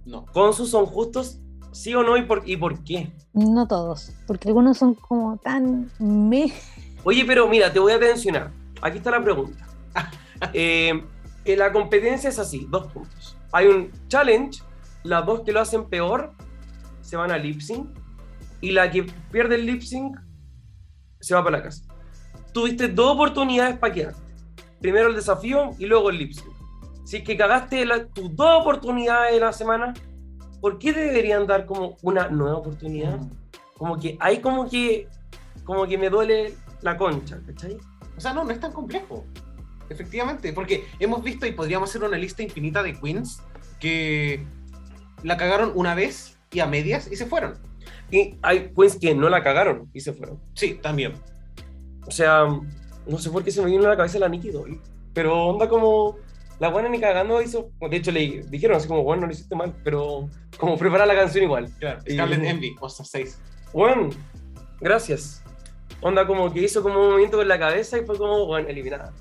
no. 0.05 0.25
¿Consus 0.25 0.69
son 0.71 0.85
justos? 0.85 1.39
¿Sí 1.71 1.93
o 1.95 2.03
no? 2.03 2.17
¿Y 2.17 2.23
por, 2.23 2.47
y 2.47 2.57
por 2.57 2.83
qué? 2.83 3.11
no 3.33 3.67
todos, 3.67 4.11
porque 4.27 4.49
algunos 4.49 4.77
son 4.77 4.95
como 4.95 5.37
tan 5.37 5.89
me. 5.99 6.51
Oye, 7.03 7.23
pero 7.25 7.47
mira, 7.47 7.71
te 7.71 7.79
voy 7.79 7.93
a 7.93 7.97
mencionar. 7.97 8.51
Aquí 8.81 8.97
está 8.97 9.11
la 9.11 9.23
pregunta. 9.23 9.65
Eh, 10.53 11.03
la 11.45 11.73
competencia 11.73 12.29
es 12.29 12.39
así, 12.39 12.65
dos 12.69 12.87
puntos. 12.93 13.35
Hay 13.51 13.67
un 13.67 13.91
challenge, 14.07 14.61
las 15.03 15.25
dos 15.25 15.41
que 15.41 15.51
lo 15.51 15.59
hacen 15.59 15.89
peor 15.89 16.31
se 17.01 17.17
van 17.17 17.31
a 17.31 17.37
lip 17.37 17.59
sync 17.59 17.89
y 18.61 18.71
la 18.71 18.89
que 18.89 19.03
pierde 19.31 19.55
el 19.55 19.65
lip 19.65 19.81
sync 19.81 20.17
se 21.19 21.35
va 21.35 21.43
para 21.43 21.57
la 21.57 21.63
casa. 21.63 21.83
Tuviste 22.53 22.88
dos 22.88 23.13
oportunidades 23.15 23.77
para 23.77 23.93
quedarte. 23.93 24.19
Primero 24.79 25.09
el 25.09 25.15
desafío 25.15 25.71
y 25.77 25.85
luego 25.85 26.09
el 26.09 26.17
lip 26.17 26.31
sync. 26.33 26.47
Si 27.05 27.17
es 27.17 27.23
que 27.23 27.35
cagaste 27.38 27.85
la- 27.85 28.05
tus 28.07 28.35
dos 28.35 28.62
oportunidades 28.62 29.33
de 29.33 29.39
la 29.39 29.51
semana, 29.53 29.93
¿por 30.62 30.77
qué 30.79 30.93
te 30.93 30.99
deberían 31.01 31.47
dar 31.47 31.65
como 31.65 31.97
una 32.01 32.27
nueva 32.29 32.57
oportunidad? 32.57 33.19
Como 33.77 33.97
que 33.97 34.17
hay 34.19 34.39
como 34.39 34.69
que 34.69 35.07
como 35.63 35.85
que 35.85 35.97
me 35.97 36.09
duele 36.09 36.55
la 36.81 36.97
concha, 36.97 37.39
¿cachai? 37.45 37.77
O 38.17 38.19
sea, 38.21 38.33
no, 38.33 38.43
no 38.43 38.51
es 38.51 38.59
tan 38.59 38.71
complejo. 38.71 39.25
Efectivamente, 39.89 40.51
porque 40.53 40.85
hemos 40.99 41.23
visto 41.23 41.45
y 41.45 41.51
podríamos 41.51 41.89
hacer 41.89 42.03
una 42.03 42.17
lista 42.17 42.43
infinita 42.43 42.81
de 42.83 42.93
queens 42.99 43.41
que 43.79 44.45
la 45.23 45.37
cagaron 45.37 45.71
una 45.75 45.95
vez 45.95 46.37
y 46.52 46.60
a 46.60 46.65
medias 46.67 47.12
y 47.12 47.15
se 47.15 47.25
fueron. 47.25 47.54
Y 48.12 48.37
hay 48.41 48.71
queens 48.75 48.97
que 49.00 49.13
no 49.15 49.29
la 49.29 49.43
cagaron 49.43 49.89
y 49.93 50.02
se 50.02 50.13
fueron. 50.13 50.39
Sí, 50.54 50.79
también. 50.81 51.13
O 52.10 52.12
sea, 52.12 52.47
no 53.05 53.17
sé 53.19 53.29
por 53.29 53.43
qué 53.43 53.51
se 53.51 53.62
me 53.62 53.69
vino 53.69 53.85
a 53.85 53.89
la 53.89 53.97
cabeza 53.97 54.17
la 54.17 54.27
Nikki 54.27 54.49
Doll, 54.49 54.81
pero 55.13 55.45
onda 55.45 55.69
como 55.69 56.17
la 56.60 56.69
buena 56.69 56.89
ni 56.89 56.99
cagando 56.99 57.39
hizo, 57.39 57.69
de 57.79 57.95
hecho 57.97 58.12
le 58.12 58.41
dijeron 58.49 58.77
así 58.77 58.87
como, 58.87 59.03
bueno, 59.03 59.21
no 59.21 59.27
lo 59.27 59.33
hiciste 59.33 59.55
mal, 59.55 59.73
pero 59.83 60.27
como 60.57 60.75
prepara 60.75 61.05
la 61.05 61.13
canción 61.15 61.43
igual. 61.43 61.69
Claro. 61.79 61.99
Y- 62.07 62.13
Scarlet 62.13 62.43
Envy, 62.43 62.75
Osta 62.81 63.03
6. 63.05 63.39
Bueno, 63.73 64.10
gracias. 64.81 65.43
Onda 66.01 66.25
como 66.25 66.51
que 66.51 66.63
hizo 66.63 66.81
como 66.81 66.99
un 66.99 67.07
movimiento 67.10 67.37
con 67.37 67.47
la 67.47 67.60
cabeza 67.60 67.99
y 67.99 68.05
fue 68.05 68.17
como, 68.17 68.47
bueno, 68.47 68.67
eliminada. 68.69 69.13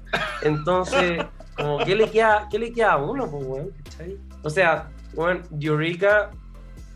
Entonces, 0.43 1.23
como, 1.57 1.79
¿qué 1.85 1.95
le 1.95 2.11
queda, 2.11 2.49
qué 2.51 2.59
le 2.59 2.73
queda 2.73 2.93
a 2.93 2.97
uno, 2.97 3.31
pues? 3.31 3.67
¿Cachai? 3.85 4.17
O 4.43 4.49
sea, 4.49 4.91
bueno, 5.15 5.43
Eureka, 5.61 6.31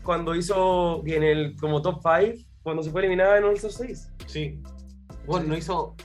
cuando 0.03 0.33
hizo 0.33 1.05
en 1.05 1.21
el 1.23 1.55
como 1.57 1.81
top 1.83 2.01
5, 2.01 2.43
cuando 2.63 2.81
se 2.81 2.89
fue 2.91 3.01
eliminada 3.01 3.37
en 3.37 3.43
All 3.43 3.53
Star 3.55 3.71
6. 3.71 4.09
Sí. 4.25 4.59
Bueno, 5.25 5.47
no 5.47 5.57
hizo. 5.57 5.95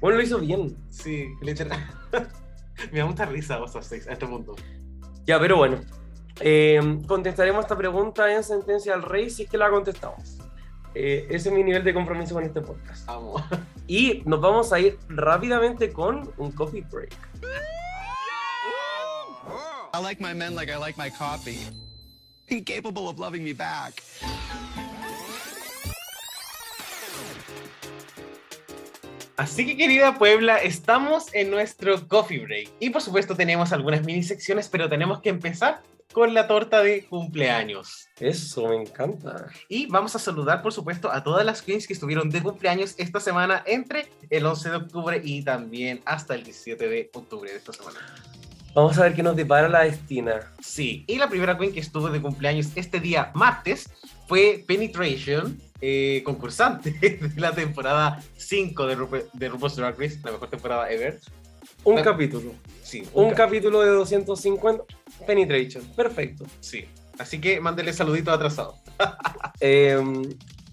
Bueno, 0.00 0.18
lo 0.18 0.22
hizo 0.22 0.38
bien. 0.38 0.76
Sí, 0.90 1.28
literal. 1.40 1.78
Me 2.92 2.98
da 2.98 3.06
mucha 3.06 3.24
risa 3.26 3.58
vos 3.58 3.74
a 3.76 3.80
este 3.80 4.26
punto. 4.26 4.54
Ya, 5.26 5.38
pero 5.38 5.56
bueno. 5.56 5.80
Eh, 6.40 6.80
contestaremos 7.06 7.64
esta 7.64 7.76
pregunta 7.76 8.32
en 8.32 8.42
Sentencia 8.42 8.94
al 8.94 9.02
Rey 9.02 9.30
si 9.30 9.44
es 9.44 9.50
que 9.50 9.56
la 9.56 9.70
contestamos. 9.70 10.38
Eh, 10.94 11.26
ese 11.30 11.48
es 11.48 11.54
mi 11.54 11.64
nivel 11.64 11.82
de 11.84 11.94
compromiso 11.94 12.34
con 12.34 12.44
este 12.44 12.60
podcast. 12.60 13.06
Vamos. 13.06 13.42
Y 13.86 14.22
nos 14.24 14.40
vamos 14.40 14.72
a 14.72 14.80
ir 14.80 14.98
rápidamente 15.08 15.92
con 15.92 16.32
un 16.36 16.52
coffee 16.52 16.82
break. 16.82 17.14
I 19.92 20.02
like 20.02 20.20
my 20.20 20.34
men 20.34 20.54
like 20.54 20.72
I 20.72 20.76
like 20.76 20.98
my 20.98 21.10
coffee. 21.10 21.60
Incapable 22.48 23.08
of 23.08 23.18
loving 23.18 23.44
me 23.44 23.52
back. 23.52 24.02
Así 29.36 29.66
que 29.66 29.76
querida 29.76 30.16
Puebla, 30.16 30.58
estamos 30.58 31.34
en 31.34 31.50
nuestro 31.50 32.06
coffee 32.06 32.38
break. 32.38 32.70
Y 32.78 32.90
por 32.90 33.02
supuesto 33.02 33.34
tenemos 33.34 33.72
algunas 33.72 34.04
mini 34.04 34.22
secciones, 34.22 34.68
pero 34.68 34.88
tenemos 34.88 35.20
que 35.20 35.30
empezar 35.30 35.82
con 36.12 36.32
la 36.32 36.46
torta 36.46 36.84
de 36.84 37.04
cumpleaños. 37.06 38.06
Eso, 38.20 38.68
me 38.68 38.76
encanta. 38.76 39.48
Y 39.68 39.86
vamos 39.86 40.14
a 40.14 40.20
saludar, 40.20 40.62
por 40.62 40.72
supuesto, 40.72 41.10
a 41.10 41.24
todas 41.24 41.44
las 41.44 41.62
queens 41.62 41.88
que 41.88 41.94
estuvieron 41.94 42.30
de 42.30 42.40
cumpleaños 42.42 42.94
esta 42.96 43.18
semana 43.18 43.64
entre 43.66 44.08
el 44.30 44.46
11 44.46 44.70
de 44.70 44.76
octubre 44.76 45.20
y 45.22 45.42
también 45.42 46.00
hasta 46.04 46.36
el 46.36 46.44
17 46.44 46.88
de 46.88 47.10
octubre 47.12 47.50
de 47.50 47.56
esta 47.56 47.72
semana. 47.72 47.98
Vamos 48.72 48.96
a 48.98 49.02
ver 49.02 49.14
qué 49.14 49.22
nos 49.24 49.34
depara 49.34 49.68
la 49.68 49.82
destina. 49.82 50.52
Sí, 50.60 51.04
y 51.08 51.18
la 51.18 51.28
primera 51.28 51.58
queen 51.58 51.72
que 51.72 51.80
estuvo 51.80 52.08
de 52.08 52.22
cumpleaños 52.22 52.68
este 52.76 53.00
día 53.00 53.32
martes 53.34 53.90
fue 54.28 54.64
Penetration, 54.66 55.60
eh, 55.86 56.22
concursante 56.24 56.90
de 57.00 57.40
la 57.40 57.52
temporada 57.52 58.22
5 58.38 58.86
de, 58.86 58.94
Rupe, 58.94 59.26
de 59.34 59.48
RuPaul's 59.50 59.76
Drag 59.76 59.98
Race, 60.00 60.18
la 60.24 60.32
mejor 60.32 60.48
temporada 60.48 60.90
ever. 60.90 61.20
Un 61.84 61.96
La- 61.96 62.02
capítulo. 62.02 62.52
Sí, 62.82 63.06
Un 63.12 63.30
ca- 63.30 63.36
capítulo 63.36 63.82
de 63.82 63.90
250. 63.90 64.84
Penetration. 65.26 65.84
Perfecto. 65.94 66.46
Sí. 66.60 66.86
Así 67.18 67.38
que 67.40 67.60
mándele 67.60 67.92
saluditos 67.92 68.32
atrasados. 68.34 68.76
Eh, 69.60 69.98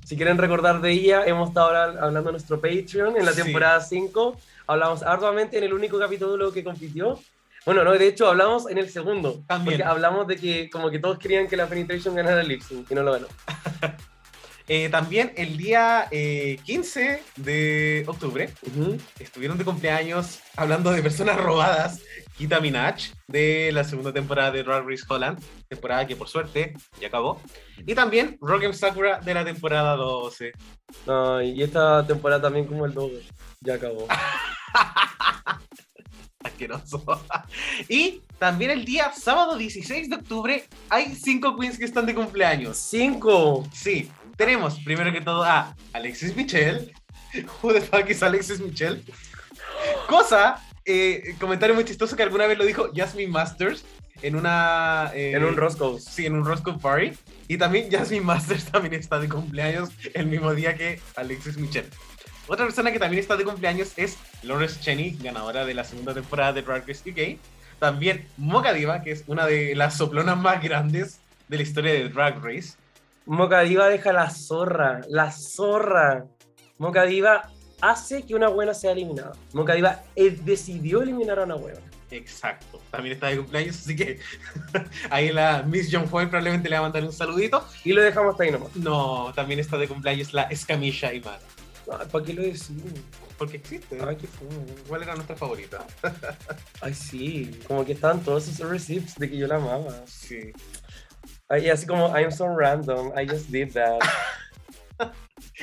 si 0.06 0.16
quieren 0.18 0.38
recordar 0.38 0.82
de 0.82 0.92
ella, 0.92 1.24
hemos 1.26 1.50
estado 1.50 1.68
hablando 1.70 2.24
de 2.24 2.32
nuestro 2.32 2.60
Patreon 2.60 3.16
en 3.18 3.26
la 3.26 3.32
Sí. 3.34 3.44
temporada 3.44 3.80
5. 3.82 4.38
Hablamos 4.68 5.04
arduamente 5.04 5.58
en 5.58 5.64
el 5.66 5.74
único 5.74 6.00
capítulo 6.00 6.52
que 6.52 6.64
compitió. 6.64 7.20
Bueno, 7.66 7.84
no, 7.84 7.92
de 7.94 8.08
hecho 8.08 8.28
hablamos 8.28 8.70
en 8.70 8.78
el 8.80 8.90
segundo. 8.90 9.44
También. 9.48 9.78
Porque 9.80 9.90
hablamos 9.90 10.28
de 10.28 10.36
que 10.38 10.70
como 10.70 10.90
que 10.90 11.00
todos 11.00 11.18
querían 11.20 11.48
que 11.48 11.56
la 11.58 11.68
Penetration 11.68 12.16
ganara 12.16 12.42
el 12.42 12.48
lip 12.48 12.62
sync 12.62 12.90
y 12.92 12.96
no 12.96 13.04
lo 13.04 13.12
ganó. 13.14 13.28
Eh, 14.74 14.88
también 14.88 15.34
el 15.36 15.58
día 15.58 16.08
eh, 16.12 16.58
15 16.64 17.22
de 17.36 18.06
octubre 18.08 18.50
estuvieron 19.20 19.58
de 19.58 19.66
cumpleaños 19.66 20.40
hablando 20.56 20.92
de 20.92 21.04
personas 21.04 21.36
robadas. 21.36 22.00
Kita 22.38 22.62
Minaj 22.62 23.12
de 23.28 23.72
la 23.74 23.84
segunda 23.84 24.14
temporada 24.14 24.50
de 24.50 24.64
Drag 24.64 24.88
Race 24.88 25.04
Holland, 25.10 25.44
temporada 25.68 26.08
que 26.08 26.16
por 26.16 26.30
suerte 26.30 26.74
ya 27.02 27.10
acabó. 27.10 27.42
Y 27.86 27.94
también 27.94 28.38
Rogan 28.40 28.74
Sakura 28.74 29.20
de 29.20 29.34
la 29.34 29.44
temporada 29.44 29.98
12. 29.98 30.54
No, 31.06 31.42
y 31.42 31.62
esta 31.62 32.08
temporada 32.08 32.44
también 32.44 32.66
como 32.66 32.86
el 32.86 32.94
doble. 32.94 33.24
Ya 33.60 33.74
acabó. 33.74 34.08
Asqueroso. 36.46 37.04
y 37.90 38.22
también 38.40 38.72
el 38.72 38.86
día 38.86 39.12
sábado 39.12 39.58
16 39.58 40.10
de 40.10 40.16
octubre 40.16 40.64
hay 40.88 41.14
cinco 41.14 41.58
queens 41.58 41.78
que 41.78 41.84
están 41.84 42.06
de 42.06 42.16
cumpleaños. 42.16 42.78
Cinco. 42.78 43.68
Sí, 43.74 44.10
tenemos 44.42 44.80
primero 44.80 45.12
que 45.14 45.22
todo 45.22 45.44
a 45.44 45.76
Alexis 45.94 46.36
Michel. 46.36 46.92
Who 47.62 47.74
the 47.74 47.82
fuck 47.82 48.10
is 48.10 48.24
Alexis 48.24 48.60
Michel? 48.60 49.04
Cosa, 50.08 50.60
eh, 50.84 51.36
comentario 51.40 51.76
muy 51.76 51.86
chistoso 51.86 52.16
que 52.16 52.24
alguna 52.24 52.48
vez 52.48 52.58
lo 52.58 52.66
dijo 52.66 52.90
Jasmine 52.96 53.32
Masters 53.32 53.86
en 54.24 54.36
una. 54.36 55.12
eh, 55.14 55.34
En 55.36 55.44
un 55.44 55.56
Roscoe's. 55.56 56.04
Sí, 56.06 56.26
en 56.26 56.34
un 56.34 56.44
Roscoe 56.44 56.80
Party. 56.80 57.12
Y 57.48 57.58
también 57.60 57.92
Jasmine 57.92 58.26
Masters 58.26 58.66
también 58.72 58.96
está 58.96 59.20
de 59.20 59.30
cumpleaños 59.30 59.90
el 60.16 60.26
mismo 60.26 60.56
día 60.56 60.76
que 60.76 61.00
Alexis 61.16 61.58
Michel. 61.58 61.86
Otra 62.48 62.66
persona 62.66 62.92
que 62.92 62.98
también 62.98 63.22
está 63.22 63.38
de 63.38 63.44
cumpleaños 63.44 63.94
es 63.96 64.18
Lawrence 64.42 64.80
Cheney, 64.82 65.18
ganadora 65.22 65.66
de 65.66 65.76
la 65.76 65.84
segunda 65.84 66.16
temporada 66.16 66.54
de 66.54 66.64
Drag 66.64 66.88
Race 66.88 67.08
UK. 67.08 67.40
También 67.80 68.28
Mocha 68.38 68.74
Diva, 68.74 69.04
que 69.04 69.12
es 69.12 69.24
una 69.28 69.46
de 69.46 69.76
las 69.76 69.98
soplonas 69.98 70.36
más 70.38 70.64
grandes 70.64 71.20
de 71.48 71.58
la 71.58 71.64
historia 71.64 71.94
de 71.94 72.10
Drag 72.10 72.44
Race. 72.44 72.74
Moca 73.26 73.62
Diva 73.62 73.88
deja 73.88 74.14
la 74.14 74.30
zorra. 74.30 75.02
La 75.08 75.32
zorra. 75.32 76.26
Moca 76.78 77.04
Diva 77.04 77.50
hace 77.82 78.24
que 78.24 78.36
una 78.36 78.48
buena 78.48 78.74
sea 78.74 78.92
eliminada. 78.92 79.34
Moca 79.54 79.74
Diva 79.74 80.04
eh, 80.16 80.38
decidió 80.44 81.02
eliminar 81.02 81.40
a 81.40 81.44
una 81.44 81.56
buena. 81.56 81.80
Exacto. 82.12 82.82
También 82.92 83.14
está 83.14 83.28
de 83.28 83.38
cumpleaños, 83.38 83.78
así 83.80 83.96
que 83.96 84.20
ahí 85.10 85.32
la 85.32 85.64
Miss 85.64 85.90
John 85.92 86.08
Foy 86.08 86.26
probablemente 86.26 86.70
le 86.70 86.76
va 86.76 86.80
a 86.80 86.84
mandar 86.84 87.04
un 87.04 87.14
saludito. 87.14 87.66
Y 87.84 87.94
lo 87.94 88.02
dejamos 88.02 88.32
hasta 88.32 88.44
ahí 88.44 88.52
nomás. 88.52 88.76
No, 88.76 89.32
también 89.34 89.60
está 89.60 89.78
de 89.78 89.88
cumpleaños 89.88 90.34
la 90.34 90.44
Escamilla 90.44 91.14
Iman. 91.14 91.40
Ay, 91.92 92.08
¿Para 92.12 92.26
qué 92.26 92.34
lo 92.34 92.44
decimos? 92.44 92.84
Porque 93.38 93.58
existe. 93.58 93.98
Ay, 94.06 94.18
qué 94.18 94.28
fue. 94.28 94.48
¿Cuál 94.88 95.04
era 95.04 95.16
nuestra 95.16 95.36
favorita? 95.36 95.86
Ay, 96.82 96.94
sí. 96.94 97.60
Como 97.68 97.84
que 97.86 97.94
estaban 97.94 98.22
todos 98.22 98.48
esos 98.48 98.70
receipts 98.70 99.16
de 99.16 99.30
que 99.30 99.38
yo 99.38 99.48
la 99.48 99.56
amaba. 99.56 100.04
Sí. 100.06 100.52
Ay, 101.52 101.70
así 101.70 101.86
como, 101.86 102.08
I'm 102.16 102.32
so 102.32 102.48
random. 102.48 103.12
I 103.14 103.26
just 103.26 103.52
did 103.52 103.74
that. 103.74 104.00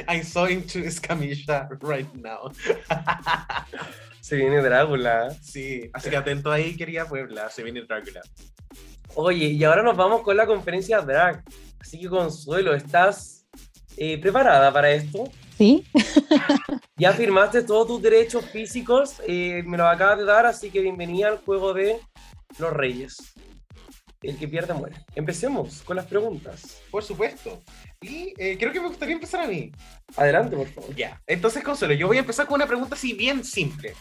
I'm 0.06 0.22
so 0.22 0.44
into 0.44 0.80
Escamilla 0.80 1.66
right 1.80 2.14
now. 2.14 2.50
Se 4.20 4.36
viene 4.36 4.60
Drácula. 4.60 5.30
Sí, 5.40 5.88
así 5.94 6.10
que 6.10 6.16
atento 6.18 6.52
ahí, 6.52 6.76
querida 6.76 7.06
Puebla. 7.06 7.48
Se 7.48 7.62
viene 7.62 7.80
Drácula. 7.84 8.20
Oye, 9.14 9.46
y 9.46 9.64
ahora 9.64 9.82
nos 9.82 9.96
vamos 9.96 10.20
con 10.20 10.36
la 10.36 10.46
conferencia 10.46 11.00
drag. 11.00 11.42
Así 11.80 11.98
que 11.98 12.08
Consuelo, 12.08 12.74
¿estás 12.74 13.46
eh, 13.96 14.18
preparada 14.18 14.70
para 14.70 14.90
esto? 14.90 15.24
¿Sí? 15.56 15.86
Ya 17.00 17.12
firmaste 17.12 17.62
todos 17.62 17.86
tus 17.86 18.02
derechos 18.02 18.44
físicos, 18.46 19.22
eh, 19.24 19.62
me 19.64 19.76
los 19.76 19.86
acabas 19.86 20.18
de 20.18 20.24
dar, 20.24 20.46
así 20.46 20.68
que 20.68 20.80
bienvenida 20.80 21.28
al 21.28 21.38
juego 21.38 21.72
de 21.72 22.00
los 22.58 22.72
reyes. 22.72 23.34
El 24.20 24.36
que 24.36 24.48
pierde 24.48 24.74
muere. 24.74 24.96
Empecemos 25.14 25.82
con 25.82 25.96
las 25.96 26.06
preguntas. 26.06 26.80
Por 26.90 27.04
supuesto. 27.04 27.62
Y 28.00 28.34
eh, 28.36 28.56
creo 28.58 28.72
que 28.72 28.80
me 28.80 28.88
gustaría 28.88 29.14
empezar 29.14 29.40
a 29.42 29.46
mí. 29.46 29.70
Adelante, 30.16 30.56
por 30.56 30.66
favor. 30.68 30.94
Ya. 30.96 31.20
Entonces, 31.26 31.62
Consuelo, 31.62 31.94
yo 31.94 32.08
voy 32.08 32.16
a 32.16 32.20
empezar 32.20 32.46
con 32.46 32.56
una 32.56 32.66
pregunta 32.66 32.96
así 32.96 33.12
bien 33.12 33.44
simple. 33.44 33.94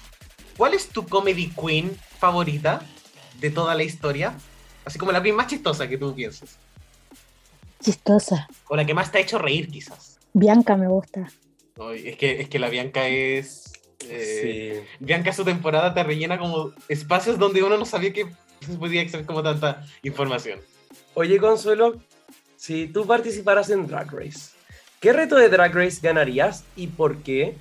¿Cuál 0.57 0.73
es 0.73 0.87
tu 0.89 1.05
comedy 1.07 1.49
queen 1.51 1.95
favorita 2.17 2.81
de 3.39 3.51
toda 3.51 3.75
la 3.75 3.83
historia? 3.83 4.33
Así 4.85 4.97
como 4.97 5.11
la 5.11 5.21
queen 5.21 5.35
más 5.35 5.47
chistosa 5.47 5.87
que 5.87 5.97
tú 5.99 6.15
pienses. 6.15 6.57
Chistosa. 7.79 8.47
O 8.69 8.75
la 8.75 8.85
que 8.85 8.93
más 8.93 9.11
te 9.11 9.19
ha 9.19 9.21
hecho 9.21 9.37
reír, 9.37 9.69
quizás. 9.69 10.17
Bianca 10.33 10.75
me 10.75 10.87
gusta. 10.87 11.31
Ay, 11.79 12.07
es, 12.07 12.17
que, 12.17 12.41
es 12.41 12.49
que 12.49 12.57
la 12.59 12.69
Bianca 12.69 13.07
es... 13.07 13.71
eh, 14.09 14.81
Sí. 14.81 14.87
Bianca 15.05 15.31
su 15.31 15.43
temporada 15.45 15.93
te 15.93 16.03
rellena 16.03 16.39
como 16.39 16.71
espacios 16.89 17.37
donde 17.37 17.61
uno 17.61 17.77
no 17.77 17.85
sabía 17.85 18.11
que 18.13 18.25
podía 18.79 19.01
extraer 19.01 19.25
como 19.25 19.43
tanta 19.43 19.85
información. 20.03 20.59
Oye, 21.13 21.39
Consuelo, 21.39 21.97
si 22.55 22.87
tú 22.87 23.05
participaras 23.05 23.69
en 23.69 23.87
Drag 23.87 24.11
Race, 24.11 24.51
¿qué 24.99 25.13
reto 25.13 25.35
de 25.35 25.49
Drag 25.49 25.73
Race 25.73 25.99
ganarías 26.01 26.63
y 26.75 26.87
por 26.87 27.17
qué? 27.17 27.55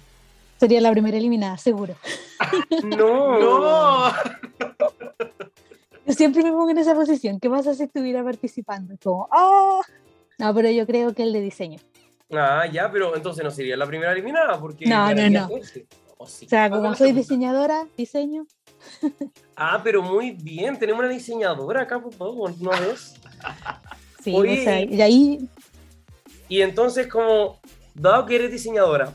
Sería 0.59 0.81
la 0.81 0.91
primera 0.91 1.17
eliminada, 1.17 1.59
seguro. 1.59 1.95
No. 2.85 3.39
¡No! 3.39 4.13
Yo 6.07 6.13
siempre 6.13 6.43
me 6.43 6.51
pongo 6.51 6.71
en 6.71 6.79
esa 6.79 6.95
posición. 6.95 7.41
¿Qué 7.41 7.51
pasa 7.51 7.75
si 7.75 7.85
estuviera 7.85 8.23
participando? 8.23 8.95
Como, 9.03 9.29
¡ah! 9.33 9.81
No, 10.39 10.55
pero 10.55 10.71
yo 10.71 10.87
creo 10.87 11.15
que 11.15 11.23
el 11.25 11.33
de 11.33 11.41
diseño. 11.41 11.79
Ah, 12.33 12.67
ya, 12.71 12.91
pero 12.91 13.17
entonces 13.17 13.43
no 13.43 13.51
sería 13.51 13.77
la 13.77 13.87
primera 13.87 14.13
eliminada 14.13 14.61
porque... 14.61 14.87
No, 14.87 15.13
no, 15.15 15.31
no. 15.31 15.57
ese. 15.57 15.87
¿O 16.19 16.27
sí? 16.27 16.47
O 16.47 16.49
sea, 16.49 16.71
como 16.71 16.95
soy 16.95 17.13
diseñadora, 17.13 17.87
diseño. 17.97 18.47
Ah, 19.57 19.81
pero 19.83 20.03
muy 20.03 20.33
bien, 20.33 20.79
tenemos 20.79 21.01
una 21.01 21.09
diseñadora 21.09 21.83
acá, 21.83 21.99
por 21.99 22.13
favor, 22.13 22.53
¿no 22.61 22.71
ves? 22.71 23.15
Sí, 24.23 24.35
Oye. 24.35 24.61
o 24.61 24.65
sea, 24.65 24.83
y 24.83 25.01
ahí 25.01 25.49
Y 26.49 26.61
entonces, 26.61 27.07
como, 27.07 27.61
dado 27.95 28.27
que 28.27 28.35
eres 28.35 28.51
diseñadora, 28.51 29.15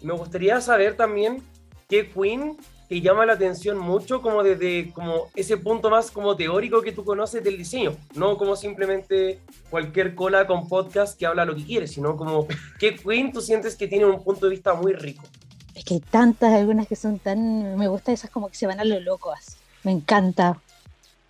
me 0.00 0.12
gustaría 0.12 0.60
saber 0.60 0.96
también 0.96 1.42
qué 1.88 2.08
queen 2.08 2.56
te 2.88 3.00
llama 3.02 3.26
la 3.26 3.34
atención 3.34 3.78
mucho 3.78 4.22
como 4.22 4.42
desde 4.42 4.92
como 4.92 5.28
ese 5.36 5.58
punto 5.58 5.90
más 5.90 6.10
como 6.10 6.36
teórico 6.36 6.80
que 6.80 6.92
tú 6.92 7.04
conoces 7.04 7.44
del 7.44 7.58
diseño, 7.58 7.94
no 8.14 8.38
como 8.38 8.56
simplemente 8.56 9.40
cualquier 9.68 10.14
cola 10.14 10.46
con 10.46 10.68
podcast 10.68 11.18
que 11.18 11.26
habla 11.26 11.44
lo 11.44 11.54
que 11.54 11.64
quiere, 11.64 11.86
sino 11.86 12.16
como 12.16 12.46
qué 12.78 12.96
queen 12.96 13.30
tú 13.30 13.42
sientes 13.42 13.76
que 13.76 13.88
tiene 13.88 14.06
un 14.06 14.22
punto 14.24 14.46
de 14.46 14.50
vista 14.50 14.72
muy 14.72 14.94
rico. 14.94 15.24
Es 15.78 15.84
que 15.84 15.94
hay 15.94 16.00
tantas, 16.00 16.52
algunas 16.52 16.86
que 16.88 16.96
son 16.96 17.18
tan. 17.18 17.76
Me 17.76 17.88
gusta 17.88 18.12
esas 18.12 18.30
como 18.30 18.48
que 18.48 18.56
se 18.56 18.66
van 18.66 18.80
a 18.80 18.84
lo 18.84 19.00
loco 19.00 19.32
así. 19.32 19.52
Me 19.84 19.92
encanta. 19.92 20.60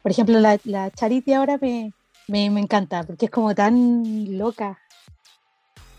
Por 0.02 0.10
ejemplo, 0.12 0.38
la, 0.40 0.58
la 0.64 0.90
Charity 0.90 1.34
ahora 1.34 1.58
me, 1.60 1.92
me, 2.28 2.48
me 2.50 2.60
encanta 2.60 3.02
porque 3.04 3.26
es 3.26 3.30
como 3.30 3.54
tan 3.54 4.36
loca. 4.38 4.78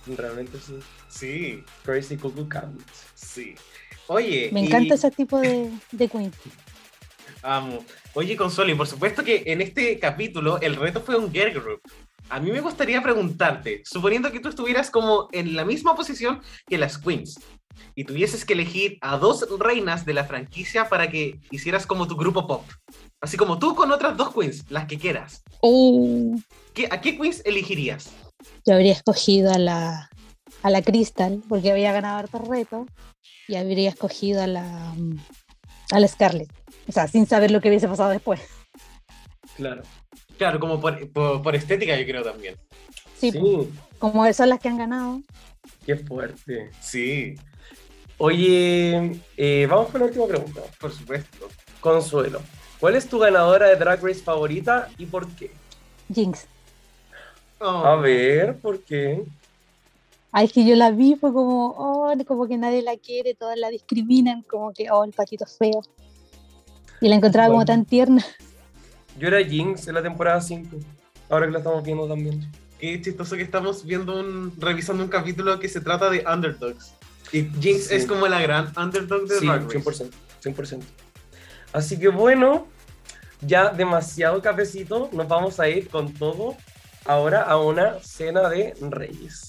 Realmente 0.07 0.57
sí. 0.59 0.79
Sí, 1.09 1.63
Crazy 1.83 2.17
Cuckoo 2.17 2.47
Cat. 2.49 2.69
sí. 3.13 3.55
Oye, 4.07 4.49
Me 4.51 4.61
y- 4.61 4.65
encanta 4.65 4.95
ese 4.95 5.11
tipo 5.11 5.37
de, 5.39 5.71
de 5.91 6.07
queen. 6.07 6.31
Amo. 7.43 7.85
Oye, 8.15 8.35
Consuelo, 8.35 8.71
y 8.71 8.75
por 8.75 8.87
supuesto 8.87 9.23
que 9.23 9.43
en 9.45 9.61
este 9.61 9.99
capítulo 9.99 10.59
el 10.61 10.75
reto 10.75 11.01
fue 11.01 11.15
un 11.15 11.31
girl 11.31 11.51
group. 11.53 11.81
A 12.29 12.39
mí 12.39 12.51
me 12.51 12.61
gustaría 12.61 13.01
preguntarte, 13.03 13.81
suponiendo 13.85 14.31
que 14.31 14.39
tú 14.39 14.49
estuvieras 14.49 14.89
como 14.89 15.29
en 15.31 15.55
la 15.55 15.63
misma 15.65 15.95
posición 15.95 16.41
que 16.67 16.77
las 16.79 16.97
queens 16.97 17.39
y 17.95 18.03
tuvieses 18.05 18.45
que 18.45 18.53
elegir 18.53 18.97
a 19.01 19.17
dos 19.17 19.45
reinas 19.59 20.05
de 20.05 20.13
la 20.13 20.25
franquicia 20.25 20.89
para 20.89 21.09
que 21.09 21.39
hicieras 21.51 21.85
como 21.85 22.07
tu 22.07 22.15
grupo 22.15 22.47
pop, 22.47 22.63
así 23.21 23.37
como 23.37 23.59
tú 23.59 23.75
con 23.75 23.91
otras 23.91 24.15
dos 24.17 24.33
queens, 24.33 24.65
las 24.69 24.85
que 24.85 24.97
quieras, 24.97 25.43
Oh, 25.61 26.35
¿qué, 26.73 26.87
¿a 26.91 27.01
qué 27.01 27.17
queens 27.17 27.41
elegirías? 27.45 28.11
yo 28.65 28.73
habría 28.73 28.93
escogido 28.93 29.51
a 29.53 29.57
la, 29.57 30.09
a 30.63 30.69
la 30.69 30.81
Crystal 30.81 31.41
porque 31.49 31.71
había 31.71 31.91
ganado 31.91 32.17
hartos 32.19 32.47
retos 32.47 32.87
y 33.47 33.55
habría 33.55 33.89
escogido 33.89 34.41
a 34.41 34.47
la, 34.47 34.93
mm, 34.95 35.17
a 35.91 35.99
la 35.99 36.07
Scarlett. 36.07 36.51
O 36.87 36.91
sea, 36.91 37.07
sin 37.07 37.25
saber 37.27 37.51
lo 37.51 37.59
que 37.61 37.67
hubiese 37.69 37.87
pasado 37.87 38.09
después. 38.11 38.39
Claro. 39.55 39.81
Claro, 40.37 40.59
como 40.59 40.79
por, 40.79 41.11
por- 41.11 41.41
por 41.41 41.55
estética 41.55 41.99
yo 41.99 42.05
creo 42.05 42.23
también. 42.23 42.55
Sí, 43.17 43.31
Sí, 43.31 43.39
como 43.97 44.31
son 44.33 44.49
las 44.49 44.59
que 44.61 44.69
han 44.69 44.77
ganado. 44.77 45.21
qué 45.85 45.97
fuerte. 45.97 46.69
Sí, 46.79 47.35
Oye, 48.21 49.21
eh, 49.37 49.65
vamos 49.69 49.89
con 49.89 50.01
la 50.01 50.07
última 50.07 50.27
pregunta. 50.27 50.61
por 50.79 50.91
supuesto. 50.91 51.47
Consuelo, 51.79 52.41
¿cuál 52.77 52.95
es 52.95 53.07
tu 53.07 53.17
ganadora 53.17 53.67
de 53.67 53.77
Drag 53.77 54.03
Race 54.03 54.21
favorita 54.21 54.89
y 54.97 55.05
por 55.05 55.25
qué? 55.29 55.51
Jinx. 56.13 56.45
Oh, 57.59 57.85
A 57.85 57.95
ver, 57.95 58.57
¿por 58.57 58.81
qué? 58.81 59.23
Ay, 60.33 60.45
es 60.45 60.51
que 60.51 60.65
yo 60.65 60.75
la 60.75 60.91
vi, 60.91 61.15
fue 61.15 61.31
como, 61.31 61.73
oh, 61.77 62.13
como 62.27 62.45
que 62.45 62.57
nadie 62.57 62.81
la 62.81 62.97
quiere, 62.97 63.35
todas 63.35 63.57
la 63.57 63.69
discriminan, 63.69 64.43
como 64.43 64.73
que, 64.73 64.91
oh, 64.91 65.05
el 65.05 65.13
patito 65.13 65.45
feo. 65.45 65.81
Y 66.99 67.07
la 67.07 67.15
encontraba 67.15 67.47
como 67.47 67.63
tan 67.63 67.85
tierna. 67.85 68.25
Yo 69.17 69.29
era 69.29 69.41
Jinx 69.41 69.87
en 69.87 69.95
la 69.95 70.03
temporada 70.03 70.41
5. 70.41 70.75
Ahora 71.29 71.45
que 71.45 71.53
la 71.53 71.59
estamos 71.59 71.83
viendo 71.83 72.05
también. 72.05 72.51
Qué 72.77 73.01
chistoso 73.01 73.37
que 73.37 73.43
estamos 73.43 73.85
viendo 73.85 74.19
un, 74.19 74.53
revisando 74.59 75.03
un 75.03 75.09
capítulo 75.09 75.57
que 75.57 75.69
se 75.69 75.79
trata 75.79 76.09
de 76.09 76.25
underdogs. 76.25 76.93
Y 77.31 77.43
Jinx 77.61 77.87
Sí. 77.87 77.95
es 77.95 78.05
como 78.05 78.27
la 78.27 78.41
gran 78.41 78.71
underdog 78.77 79.27
de 79.27 79.39
Sí, 79.39 79.45
Drag 79.45 79.63
Race. 79.63 79.79
100%, 79.79 80.11
100%. 80.41 80.83
Así 81.73 81.99
que 81.99 82.09
bueno, 82.09 82.67
ya 83.41 83.69
demasiado 83.69 84.41
cafecito. 84.41 85.09
Nos 85.13 85.27
vamos 85.27 85.59
a 85.59 85.69
ir 85.69 85.89
con 85.89 86.13
todo 86.13 86.55
ahora 87.05 87.41
a 87.43 87.57
una 87.57 87.99
cena 88.01 88.49
de 88.49 88.73
reyes. 88.81 89.48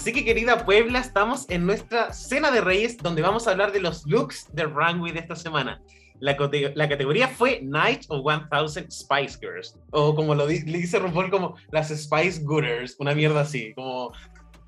Así 0.00 0.14
que 0.14 0.24
querida 0.24 0.64
Puebla, 0.64 0.98
estamos 1.00 1.44
en 1.50 1.66
nuestra 1.66 2.10
cena 2.14 2.50
de 2.50 2.62
reyes 2.62 2.96
donde 2.96 3.20
vamos 3.20 3.46
a 3.46 3.50
hablar 3.50 3.70
de 3.70 3.80
los 3.80 4.06
looks 4.06 4.46
de 4.54 4.64
runway 4.64 5.12
de 5.12 5.18
esta 5.18 5.36
semana. 5.36 5.82
La, 6.20 6.38
categoría 6.38 7.28
fue 7.28 7.60
Night 7.62 8.04
of 8.08 8.24
1000 8.24 8.90
Spice 8.90 9.38
Girls. 9.38 9.78
O 9.90 10.14
como 10.14 10.34
lo 10.34 10.46
di- 10.46 10.62
le 10.62 10.78
dice 10.78 10.98
RuPaul, 10.98 11.30
como 11.30 11.54
las 11.70 11.88
Spice 11.90 12.40
Gooders. 12.42 12.96
Una 12.98 13.14
mierda 13.14 13.42
así, 13.42 13.74
como... 13.74 14.10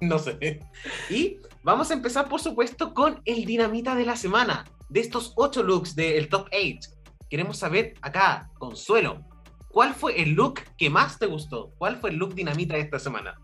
No 0.02 0.18
sé. 0.18 0.60
Y 1.08 1.38
vamos 1.62 1.90
a 1.90 1.94
empezar, 1.94 2.28
por 2.28 2.42
supuesto, 2.42 2.92
con 2.92 3.22
el 3.24 3.46
dinamita 3.46 3.94
de 3.94 4.04
la 4.04 4.16
semana. 4.16 4.64
De 4.90 5.00
estos 5.00 5.32
ocho 5.36 5.62
looks 5.62 5.96
del 5.96 6.28
top 6.28 6.48
8. 6.52 6.90
Queremos 7.30 7.56
saber 7.56 7.94
acá, 8.02 8.50
Consuelo, 8.58 9.24
¿cuál 9.70 9.94
fue 9.94 10.20
el 10.20 10.32
look 10.32 10.60
que 10.76 10.90
más 10.90 11.18
te 11.18 11.24
gustó? 11.24 11.72
¿Cuál 11.78 11.96
fue 11.96 12.10
el 12.10 12.16
look 12.16 12.34
dinamita 12.34 12.74
de 12.74 12.80
esta 12.82 12.98
semana? 12.98 13.34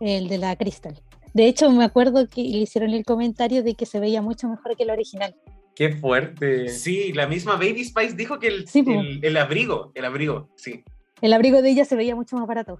El 0.00 0.28
de 0.28 0.38
la 0.38 0.56
Crystal. 0.56 1.00
De 1.34 1.46
hecho, 1.46 1.70
me 1.70 1.84
acuerdo 1.84 2.26
que 2.28 2.42
le 2.42 2.58
hicieron 2.58 2.90
el 2.90 3.04
comentario 3.04 3.62
de 3.62 3.74
que 3.74 3.86
se 3.86 4.00
veía 4.00 4.22
mucho 4.22 4.48
mejor 4.48 4.76
que 4.76 4.84
el 4.84 4.90
original. 4.90 5.34
¡Qué 5.74 5.94
fuerte! 5.94 6.68
Sí, 6.68 7.12
la 7.12 7.26
misma 7.26 7.52
Baby 7.54 7.84
Spice 7.84 8.14
dijo 8.14 8.38
que 8.38 8.48
el, 8.48 8.68
Sí, 8.68 8.82
el, 8.86 9.24
el 9.24 9.36
abrigo, 9.36 9.92
el 9.94 10.04
abrigo, 10.04 10.48
sí. 10.56 10.82
El 11.20 11.32
abrigo 11.32 11.62
de 11.62 11.70
ella 11.70 11.84
se 11.84 11.96
veía 11.96 12.16
mucho 12.16 12.36
más 12.36 12.46
barato. 12.46 12.78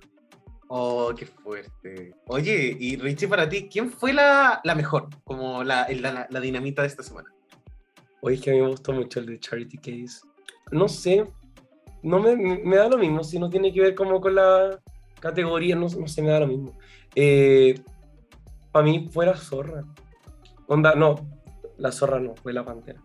Oh, 0.68 1.12
qué 1.16 1.24
fuerte. 1.26 2.12
Oye, 2.26 2.76
y 2.78 2.96
Richie, 2.96 3.28
para 3.28 3.48
ti, 3.48 3.68
¿quién 3.70 3.90
fue 3.90 4.12
la, 4.12 4.60
la 4.64 4.74
mejor? 4.74 5.08
Como 5.24 5.64
la, 5.64 5.86
la, 5.88 6.26
la 6.28 6.40
dinamita 6.40 6.82
de 6.82 6.88
esta 6.88 7.02
semana. 7.02 7.32
Oye, 8.20 8.36
es 8.36 8.42
que 8.42 8.50
a 8.50 8.54
mí 8.54 8.60
me 8.60 8.68
gustó 8.68 8.92
mucho 8.92 9.20
el 9.20 9.26
de 9.26 9.38
Charity 9.38 9.78
Case. 9.78 10.20
No 10.70 10.88
sé, 10.88 11.24
no 12.02 12.20
me, 12.20 12.36
me 12.36 12.76
da 12.76 12.88
lo 12.88 12.98
mismo, 12.98 13.24
si 13.24 13.38
no 13.38 13.48
tiene 13.48 13.72
que 13.72 13.80
ver 13.80 13.94
como 13.94 14.20
con 14.20 14.34
la 14.34 14.78
categoría, 15.20 15.74
no, 15.74 15.88
no 15.88 16.08
sé, 16.08 16.22
me 16.22 16.28
da 16.30 16.40
lo 16.40 16.48
mismo. 16.48 16.76
Para 18.72 18.84
mí 18.84 19.08
fue 19.12 19.26
la 19.26 19.36
zorra. 19.36 19.84
Onda, 20.66 20.94
no, 20.94 21.16
la 21.78 21.90
zorra 21.92 22.20
no, 22.20 22.34
fue 22.36 22.52
la 22.52 22.64
pantera. 22.64 23.02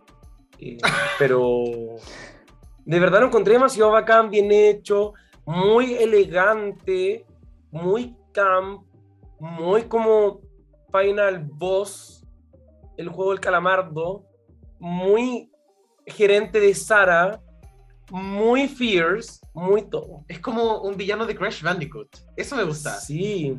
Eh, 0.58 0.78
pero 1.18 1.64
de 2.84 3.00
verdad 3.00 3.20
lo 3.20 3.26
encontré 3.26 3.54
demasiado 3.54 3.90
bacán, 3.90 4.30
bien 4.30 4.52
hecho, 4.52 5.14
muy 5.46 5.94
elegante, 5.94 7.26
muy 7.70 8.16
camp, 8.32 8.84
muy 9.38 9.82
como 9.84 10.40
Final 10.92 11.44
Boss, 11.44 12.24
el 12.96 13.08
juego 13.08 13.32
del 13.32 13.40
calamardo, 13.40 14.24
muy 14.78 15.50
gerente 16.06 16.60
de 16.60 16.74
Sara, 16.74 17.40
muy 18.10 18.68
fierce, 18.68 19.40
muy 19.54 19.82
todo. 19.82 20.24
Es 20.28 20.38
como 20.38 20.82
un 20.82 20.96
villano 20.96 21.26
de 21.26 21.34
Crash 21.34 21.62
Bandicoot. 21.62 22.08
Eso 22.36 22.54
me 22.56 22.64
gusta. 22.64 22.90
Sí, 23.00 23.58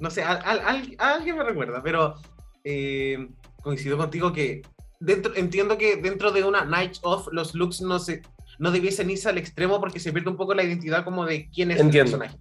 No 0.00 0.10
sé, 0.10 0.22
al- 0.22 0.94
alguien 0.98 1.36
me 1.36 1.44
recuerda, 1.44 1.82
pero 1.82 2.14
eh, 2.64 3.28
coincido 3.62 3.96
contigo 3.98 4.32
que 4.32 4.62
dentro, 4.98 5.34
entiendo 5.36 5.78
que 5.78 5.96
dentro 5.96 6.32
de 6.32 6.42
una 6.44 6.64
Night 6.64 6.96
Off 7.02 7.28
los 7.32 7.54
looks 7.54 7.80
no 7.82 7.98
se 7.98 8.22
no 8.58 8.70
debiesen 8.70 9.08
irse 9.10 9.28
al 9.28 9.38
extremo 9.38 9.80
porque 9.80 10.00
se 10.00 10.12
pierde 10.12 10.28
un 10.30 10.36
poco 10.36 10.54
la 10.54 10.62
identidad 10.62 11.04
como 11.04 11.24
de 11.24 11.48
quién 11.50 11.70
es 11.70 11.80
Entiendo. 11.80 12.16
el 12.16 12.18
personaje. 12.20 12.38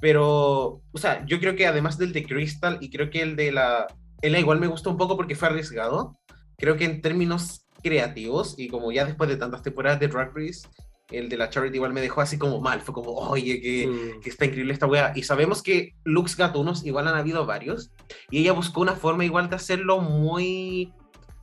Pero, 0.00 0.82
o 0.92 0.98
sea, 0.98 1.24
yo 1.26 1.38
creo 1.40 1.56
que 1.56 1.66
además 1.66 1.98
del 1.98 2.12
de 2.12 2.24
Crystal 2.24 2.78
y 2.80 2.90
creo 2.90 3.10
que 3.10 3.22
el 3.22 3.36
de 3.36 3.52
la... 3.52 3.86
Ella 4.22 4.38
igual 4.38 4.60
me 4.60 4.66
gustó 4.66 4.90
un 4.90 4.96
poco 4.98 5.16
porque 5.16 5.34
fue 5.36 5.48
arriesgado. 5.48 6.18
Creo 6.58 6.76
que 6.76 6.84
en 6.84 7.00
términos 7.00 7.66
creativos 7.82 8.54
y 8.58 8.68
como 8.68 8.92
ya 8.92 9.04
después 9.06 9.28
de 9.30 9.36
tantas 9.36 9.62
temporadas 9.62 9.98
de 10.00 10.08
Drag 10.08 10.30
Race, 10.34 10.68
el 11.10 11.28
de 11.28 11.36
la 11.36 11.50
Charity 11.50 11.76
igual 11.76 11.92
me 11.92 12.00
dejó 12.00 12.20
así 12.20 12.38
como 12.38 12.60
mal. 12.60 12.80
Fue 12.80 12.94
como, 12.94 13.10
oye, 13.12 13.60
que 13.60 13.86
Mm. 13.86 14.20
que 14.20 14.30
está 14.30 14.44
increíble 14.44 14.72
esta 14.72 14.86
wea. 14.86 15.12
Y 15.14 15.22
sabemos 15.22 15.62
que 15.62 15.94
looks 16.04 16.36
gatunos 16.36 16.84
igual 16.84 17.08
han 17.08 17.16
habido 17.16 17.46
varios. 17.46 17.90
Y 18.30 18.38
ella 18.40 18.52
buscó 18.52 18.80
una 18.80 18.94
forma 18.94 19.24
igual 19.24 19.48
de 19.50 19.56
hacerlo 19.56 20.00
muy. 20.00 20.92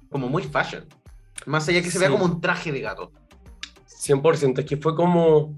como 0.10 0.30
muy 0.30 0.44
fashion. 0.44 0.86
Más 1.46 1.68
allá 1.68 1.82
que 1.82 1.92
se 1.92 2.00
vea 2.00 2.10
como 2.10 2.26
un 2.26 2.40
traje 2.42 2.72
de 2.72 2.80
gato. 2.82 3.12
100%, 3.88 4.60
es 4.60 4.66
que 4.66 4.78
fue 4.78 4.96
como... 4.96 5.54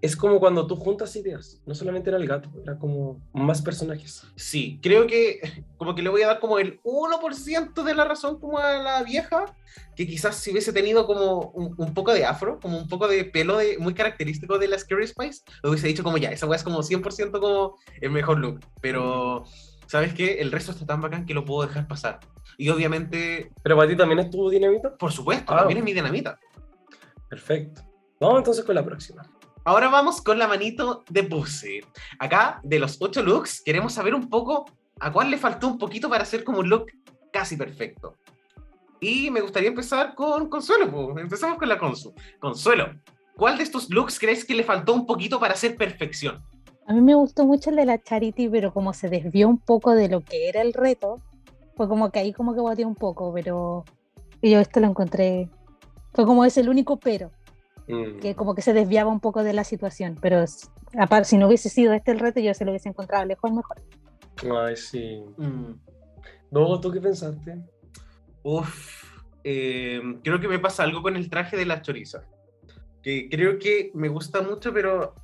Es 0.00 0.14
como 0.14 0.38
cuando 0.38 0.64
tú 0.68 0.76
juntas 0.76 1.16
ideas, 1.16 1.60
no 1.66 1.74
solamente 1.74 2.08
era 2.10 2.18
el 2.18 2.26
gato, 2.28 2.48
era 2.62 2.78
como 2.78 3.20
más 3.32 3.60
personajes. 3.62 4.22
Sí, 4.36 4.78
creo 4.80 5.08
que 5.08 5.40
como 5.76 5.94
que 5.96 6.02
le 6.02 6.08
voy 6.08 6.22
a 6.22 6.28
dar 6.28 6.38
como 6.40 6.60
el 6.60 6.80
1% 6.82 7.82
de 7.82 7.94
la 7.96 8.04
razón 8.04 8.38
como 8.38 8.58
a 8.58 8.74
la 8.74 9.02
vieja, 9.02 9.44
que 9.96 10.06
quizás 10.06 10.36
si 10.36 10.52
hubiese 10.52 10.72
tenido 10.72 11.04
como 11.04 11.50
un, 11.50 11.74
un 11.76 11.94
poco 11.94 12.14
de 12.14 12.24
afro, 12.24 12.60
como 12.60 12.78
un 12.78 12.86
poco 12.88 13.08
de 13.08 13.24
pelo 13.24 13.56
de, 13.56 13.76
muy 13.78 13.92
característico 13.92 14.56
de 14.58 14.68
la 14.68 14.78
Scary 14.78 15.06
Spice, 15.08 15.42
lo 15.64 15.70
hubiese 15.70 15.88
dicho 15.88 16.04
como 16.04 16.16
ya, 16.16 16.30
esa 16.30 16.46
wea 16.46 16.56
es 16.56 16.62
como 16.62 16.78
100% 16.80 17.40
como 17.40 17.76
el 18.00 18.10
mejor 18.12 18.38
look. 18.38 18.60
Pero, 18.80 19.44
¿sabes 19.88 20.14
qué? 20.14 20.40
El 20.40 20.52
resto 20.52 20.70
está 20.70 20.86
tan 20.86 21.00
bacán 21.00 21.26
que 21.26 21.34
lo 21.34 21.44
puedo 21.44 21.66
dejar 21.66 21.88
pasar. 21.88 22.20
Y 22.56 22.68
obviamente, 22.68 23.50
Pero 23.64 23.76
para 23.76 23.88
ti 23.88 23.96
también 23.96 24.20
estuvo 24.20 24.48
dinamita. 24.48 24.96
por 24.96 25.10
supuesto, 25.10 25.52
Ah. 25.52 25.58
también 25.58 25.78
es 25.78 25.84
mi 25.84 25.92
dinamita. 25.92 26.38
Perfecto. 27.28 27.82
Vamos 28.20 28.38
entonces 28.38 28.64
con 28.64 28.74
la 28.76 28.84
próxima. 28.84 29.22
Ahora 29.68 29.90
vamos 29.90 30.22
con 30.22 30.38
la 30.38 30.48
manito 30.48 31.04
de 31.10 31.24
Pussy. 31.24 31.80
Acá, 32.18 32.58
de 32.62 32.78
los 32.78 32.96
ocho 33.02 33.22
looks, 33.22 33.60
queremos 33.62 33.92
saber 33.92 34.14
un 34.14 34.30
poco 34.30 34.64
a 34.98 35.12
cuál 35.12 35.30
le 35.30 35.36
faltó 35.36 35.68
un 35.68 35.76
poquito 35.76 36.08
para 36.08 36.22
hacer 36.22 36.42
como 36.42 36.60
un 36.60 36.70
look 36.70 36.86
casi 37.30 37.54
perfecto. 37.54 38.16
Y 38.98 39.30
me 39.30 39.42
gustaría 39.42 39.68
empezar 39.68 40.14
con 40.14 40.48
Consuelo. 40.48 40.90
pues. 40.90 41.22
Empezamos 41.22 41.58
con 41.58 41.68
la 41.68 41.76
Consu. 41.76 42.14
Consuelo, 42.38 42.94
¿cuál 43.36 43.58
de 43.58 43.64
estos 43.64 43.90
looks 43.90 44.18
crees 44.18 44.42
que 44.42 44.54
le 44.54 44.64
faltó 44.64 44.94
un 44.94 45.04
poquito 45.04 45.38
para 45.38 45.52
hacer 45.52 45.76
perfección? 45.76 46.42
A 46.86 46.94
mí 46.94 47.02
me 47.02 47.14
gustó 47.14 47.44
mucho 47.44 47.68
el 47.68 47.76
de 47.76 47.84
la 47.84 48.02
Charity, 48.02 48.48
pero 48.48 48.72
como 48.72 48.94
se 48.94 49.10
desvió 49.10 49.50
un 49.50 49.58
poco 49.58 49.94
de 49.94 50.08
lo 50.08 50.22
que 50.22 50.48
era 50.48 50.62
el 50.62 50.72
reto, 50.72 51.16
fue 51.76 51.88
como 51.88 52.10
que 52.10 52.20
ahí 52.20 52.32
como 52.32 52.54
que 52.54 52.60
boteó 52.60 52.88
un 52.88 52.94
poco, 52.94 53.34
pero 53.34 53.84
yo 54.40 54.60
esto 54.60 54.80
lo 54.80 54.86
encontré, 54.86 55.50
fue 56.14 56.24
como 56.24 56.46
es 56.46 56.56
el 56.56 56.70
único 56.70 56.98
pero, 56.98 57.30
Mm. 57.88 58.20
que 58.20 58.34
como 58.34 58.54
que 58.54 58.62
se 58.62 58.74
desviaba 58.74 59.10
un 59.10 59.20
poco 59.20 59.42
de 59.42 59.54
la 59.54 59.64
situación, 59.64 60.18
pero 60.20 60.44
aparte, 60.98 61.28
si 61.28 61.38
no 61.38 61.46
hubiese 61.46 61.70
sido 61.70 61.94
este 61.94 62.10
el 62.10 62.18
reto, 62.18 62.40
yo 62.40 62.52
se 62.52 62.64
lo 62.64 62.72
hubiese 62.72 62.88
encontrado 62.88 63.24
lejos 63.24 63.50
mejor. 63.50 63.80
Ay, 64.66 64.76
sí. 64.76 65.22
Mm, 65.36 65.72
Luego, 66.50 66.80
¿tú 66.80 66.90
qué 66.90 67.00
pensaste? 67.00 67.58
Uf, 68.42 69.04
eh, 69.44 70.00
creo 70.22 70.40
que 70.40 70.48
me 70.48 70.58
pasa 70.58 70.82
algo 70.82 71.02
con 71.02 71.16
el 71.16 71.28
traje 71.28 71.56
de 71.56 71.66
la 71.66 71.82
choriza. 71.82 72.22
Que 73.02 73.28
creo 73.28 73.58
que 73.58 73.90
me 73.94 74.08
gusta 74.08 74.40
mucho, 74.42 74.72
pero 74.72 75.14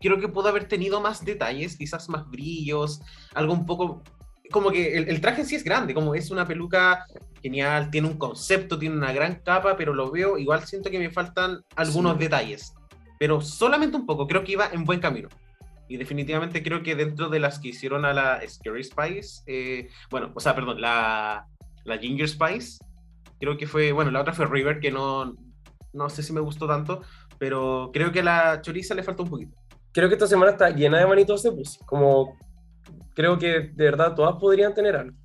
creo 0.00 0.18
que 0.18 0.28
pudo 0.28 0.48
haber 0.48 0.66
tenido 0.68 1.00
más 1.00 1.24
detalles, 1.24 1.76
quizás 1.76 2.08
más 2.08 2.28
brillos, 2.28 3.00
algo 3.34 3.52
un 3.52 3.66
poco... 3.66 4.02
Como 4.50 4.70
que 4.70 4.96
el, 4.96 5.08
el 5.08 5.20
traje 5.20 5.42
en 5.42 5.46
sí 5.46 5.56
es 5.56 5.64
grande, 5.64 5.94
como 5.94 6.14
es 6.14 6.30
una 6.30 6.46
peluca 6.46 7.06
genial, 7.42 7.90
tiene 7.90 8.08
un 8.08 8.16
concepto, 8.18 8.78
tiene 8.78 8.96
una 8.96 9.12
gran 9.12 9.36
capa, 9.44 9.76
pero 9.76 9.92
lo 9.94 10.10
veo, 10.10 10.38
igual 10.38 10.64
siento 10.64 10.90
que 10.90 10.98
me 10.98 11.10
faltan 11.10 11.62
algunos 11.76 12.14
Sí. 12.14 12.18
detalles. 12.20 12.74
Pero 13.18 13.40
solamente 13.40 13.96
un 13.96 14.06
poco, 14.06 14.26
creo 14.26 14.44
que 14.44 14.52
iba 14.52 14.68
en 14.72 14.84
buen 14.84 15.00
camino. 15.00 15.28
Y 15.88 15.96
definitivamente 15.96 16.62
creo 16.62 16.82
que 16.82 16.94
dentro 16.94 17.28
de 17.28 17.40
las 17.40 17.58
que 17.58 17.68
hicieron 17.68 18.04
a 18.04 18.12
la 18.12 18.40
Scary 18.48 18.84
Spice, 18.84 19.42
eh, 19.46 19.88
bueno, 20.10 20.32
o 20.34 20.40
sea, 20.40 20.54
perdón, 20.54 20.80
la, 20.80 21.46
la 21.84 21.98
Ginger 21.98 22.28
Spice, 22.28 22.78
creo 23.38 23.56
que 23.56 23.66
fue, 23.66 23.92
bueno, 23.92 24.10
la 24.10 24.20
otra 24.20 24.32
fue 24.32 24.46
River, 24.46 24.80
que 24.80 24.90
no, 24.90 25.34
no 25.92 26.08
sé 26.08 26.22
si 26.22 26.32
me 26.32 26.40
gustó 26.40 26.66
tanto, 26.66 27.02
pero 27.38 27.90
creo 27.92 28.10
que 28.12 28.20
a 28.20 28.24
la 28.24 28.60
choriza 28.62 28.94
le 28.94 29.02
faltó 29.02 29.24
un 29.24 29.30
poquito. 29.30 29.56
Creo 29.92 30.08
que 30.08 30.14
esta 30.14 30.26
semana 30.26 30.52
está 30.52 30.70
llena 30.70 30.98
de 30.98 31.06
manitos 31.06 31.42
de 31.42 31.52
pussy. 31.52 31.78
Como 31.84 32.38
creo 33.14 33.38
que 33.38 33.60
de 33.74 33.84
verdad 33.84 34.14
todas 34.14 34.36
podrían 34.36 34.72
tener 34.72 34.96
algo. 34.96 35.16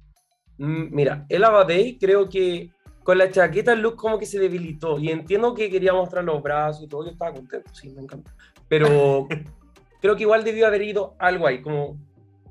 Mm, 0.57 0.87
Mira, 0.91 1.25
el 1.29 1.43
Abadei 1.43 1.97
creo 1.97 2.29
que 2.29 2.71
con 3.03 3.17
la 3.17 3.31
chaqueta 3.31 3.73
el 3.73 3.81
look 3.81 3.95
como 3.95 4.19
que 4.19 4.25
se 4.25 4.39
debilitó. 4.39 4.99
Y 4.99 5.09
entiendo 5.09 5.53
que 5.53 5.69
quería 5.69 5.93
mostrar 5.93 6.23
los 6.23 6.41
brazos 6.43 6.83
y 6.83 6.87
todo. 6.87 7.05
Yo 7.05 7.11
estaba 7.11 7.33
contento, 7.33 7.73
sí, 7.73 7.89
me 7.89 8.01
encanta. 8.01 8.33
Pero 8.67 9.27
creo 10.01 10.15
que 10.15 10.23
igual 10.23 10.43
debió 10.43 10.67
haber 10.67 10.81
ido 10.81 11.15
algo 11.19 11.47
ahí. 11.47 11.61
Como 11.61 11.97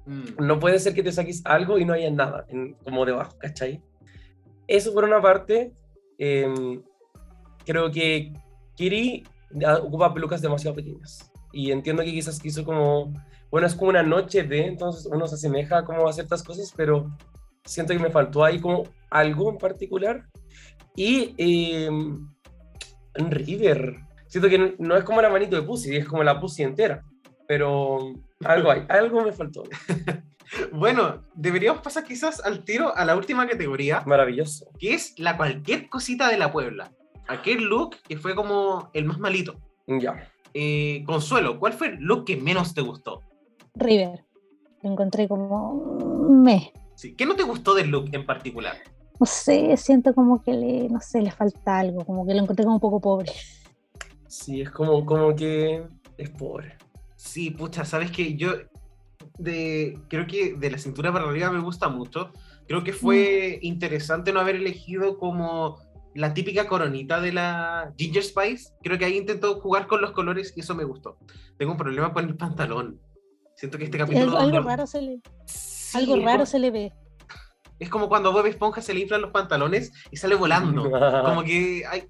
Mm. 0.09 0.46
no 0.46 0.61
puede 0.61 0.78
ser 0.78 0.94
que 0.94 1.02
te 1.02 1.11
saques 1.11 1.42
algo 1.44 1.78
y 1.78 1.84
no 1.84 1.92
haya 1.92 2.09
nada 2.12 2.46
en- 2.48 2.74
como 2.84 3.04
debajo, 3.04 3.36
¿cachai? 3.38 3.82
Eso 4.68 4.94
por 4.94 5.02
una 5.04 5.20
parte. 5.20 5.72
em, 6.18 6.80
creo 7.66 7.90
que 7.90 8.32
Kiri 8.76 9.24
ah, 9.66 9.80
ocupa 9.82 10.14
pelucas 10.14 10.40
demasiado 10.40 10.76
pequeñas. 10.76 11.30
Y 11.52 11.72
entiendo 11.72 12.02
que 12.04 12.12
quizás 12.12 12.38
quiso 12.40 12.64
como, 12.64 13.12
bueno, 13.50 13.66
es 13.66 13.74
como 13.74 13.90
una 13.90 14.02
noche 14.04 14.44
de, 14.44 14.66
entonces 14.66 15.07
uno 15.12 15.26
se 15.26 15.34
asemeja 15.34 15.84
como 15.84 16.07
a 16.09 16.12
ciertas 16.12 16.42
cosas, 16.44 16.72
pero 16.76 17.11
siento 17.66 17.92
que 17.92 17.98
me 17.98 18.10
faltó 18.10 18.44
ahí 18.44 18.58
como 18.60 18.84
algo 19.10 19.50
en 19.50 19.58
particular. 19.58 20.24
Y 20.94 21.34
en 21.38 22.30
River, 23.30 23.96
siento 24.28 24.48
que 24.48 24.58
no, 24.58 24.70
no 24.78 24.96
es 24.96 25.04
como 25.04 25.20
la 25.20 25.28
manito 25.28 25.56
de 25.56 25.62
Pussy, 25.62 25.96
es 25.96 26.06
como 26.06 26.24
la 26.24 26.40
Pussy 26.40 26.62
entera. 26.62 27.04
Pero 27.46 28.14
algo 28.44 28.70
hay, 28.70 28.84
algo 28.88 29.22
me 29.22 29.32
faltó. 29.32 29.64
Bueno, 30.72 31.22
deberíamos 31.34 31.82
pasar 31.82 32.04
quizás 32.04 32.44
al 32.44 32.64
tiro 32.64 32.96
a 32.96 33.04
la 33.04 33.16
última 33.16 33.46
categoría, 33.46 34.02
Maravilloso. 34.06 34.70
que 34.78 34.94
es 34.94 35.18
la 35.18 35.36
cualquier 35.36 35.88
cosita 35.88 36.28
de 36.28 36.38
la 36.38 36.52
Puebla. 36.52 36.92
Aquel 37.28 37.64
look 37.64 37.96
que 38.08 38.16
fue 38.16 38.34
como 38.34 38.90
el 38.94 39.04
más 39.04 39.18
malito. 39.18 39.56
Ya. 39.86 40.30
Eh, 40.54 41.02
Consuelo, 41.04 41.58
¿cuál 41.58 41.72
fue 41.72 41.88
el 41.88 41.96
look 41.98 42.24
que 42.24 42.36
menos 42.36 42.74
te 42.74 42.80
gustó? 42.80 43.20
River. 43.74 44.24
Lo 44.82 44.92
encontré 44.92 45.26
como 45.26 46.28
me. 46.30 46.72
Sí, 46.97 47.14
¿Qué 47.14 47.26
no 47.26 47.36
te 47.36 47.42
gustó 47.42 47.74
del 47.74 47.90
look 47.90 48.09
en 48.12 48.24
particular? 48.24 48.78
No 49.20 49.26
sé, 49.26 49.76
siento 49.76 50.14
como 50.14 50.42
que 50.42 50.53
le, 50.53 50.88
no 50.88 51.01
sé, 51.01 51.20
le 51.20 51.30
falta 51.30 51.78
algo, 51.78 52.05
como 52.05 52.26
que 52.26 52.34
lo 52.34 52.42
encontré 52.42 52.64
como 52.64 52.76
un 52.76 52.80
poco 52.80 53.01
pobre. 53.01 53.32
Sí, 54.26 54.62
es 54.62 54.70
como, 54.70 55.05
como 55.05 55.36
que 55.36 55.86
es 56.16 56.30
pobre. 56.30 56.76
Sí, 57.14 57.51
pucha, 57.51 57.84
sabes 57.84 58.11
que 58.11 58.36
yo 58.36 58.53
de 59.38 59.99
creo 60.09 60.26
que 60.26 60.55
de 60.55 60.70
la 60.70 60.78
cintura 60.78 61.12
para 61.12 61.26
arriba 61.26 61.51
me 61.51 61.61
gusta 61.61 61.88
mucho. 61.88 62.32
Creo 62.66 62.82
que 62.82 62.94
fue 62.94 63.59
interesante 63.62 64.32
no 64.32 64.40
haber 64.40 64.57
elegido 64.57 65.18
como 65.18 65.78
la 66.14 66.32
típica 66.32 66.66
coronita 66.66 67.20
de 67.20 67.32
la 67.32 67.92
Ginger 67.99 68.22
Spice. 68.22 68.72
Creo 68.82 68.99
que 68.99 69.05
ahí 69.05 69.18
intentó 69.18 69.61
jugar 69.61 69.86
con 69.86 70.01
los 70.01 70.12
colores 70.12 70.55
y 70.57 70.61
eso 70.61 70.74
me 70.74 70.84
gustó. 70.84 71.18
Tengo 71.59 71.72
un 71.72 71.78
problema 71.78 72.12
con 72.12 72.24
el 72.24 72.36
pantalón. 72.36 73.01
Siento 73.55 73.76
que 73.76 73.84
este 73.84 73.99
capítulo 73.99 74.38
Algo, 74.38 74.38
algo 74.38 74.68
raro 74.68 74.86
se 74.86 75.03
le, 75.03 75.20
Sí, 75.97 76.03
algo 76.11 76.16
raro 76.16 76.38
como- 76.38 76.47
se 76.47 76.59
le 76.59 76.70
ve. 76.70 76.92
Es 77.78 77.90
como 77.90 78.09
cuando 78.09 78.30
a 78.30 78.32
Bob 78.32 78.47
Esponja 78.47 78.80
se 78.80 78.94
le 78.94 79.01
inflan 79.01 79.20
los 79.20 79.32
pantalones 79.32 79.92
y 80.11 80.16
sale 80.16 80.34
volando. 80.34 80.90
Como 81.26 81.44
que 81.44 81.84
hay, 81.86 82.05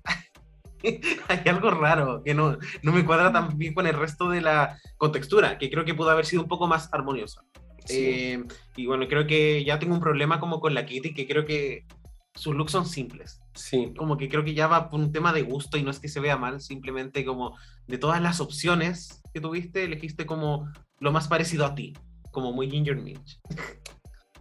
hay 1.29 1.49
algo 1.49 1.71
raro 1.73 2.23
que 2.25 2.35
no, 2.35 2.57
no 2.83 2.93
me 2.93 3.05
cuadra 3.05 3.33
tan 3.33 3.59
bien 3.59 3.75
con 3.75 3.87
el 3.87 3.95
resto 3.95 4.29
de 4.31 4.41
la 4.41 4.79
contextura, 4.97 5.59
que 5.59 5.69
creo 5.71 5.85
que 5.85 5.95
pudo 5.95 6.11
haber 6.11 6.25
sido 6.25 6.43
un 6.43 6.49
poco 6.49 6.69
más 6.69 6.89
armoniosa. 6.93 7.43
Sí. 7.85 7.97
Eh, 7.99 8.45
y 8.77 8.87
bueno, 8.87 9.07
creo 9.09 9.27
que 9.27 9.65
ya 9.65 9.79
tengo 9.79 9.95
un 9.95 10.01
problema 10.01 10.39
como 10.39 10.61
con 10.61 10.73
la 10.75 10.87
Kitty, 10.87 11.15
que 11.15 11.27
creo 11.27 11.45
que 11.45 11.85
sus 12.35 12.55
looks 12.55 12.73
son 12.73 12.87
simples. 12.87 13.41
Sí. 13.55 13.93
Como 13.97 14.17
que 14.17 14.29
creo 14.29 14.45
que 14.45 14.55
ya 14.55 14.67
va 14.67 14.89
por 14.89 15.01
un 15.01 15.11
tema 15.13 15.33
de 15.33 15.43
gusto 15.43 15.79
y 15.79 15.83
no 15.83 15.91
es 15.91 15.99
que 15.99 16.09
se 16.09 16.21
vea 16.21 16.37
mal, 16.37 16.61
simplemente 16.61 17.25
como 17.25 17.57
de 17.87 17.99
todas 17.99 18.21
las 18.21 18.41
opciones 18.41 19.23
que 19.33 19.41
tuviste, 19.41 19.85
elegiste 19.85 20.27
como 20.27 20.71
lo 20.99 21.13
más 21.13 21.29
parecido 21.29 21.65
a 21.67 21.75
ti, 21.75 21.95
como 22.37 22.53
muy 22.53 22.71
Ginger 22.71 22.97
Minch. 22.97 23.41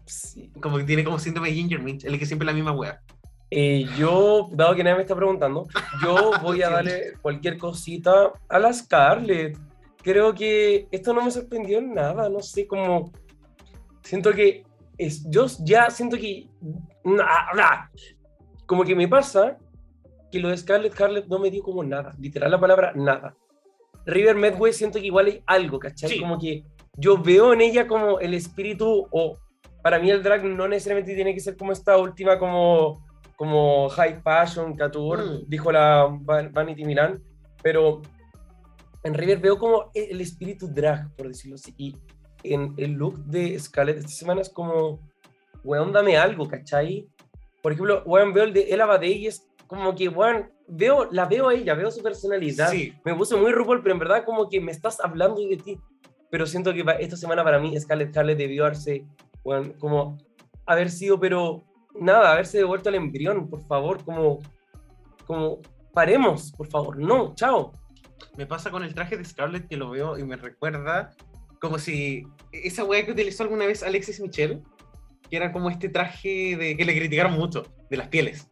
sí. 0.05 0.51
Como 0.61 0.77
que 0.77 0.83
tiene 0.83 1.05
como 1.05 1.17
síndrome 1.17 1.47
de 1.47 1.55
Ginger 1.55 1.81
Minch, 1.81 2.03
elige 2.03 2.25
siempre 2.25 2.45
la 2.45 2.51
misma 2.51 2.73
wea. 2.73 3.01
Eh, 3.49 3.85
yo, 3.97 4.49
dado 4.51 4.75
que 4.75 4.83
nadie 4.83 4.97
me 4.97 5.03
está 5.03 5.15
preguntando, 5.15 5.65
yo 6.03 6.31
voy 6.41 6.61
a 6.61 6.69
darle 6.69 7.13
cualquier 7.21 7.57
cosita 7.57 8.33
a 8.49 8.59
la 8.59 8.73
Scarlett. 8.73 9.57
Creo 10.03 10.35
que 10.35 10.89
esto 10.91 11.13
no 11.13 11.23
me 11.23 11.31
sorprendió 11.31 11.77
en 11.77 11.93
nada, 11.93 12.27
no 12.27 12.41
sé, 12.41 12.67
como 12.67 13.13
siento 14.03 14.33
que 14.33 14.65
es, 14.97 15.25
yo 15.29 15.45
ya 15.63 15.89
siento 15.89 16.17
que 16.17 16.49
nah. 17.05 17.87
como 18.65 18.83
que 18.83 18.93
me 18.93 19.07
pasa 19.07 19.57
que 20.29 20.39
lo 20.41 20.49
de 20.49 20.57
Scarlett 20.57 20.91
Scarlett 20.91 21.27
no 21.27 21.39
me 21.39 21.49
dio 21.49 21.63
como 21.63 21.81
nada, 21.81 22.13
literal 22.19 22.51
la 22.51 22.59
palabra 22.59 22.91
nada. 22.93 23.37
River 24.05 24.35
Medway 24.35 24.73
siento 24.73 24.99
que 24.99 25.05
igual 25.05 25.27
hay 25.27 25.43
algo, 25.45 25.79
¿cachai? 25.79 26.09
Sí. 26.09 26.19
Como 26.19 26.37
que 26.37 26.65
yo 26.97 27.17
veo 27.17 27.53
en 27.53 27.61
ella 27.61 27.87
como 27.87 28.19
el 28.19 28.33
espíritu 28.33 29.07
o 29.11 29.37
para 29.83 29.99
mí 29.99 30.09
el 30.09 30.23
drag 30.23 30.43
no 30.45 30.67
necesariamente 30.67 31.13
tiene 31.15 31.33
que 31.33 31.39
ser 31.39 31.55
como 31.57 31.71
esta 31.71 31.97
última 31.97 32.37
como 32.39 33.03
como 33.35 33.89
high 33.89 34.21
fashion 34.21 34.77
couture, 34.77 35.21
Mm. 35.23 35.43
dijo 35.47 35.69
la 35.71 36.07
Van- 36.21 36.53
Vanity 36.53 36.85
Milan, 36.85 37.21
pero 37.61 38.01
en 39.03 39.13
River 39.13 39.39
veo 39.39 39.57
como 39.57 39.91
el 39.93 40.11
el 40.11 40.21
espíritu 40.21 40.67
drag, 40.67 41.13
por 41.15 41.27
decirlo 41.27 41.55
así, 41.55 41.73
y 41.77 41.95
en 42.43 42.73
el 42.77 42.91
look 42.93 43.17
de 43.25 43.59
Scarlett 43.59 43.97
esta 43.97 44.09
semana 44.09 44.39
es 44.41 44.49
como, 44.49 44.99
weón, 45.63 45.91
dame 45.91 46.15
algo, 46.15 46.47
¿cachai? 46.47 47.07
Por 47.61 47.73
ejemplo, 47.73 48.03
weón, 48.05 48.33
veo 48.33 48.45
el 48.45 48.53
de 48.53 48.73
Ella 48.73 48.85
Badei 48.85 49.13
y 49.13 49.27
es 49.27 49.45
como 49.67 49.93
que, 49.95 50.07
weón, 50.07 50.49
veo, 50.67 51.09
la 51.11 51.25
veo 51.25 51.49
a 51.49 51.53
ella, 51.55 51.73
veo 51.73 51.91
su 51.91 52.01
personalidad, 52.01 52.69
Sí. 52.71 52.93
me 53.03 53.13
puse 53.15 53.35
muy 53.35 53.51
RuPaul, 53.51 53.81
pero 53.83 53.93
en 53.93 53.99
verdad 53.99 54.23
como 54.23 54.47
que 54.47 54.61
me 54.61 54.71
estás 54.71 54.99
hablando 55.01 55.41
de 55.41 55.57
ti, 55.57 55.77
pero 56.35 56.47
siento 56.47 56.73
que 56.73 56.83
esta 56.99 57.15
semana 57.15 57.45
para 57.45 57.59
mí 57.59 57.79
Scarlett 57.79 58.09
Scarlett 58.09 58.37
debió 58.37 58.65
haberse, 58.65 59.05
weón, 59.45 59.71
como 59.79 60.17
haber 60.65 60.91
sido, 60.91 61.17
pero 61.17 61.63
nada, 61.97 62.33
haberse 62.33 62.57
devuelto 62.57 62.89
al 62.89 62.95
embrión, 62.95 63.49
por 63.49 63.65
favor, 63.65 64.03
como, 64.03 64.39
como, 65.25 65.61
paremos, 65.93 66.51
por 66.51 66.67
favor, 66.67 66.97
no, 66.97 67.33
chao. 67.35 67.71
Me 68.35 68.45
pasa 68.45 68.69
con 68.69 68.83
el 68.83 68.93
traje 68.93 69.15
de 69.15 69.23
Scarlett 69.23 69.69
que 69.69 69.77
lo 69.77 69.91
veo 69.91 70.17
y 70.17 70.25
me 70.25 70.35
recuerda 70.35 71.11
como 71.61 71.79
si 71.79 72.27
esa 72.51 72.83
weá 72.83 73.05
que 73.05 73.13
utilizó 73.13 73.43
alguna 73.43 73.65
vez 73.65 73.81
Alexis 73.81 74.19
Michel, 74.19 74.61
que 75.29 75.37
era 75.37 75.53
como 75.53 75.69
este 75.69 75.87
traje 75.87 76.57
de 76.57 76.75
que 76.75 76.83
le 76.83 76.97
criticaron 76.97 77.31
mucho, 77.31 77.63
de 77.89 77.95
las 77.95 78.09
pieles. 78.09 78.49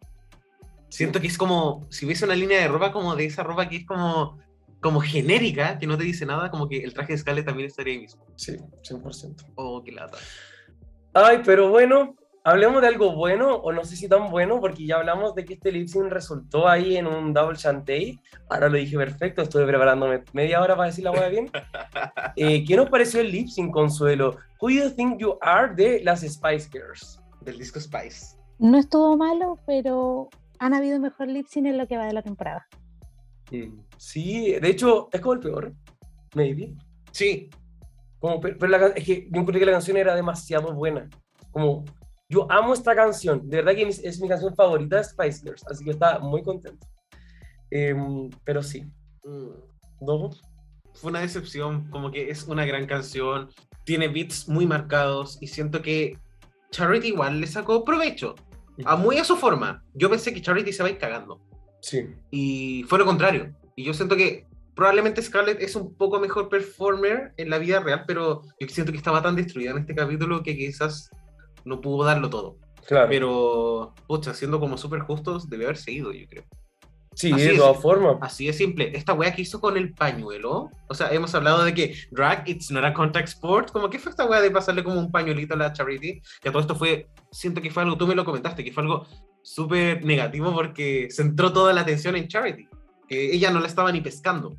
Siento 0.88 1.20
que 1.20 1.28
es 1.28 1.38
como 1.38 1.86
si 1.90 2.06
hubiese 2.06 2.24
una 2.24 2.36
línea 2.36 2.62
de 2.62 2.70
ropa 2.70 2.94
como 2.94 3.14
de 3.18 3.26
esa 3.26 3.44
ropa 3.44 3.68
que 3.68 3.76
es 3.76 3.86
como, 3.86 4.40
como 4.84 5.00
genérica, 5.00 5.80
que 5.80 5.88
no 5.88 5.98
te 5.98 6.04
dice 6.04 6.26
nada, 6.26 6.52
como 6.52 6.68
que 6.68 6.84
el 6.84 6.94
traje 6.94 7.14
de 7.14 7.18
Scarlett 7.18 7.46
también 7.46 7.68
estaría 7.68 7.94
ahí 7.94 8.02
mismo. 8.02 8.24
Sí, 8.36 8.58
100%. 8.84 9.54
Oh, 9.56 9.82
qué 9.84 9.92
lata. 9.94 10.18
Ay, 11.14 11.42
pero 11.44 11.70
bueno, 11.70 12.16
hablemos 12.44 12.82
de 12.82 12.90
algo 12.90 13.16
bueno, 13.16 13.56
o 13.56 13.72
no 13.72 13.84
sé 13.86 13.96
si 13.96 14.10
tan 14.10 14.30
bueno, 14.30 14.60
porque 14.60 14.86
ya 14.86 14.98
hablamos 14.98 15.34
de 15.36 15.46
que 15.46 15.54
este 15.54 15.72
lip 15.72 15.88
sync 15.88 16.12
resultó 16.12 16.68
ahí 16.68 16.98
en 16.98 17.08
un 17.08 17.34
double 17.34 17.58
chantey. 17.58 18.20
Ahora 18.50 18.68
lo 18.68 18.78
dije 18.78 18.98
perfecto, 18.98 19.42
estuve 19.42 19.66
preparándome 19.66 20.24
media 20.34 20.62
hora 20.62 20.76
para 20.76 20.88
decir 20.88 21.04
la 21.04 21.12
hueá 21.12 21.30
bien. 21.30 21.50
Eh, 22.36 22.66
¿Qué 22.66 22.76
nos 22.76 22.90
pareció 22.90 23.22
el 23.22 23.32
lip 23.32 23.48
sync, 23.48 23.72
Consuelo? 23.72 24.38
Who 24.60 24.70
do 24.70 24.76
you 24.76 24.90
think 24.90 25.20
you 25.20 25.38
are 25.42 25.74
de 25.74 26.04
las 26.04 26.22
Spice 26.22 26.68
Girls? 26.72 27.22
Del 27.42 27.60
disco 27.60 27.80
Spice. 27.80 28.36
No 28.58 28.80
estuvo 28.80 29.16
malo, 29.16 29.60
pero 29.68 30.30
han 30.58 30.74
habido 30.74 31.00
mejor 31.00 31.28
lip 31.28 31.46
sync 31.48 31.68
en 31.68 31.78
lo 31.78 31.88
que 31.88 31.96
va 31.96 32.08
de 32.08 32.14
la 32.14 32.24
temporada. 32.24 32.68
Sí, 34.04 34.52
de 34.60 34.70
hecho, 34.70 35.08
es 35.14 35.22
como 35.22 35.34
el 35.34 35.40
peor, 35.40 35.74
maybe. 36.36 36.76
Sí, 37.12 37.50
Como, 38.20 38.42
pero, 38.42 38.58
pero 38.60 38.70
la 38.78 38.88
es 38.88 39.06
que 39.06 39.30
yo 39.32 39.40
encontré 39.40 39.60
que 39.60 39.66
la 39.66 39.72
canción 39.72 39.96
era 39.96 40.14
demasiado 40.14 40.74
buena. 40.74 41.10
Como, 41.52 41.86
yo 42.28 42.46
amo 42.52 42.74
esta 42.74 42.94
canción. 42.96 43.50
De 43.50 43.58
verdad 43.58 43.76
que 43.76 43.84
es, 43.84 44.00
es 44.04 44.20
mi 44.20 44.28
canción 44.28 44.54
favorita 44.56 44.98
de 44.98 45.06
Spice 45.06 45.40
Girls. 45.44 45.66
Así 45.68 45.86
que 45.86 45.92
estaba 45.92 46.20
muy 46.20 46.44
contento. 46.44 46.86
Em, 47.72 48.30
pero 48.44 48.62
sí. 48.62 48.84
mm, 49.24 50.06
¿no? 50.06 50.32
fue 50.96 51.10
una 51.10 51.22
decepción, 51.22 51.90
como 51.90 52.12
que 52.12 52.30
es 52.30 52.44
una 52.44 52.66
gran 52.66 52.86
canción, 52.86 53.50
tiene 53.86 54.10
beats 54.10 54.50
muy 54.50 54.68
marcados 54.68 55.38
y 55.42 55.48
siento 55.48 55.82
que 55.82 56.18
Charity 56.72 57.08
igual 57.08 57.40
le 57.40 57.48
sacó 57.48 57.86
provecho. 57.86 58.36
a 58.84 58.98
muy 58.98 59.18
a 59.18 59.24
su 59.24 59.38
forma. 59.38 59.82
Yo 59.94 60.10
pensé 60.10 60.34
que 60.34 60.42
Charity 60.42 60.74
se 60.74 60.84
va 60.84 60.90
a 60.90 60.92
ir 60.92 60.98
cagando. 60.98 61.42
Sí. 61.80 62.06
Y 62.32 62.84
fue 62.90 63.00
lo 63.00 63.06
contrario. 63.06 63.56
Y 63.76 63.84
yo 63.84 63.94
siento 63.94 64.16
que 64.16 64.46
probablemente 64.76 65.22
Scarlett 65.22 65.62
es 65.62 65.76
un 65.76 65.96
poco 65.96 66.20
mejor 66.20 66.50
performer 66.50 67.34
en 67.38 67.50
la 67.50 67.58
vida 67.58 67.80
real, 67.80 68.04
pero 68.08 68.42
yo 68.60 68.68
siento 68.68 68.92
que 68.92 68.98
estaba 68.98 69.22
tan 69.22 69.36
destruida 69.36 69.72
en 69.72 69.80
este 69.80 69.96
capítulo 69.96 70.44
que 70.44 70.56
quizás 70.56 71.10
no 71.66 71.82
pudo 71.82 72.06
darlo 72.06 72.30
todo. 72.30 72.58
Claro. 72.88 73.08
Pero, 73.10 73.94
pucha, 74.08 74.34
siendo 74.34 74.60
como 74.60 74.78
súper 74.78 75.02
justos, 75.02 75.50
debe 75.50 75.66
haber 75.66 75.78
seguido, 75.78 76.12
yo 76.12 76.28
creo. 76.28 76.44
sí, 77.16 77.32
así 77.32 77.44
de 77.44 77.52
es. 77.54 77.58
todas 77.58 77.82
formas. 77.82 78.18
Así 78.22 78.48
de 78.48 78.54
simple. 78.54 78.92
Esta 78.94 79.14
wea 79.14 79.34
que 79.34 79.44
hizo 79.44 79.62
con 79.62 79.78
el 79.78 79.94
pañuelo. 79.94 80.70
O 80.90 80.94
sea, 80.94 81.10
hemos 81.14 81.34
hablado 81.34 81.64
de 81.64 81.74
que 81.74 81.96
drag, 82.12 82.50
it's 82.50 82.72
not 82.72 82.84
a 82.84 82.94
contact 82.94 83.30
sport. 83.30 83.72
Como 83.72 83.90
que 83.90 84.00
fue 84.00 84.10
esta 84.10 84.26
wea 84.26 84.42
de 84.42 84.52
pasarle 84.52 84.84
como 84.84 85.00
un 85.00 85.12
pañuelito 85.12 85.54
a 85.54 85.58
la 85.58 85.72
Charity. 85.72 86.22
Que 86.42 86.50
todo 86.50 86.60
esto 86.60 86.76
fue, 86.76 87.08
siento 87.32 87.62
que 87.62 87.72
fue 87.72 87.84
algo, 87.84 87.98
tú 87.98 88.06
me 88.06 88.16
lo 88.16 88.26
comentaste, 88.26 88.64
que 88.64 88.74
fue 88.74 88.84
algo 88.84 89.08
súper 89.44 90.04
negativo 90.04 90.54
porque 90.54 91.08
centró 91.10 91.54
toda 91.54 91.72
la 91.72 91.82
atención 91.82 92.16
en 92.18 92.28
Charity. 92.28 92.68
Que 93.14 93.36
ella 93.36 93.52
no 93.52 93.60
la 93.60 93.68
estaba 93.68 93.92
ni 93.92 94.02
pescando. 94.02 94.58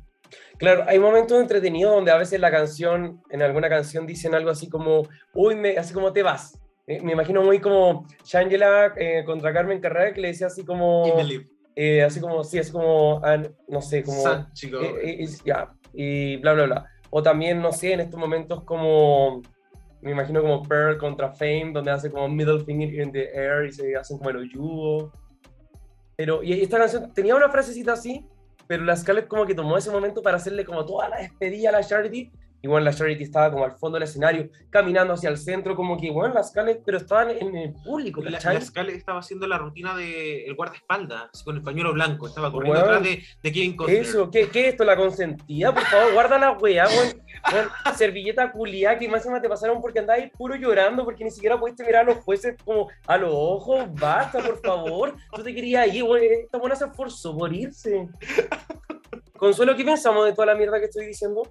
Claro, 0.57 0.85
hay 0.87 0.99
momentos 0.99 1.39
entretenidos 1.39 1.93
donde 1.93 2.11
a 2.11 2.17
veces 2.17 2.39
la 2.39 2.49
canción, 2.49 3.21
en 3.29 3.41
alguna 3.41 3.67
canción 3.67 4.07
dicen 4.07 4.33
algo 4.33 4.49
así 4.49 4.69
como, 4.69 5.03
uy, 5.33 5.55
me, 5.55 5.77
así 5.77 5.93
como 5.93 6.13
te 6.13 6.23
vas. 6.23 6.57
Eh, 6.87 7.01
me 7.01 7.11
imagino 7.11 7.41
muy 7.41 7.59
como 7.59 8.05
Shangela 8.23 8.93
eh, 8.95 9.23
contra 9.25 9.51
Carmen 9.51 9.81
Carrera 9.81 10.13
que 10.13 10.21
le 10.21 10.29
decía 10.29 10.47
así 10.47 10.63
como, 10.63 11.03
eh, 11.75 12.03
así 12.03 12.21
como, 12.21 12.43
sí, 12.43 12.59
así 12.59 12.71
como, 12.71 13.19
ah, 13.23 13.41
no 13.67 13.81
sé, 13.81 14.03
como, 14.03 14.21
Sad 14.21 14.53
chico. 14.53 14.79
eh, 14.81 15.23
eh, 15.23 15.67
y 15.93 16.37
bla, 16.37 16.53
bla, 16.53 16.65
bla. 16.65 16.85
O 17.09 17.21
también, 17.21 17.61
no 17.61 17.71
sé, 17.71 17.93
en 17.93 17.99
estos 17.99 18.19
momentos 18.19 18.63
como, 18.63 19.41
me 20.01 20.11
imagino 20.11 20.41
como 20.41 20.63
Pearl 20.63 20.97
contra 20.97 21.33
Fame, 21.33 21.71
donde 21.73 21.91
hace 21.91 22.09
como 22.09 22.29
middle 22.29 22.63
finger 22.63 22.93
in 22.93 23.11
the 23.11 23.29
air 23.33 23.65
y 23.65 23.71
se 23.71 23.95
hacen 23.95 24.17
como 24.17 24.29
el 24.29 24.37
oyugo. 24.37 25.11
Pero, 26.15 26.43
y 26.43 26.61
esta 26.61 26.77
canción 26.77 27.13
tenía 27.13 27.35
una 27.35 27.49
frasecita 27.49 27.93
así, 27.93 28.25
pero 28.67 28.83
la 28.83 28.95
Scarlett 28.95 29.27
como 29.27 29.45
que 29.45 29.55
tomó 29.55 29.77
ese 29.77 29.91
momento 29.91 30.21
para 30.21 30.37
hacerle 30.37 30.65
como 30.65 30.85
toda 30.85 31.09
la 31.09 31.17
despedida 31.17 31.69
a 31.69 31.73
la 31.73 31.83
Charity. 31.83 32.31
Y 32.65 32.67
bueno, 32.67 32.85
la 32.85 32.93
Charity 32.95 33.25
estaba 33.25 33.51
como 33.51 33.63
al 33.63 33.73
fondo 33.73 33.97
del 33.97 34.07
escenario, 34.07 34.49
caminando 34.71 35.13
hacia 35.13 35.29
el 35.29 35.37
centro, 35.37 35.75
como 35.75 35.99
que, 35.99 36.09
bueno, 36.09 36.33
la 36.33 36.43
Scarlett, 36.43 36.81
pero 36.83 36.97
estaban 36.97 37.29
en 37.29 37.55
el 37.55 37.73
público, 37.73 38.23
la, 38.23 38.31
la 38.31 38.59
Scarlett 38.59 38.95
estaba 38.95 39.19
haciendo 39.19 39.45
la 39.45 39.59
rutina 39.59 39.95
del 39.95 40.45
el 40.47 40.55
guardaespaldas 40.55 41.43
con 41.43 41.57
el 41.57 41.61
pañuelo 41.61 41.93
blanco. 41.93 42.25
Estaba 42.25 42.51
corriendo 42.51 42.79
Weón. 42.81 42.95
atrás 42.95 43.03
de, 43.03 43.23
de 43.43 43.51
Kevin 43.51 43.75
Costner. 43.75 44.01
Eso, 44.01 44.31
¿qué, 44.31 44.49
¿qué 44.49 44.61
es 44.61 44.67
esto? 44.69 44.83
¿La 44.83 44.95
consentida? 44.95 45.75
Por 45.75 45.83
favor, 45.83 46.13
guarda 46.13 46.39
la 46.39 46.51
weá, 46.53 46.87
weón. 46.87 47.69
Servilleta 47.95 48.51
culiá 48.51 48.97
que 48.97 49.07
más 49.07 49.23
te 49.39 49.47
pasaron 49.47 49.79
porque 49.79 49.99
andabas 49.99 50.23
ahí 50.23 50.31
puro 50.35 50.55
llorando 50.55 51.05
porque 51.05 51.23
ni 51.23 51.29
siquiera 51.29 51.59
pudiste 51.59 51.85
mirar 51.85 52.01
a 52.01 52.13
los 52.15 52.23
jueces 52.23 52.55
como 52.65 52.87
a 53.05 53.15
los 53.15 53.29
ojos. 53.31 53.85
Basta, 53.93 54.39
por 54.39 54.59
favor. 54.59 55.15
Tú 55.35 55.43
te 55.43 55.53
querías 55.53 55.93
ir, 55.93 56.01
weón. 56.01 56.23
Esta 56.23 56.57
buena 56.57 56.75
se 56.75 56.85
esforzó 56.85 57.37
por 57.37 57.53
irse. 57.53 58.07
Consuelo, 59.37 59.75
¿qué 59.75 59.83
pensamos 59.83 60.25
de 60.25 60.33
toda 60.33 60.47
la 60.47 60.55
mierda 60.55 60.79
que 60.79 60.85
estoy 60.85 61.05
diciendo? 61.05 61.43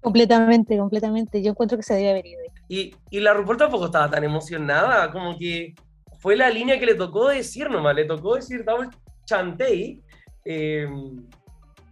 Completamente, 0.00 0.76
completamente. 0.78 1.42
Yo 1.42 1.50
encuentro 1.50 1.76
que 1.76 1.82
se 1.82 1.94
debe 1.94 2.10
haber 2.10 2.26
ido. 2.26 2.40
Y, 2.68 2.94
y 3.10 3.20
la 3.20 3.34
RuPaul 3.34 3.56
tampoco 3.56 3.86
estaba 3.86 4.08
tan 4.10 4.24
emocionada, 4.24 5.10
como 5.10 5.36
que 5.38 5.74
fue 6.20 6.36
la 6.36 6.50
línea 6.50 6.78
que 6.78 6.86
le 6.86 6.94
tocó 6.94 7.28
decir 7.28 7.68
nomás, 7.70 7.94
le 7.94 8.04
tocó 8.04 8.36
decir 8.36 8.64
double 8.64 8.88
chantey, 9.24 10.02
eh, 10.44 10.88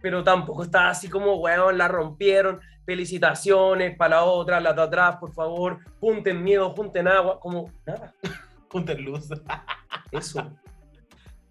pero 0.01 0.23
tampoco 0.23 0.63
estaba 0.63 0.89
así 0.89 1.09
como, 1.09 1.35
weón, 1.35 1.77
la 1.77 1.87
rompieron, 1.87 2.59
felicitaciones 2.85 3.95
para 3.97 4.17
la 4.17 4.23
otra, 4.23 4.59
la 4.61 4.73
de 4.73 4.81
atrás, 4.81 5.17
por 5.17 5.33
favor, 5.33 5.79
junten 5.99 6.43
miedo, 6.43 6.69
junten 6.71 7.07
agua, 7.07 7.39
como 7.39 7.71
nada, 7.85 8.13
Punta 8.69 8.91
en 8.93 9.01
luz. 9.05 9.29
eso. 10.11 10.51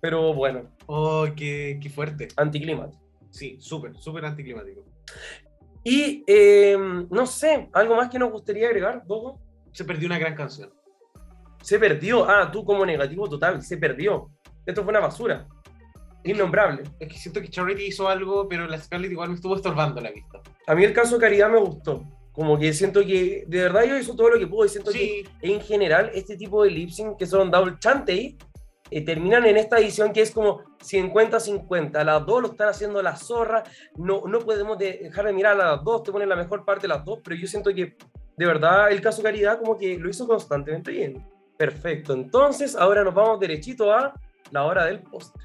Pero 0.00 0.34
bueno, 0.34 0.64
Oh, 0.86 1.26
qué, 1.34 1.78
qué 1.82 1.88
fuerte. 1.90 2.28
anticlimático. 2.36 3.02
Sí, 3.30 3.57
súper, 3.59 3.96
súper 3.96 4.24
anticlimático. 4.26 4.82
Y 5.89 6.24
eh, 6.26 6.76
no 6.76 7.26
sé, 7.26 7.68
algo 7.72 7.95
más 7.95 8.11
que 8.11 8.18
nos 8.18 8.32
gustaría 8.32 8.66
agregar, 8.66 9.05
Dogo. 9.07 9.39
Se 9.70 9.84
perdió 9.84 10.07
una 10.07 10.18
gran 10.18 10.34
canción. 10.34 10.74
Se 11.62 11.78
perdió. 11.78 12.28
Ah, 12.28 12.51
tú 12.51 12.64
como 12.64 12.84
negativo 12.84 13.28
total, 13.28 13.62
se 13.62 13.76
perdió. 13.76 14.32
Esto 14.66 14.82
fue 14.82 14.91
una 14.91 14.99
basura. 14.99 15.47
Innombrable. 16.24 16.82
Es 16.99 17.07
que 17.07 17.16
siento 17.16 17.41
que 17.41 17.49
Charity 17.49 17.84
hizo 17.84 18.09
algo, 18.09 18.49
pero 18.49 18.66
la 18.66 18.80
Scarlett 18.80 19.12
igual 19.12 19.28
me 19.28 19.37
estuvo 19.37 19.55
estorbando 19.55 20.01
la 20.01 20.11
vista. 20.11 20.41
A 20.66 20.74
mí 20.74 20.82
el 20.82 20.93
caso 20.93 21.14
de 21.14 21.20
Caridad 21.20 21.51
me 21.51 21.61
gustó. 21.61 22.03
Como 22.32 22.59
que 22.59 22.72
siento 22.72 23.07
que 23.07 23.45
de 23.47 23.61
verdad 23.61 23.84
yo 23.84 23.97
hizo 23.97 24.16
todo 24.16 24.30
lo 24.30 24.41
que 24.41 24.49
pudo 24.49 24.66
y 24.66 24.68
siento 24.68 24.91
Sí, 24.91 25.24
que 25.41 25.53
en 25.53 25.61
general 25.61 26.11
este 26.14 26.37
tipo 26.37 26.64
de 26.64 26.70
lip 26.72 26.91
sync 26.91 27.16
que 27.16 27.26
son 27.26 27.49
double 27.49 27.76
chantey 27.78 28.37
eh, 28.91 29.05
terminan 29.05 29.47
en 29.47 29.57
esta 29.57 29.78
edición 29.78 30.12
que 30.12 30.22
es 30.22 30.32
como 30.32 30.64
50-50. 30.91 32.05
Las 32.05 32.24
dos 32.26 32.43
lo 32.43 32.49
están 32.53 32.68
haciendo 32.68 33.03
la 33.03 33.16
zorra. 33.16 33.62
No, 33.97 34.22
no 34.26 34.39
podemos 34.41 34.78
de- 34.78 34.99
dejar 35.03 35.26
de 35.26 35.32
mirar 35.32 35.61
a 35.61 35.72
las 35.72 35.84
dos, 35.84 36.03
te 36.03 36.12
ponen 36.12 36.28
la 36.28 36.37
mejor 36.37 36.64
parte 36.64 36.82
de 36.82 36.89
las 36.89 37.05
dos, 37.05 37.20
pero 37.22 37.37
yo 37.37 37.47
siento 37.47 37.74
que 37.74 37.97
de 38.37 38.47
verdad 38.47 38.91
el 38.91 39.01
caso 39.01 39.22
Caridad 39.22 39.59
como 39.59 39.76
que 39.78 39.99
lo 39.99 40.09
hizo 40.09 40.26
constantemente 40.26 40.91
bien. 40.91 41.26
Perfecto. 41.57 42.12
Entonces 42.12 42.76
ahora 42.76 43.03
nos 43.03 43.14
vamos 43.14 43.41
derechito 43.41 43.93
a 43.93 44.12
la 44.51 44.64
hora 44.64 44.84
del 44.84 45.01
postre. 45.03 45.43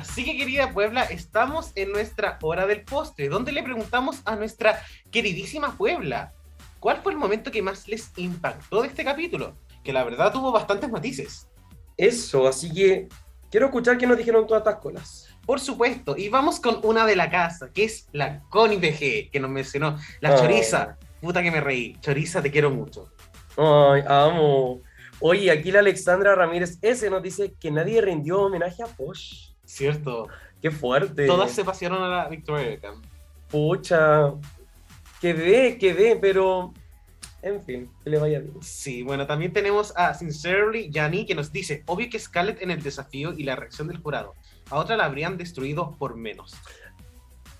Así 0.00 0.24
que 0.24 0.34
querida 0.34 0.72
Puebla, 0.72 1.04
estamos 1.04 1.72
en 1.74 1.92
nuestra 1.92 2.38
hora 2.40 2.66
del 2.66 2.84
postre, 2.84 3.28
donde 3.28 3.52
le 3.52 3.62
preguntamos 3.62 4.22
a 4.24 4.34
nuestra 4.34 4.80
queridísima 5.10 5.76
Puebla, 5.76 6.32
¿cuál 6.78 7.02
fue 7.02 7.12
el 7.12 7.18
momento 7.18 7.50
que 7.50 7.60
más 7.60 7.86
les 7.86 8.10
impactó 8.16 8.80
de 8.80 8.88
este 8.88 9.04
capítulo? 9.04 9.56
Que 9.84 9.92
la 9.92 10.02
verdad 10.02 10.32
tuvo 10.32 10.52
bastantes 10.52 10.90
matices. 10.90 11.48
Eso, 11.98 12.48
así 12.48 12.72
que 12.72 13.08
quiero 13.50 13.66
escuchar 13.66 13.98
qué 13.98 14.06
nos 14.06 14.16
dijeron 14.16 14.46
todas 14.46 14.62
estas 14.62 14.80
colas. 14.80 15.28
Por 15.44 15.60
supuesto, 15.60 16.16
y 16.16 16.30
vamos 16.30 16.60
con 16.60 16.80
una 16.82 17.04
de 17.04 17.16
la 17.16 17.28
casa, 17.28 17.70
que 17.70 17.84
es 17.84 18.08
la 18.12 18.40
Connie 18.48 18.78
BG, 18.78 19.30
que 19.30 19.38
nos 19.38 19.50
mencionó, 19.50 19.98
la 20.20 20.34
Oh. 20.34 20.38
Choriza. 20.38 20.96
Puta 21.20 21.42
que 21.42 21.50
me 21.50 21.60
reí, 21.60 21.98
Choriza, 22.00 22.40
te 22.40 22.50
quiero 22.50 22.70
mucho. 22.70 23.12
Ay, 23.58 24.02
amo. 24.08 24.80
Oye, 25.20 25.50
aquí 25.50 25.70
la 25.70 25.80
Alexandra 25.80 26.34
Ramírez 26.34 26.78
S 26.80 27.10
nos 27.10 27.22
dice 27.22 27.52
que 27.60 27.70
nadie 27.70 28.00
rindió 28.00 28.40
homenaje 28.40 28.82
a 28.82 28.86
Posh. 28.86 29.49
Cierto, 29.70 30.28
Qué 30.60 30.70
fuerte. 30.70 31.26
todas 31.26 31.52
se 31.52 31.64
pasearon 31.64 32.02
a 32.02 32.08
la 32.08 32.28
Victoria 32.28 32.68
Beckham. 32.68 33.00
Pucha. 33.48 34.34
Quedé, 35.20 35.78
quedé, 35.78 36.16
pero. 36.16 36.74
En 37.42 37.62
fin, 37.62 37.90
que 38.02 38.10
le 38.10 38.18
vaya 38.18 38.40
bien. 38.40 38.54
Sí, 38.60 39.02
bueno, 39.02 39.26
también 39.26 39.52
tenemos 39.52 39.96
a 39.96 40.12
Sincerely 40.12 40.90
Yanni 40.90 41.24
que 41.24 41.34
nos 41.34 41.52
dice, 41.52 41.84
obvio 41.86 42.10
que 42.10 42.18
Scarlett 42.18 42.60
en 42.60 42.70
el 42.70 42.82
desafío 42.82 43.32
y 43.32 43.44
la 43.44 43.56
reacción 43.56 43.88
del 43.88 43.98
jurado. 43.98 44.34
A 44.68 44.76
otra 44.76 44.96
la 44.96 45.06
habrían 45.06 45.38
destruido 45.38 45.92
por 45.98 46.16
menos. 46.16 46.54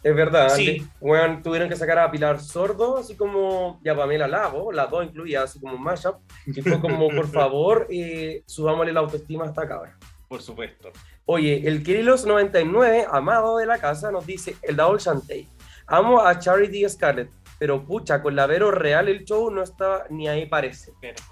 Es 0.02 0.14
verdad. 0.14 0.50
Sí. 0.50 0.86
Weón, 1.00 1.42
tuvieron 1.42 1.68
que 1.68 1.76
sacar 1.76 1.98
a 2.00 2.10
Pilar 2.10 2.40
Sordo, 2.40 2.98
así 2.98 3.14
como. 3.14 3.80
Y 3.84 3.88
a 3.88 3.96
Pamela 3.96 4.26
Lago, 4.26 4.72
las 4.72 4.90
dos 4.90 5.04
incluidas, 5.04 5.44
así 5.44 5.60
como 5.60 5.74
un 5.76 5.82
mashup. 5.82 6.16
Y 6.46 6.60
fue 6.60 6.80
como, 6.80 7.08
por 7.08 7.28
favor, 7.32 7.86
eh, 7.88 8.42
subámosle 8.46 8.92
la 8.92 9.00
autoestima 9.00 9.44
a 9.44 9.48
esta 9.48 9.66
cabra. 9.68 9.96
Por 10.28 10.42
supuesto. 10.42 10.90
Oye, 11.32 11.62
el 11.64 11.84
Kirilos99, 11.84 13.06
amado 13.08 13.58
de 13.58 13.64
la 13.64 13.78
casa, 13.78 14.10
nos 14.10 14.26
dice 14.26 14.56
el 14.62 14.74
Double 14.74 14.98
Chantey. 14.98 15.46
Amo 15.86 16.20
a 16.20 16.36
Charity 16.36 16.88
Scarlett, 16.88 17.30
pero 17.56 17.84
pucha, 17.84 18.20
con 18.20 18.34
la 18.34 18.48
Vero 18.48 18.72
real 18.72 19.06
el 19.06 19.24
show 19.24 19.48
no 19.48 19.62
estaba 19.62 20.06
ni 20.10 20.26
ahí 20.26 20.46
parece. 20.46 20.90
Verdad. 21.00 21.22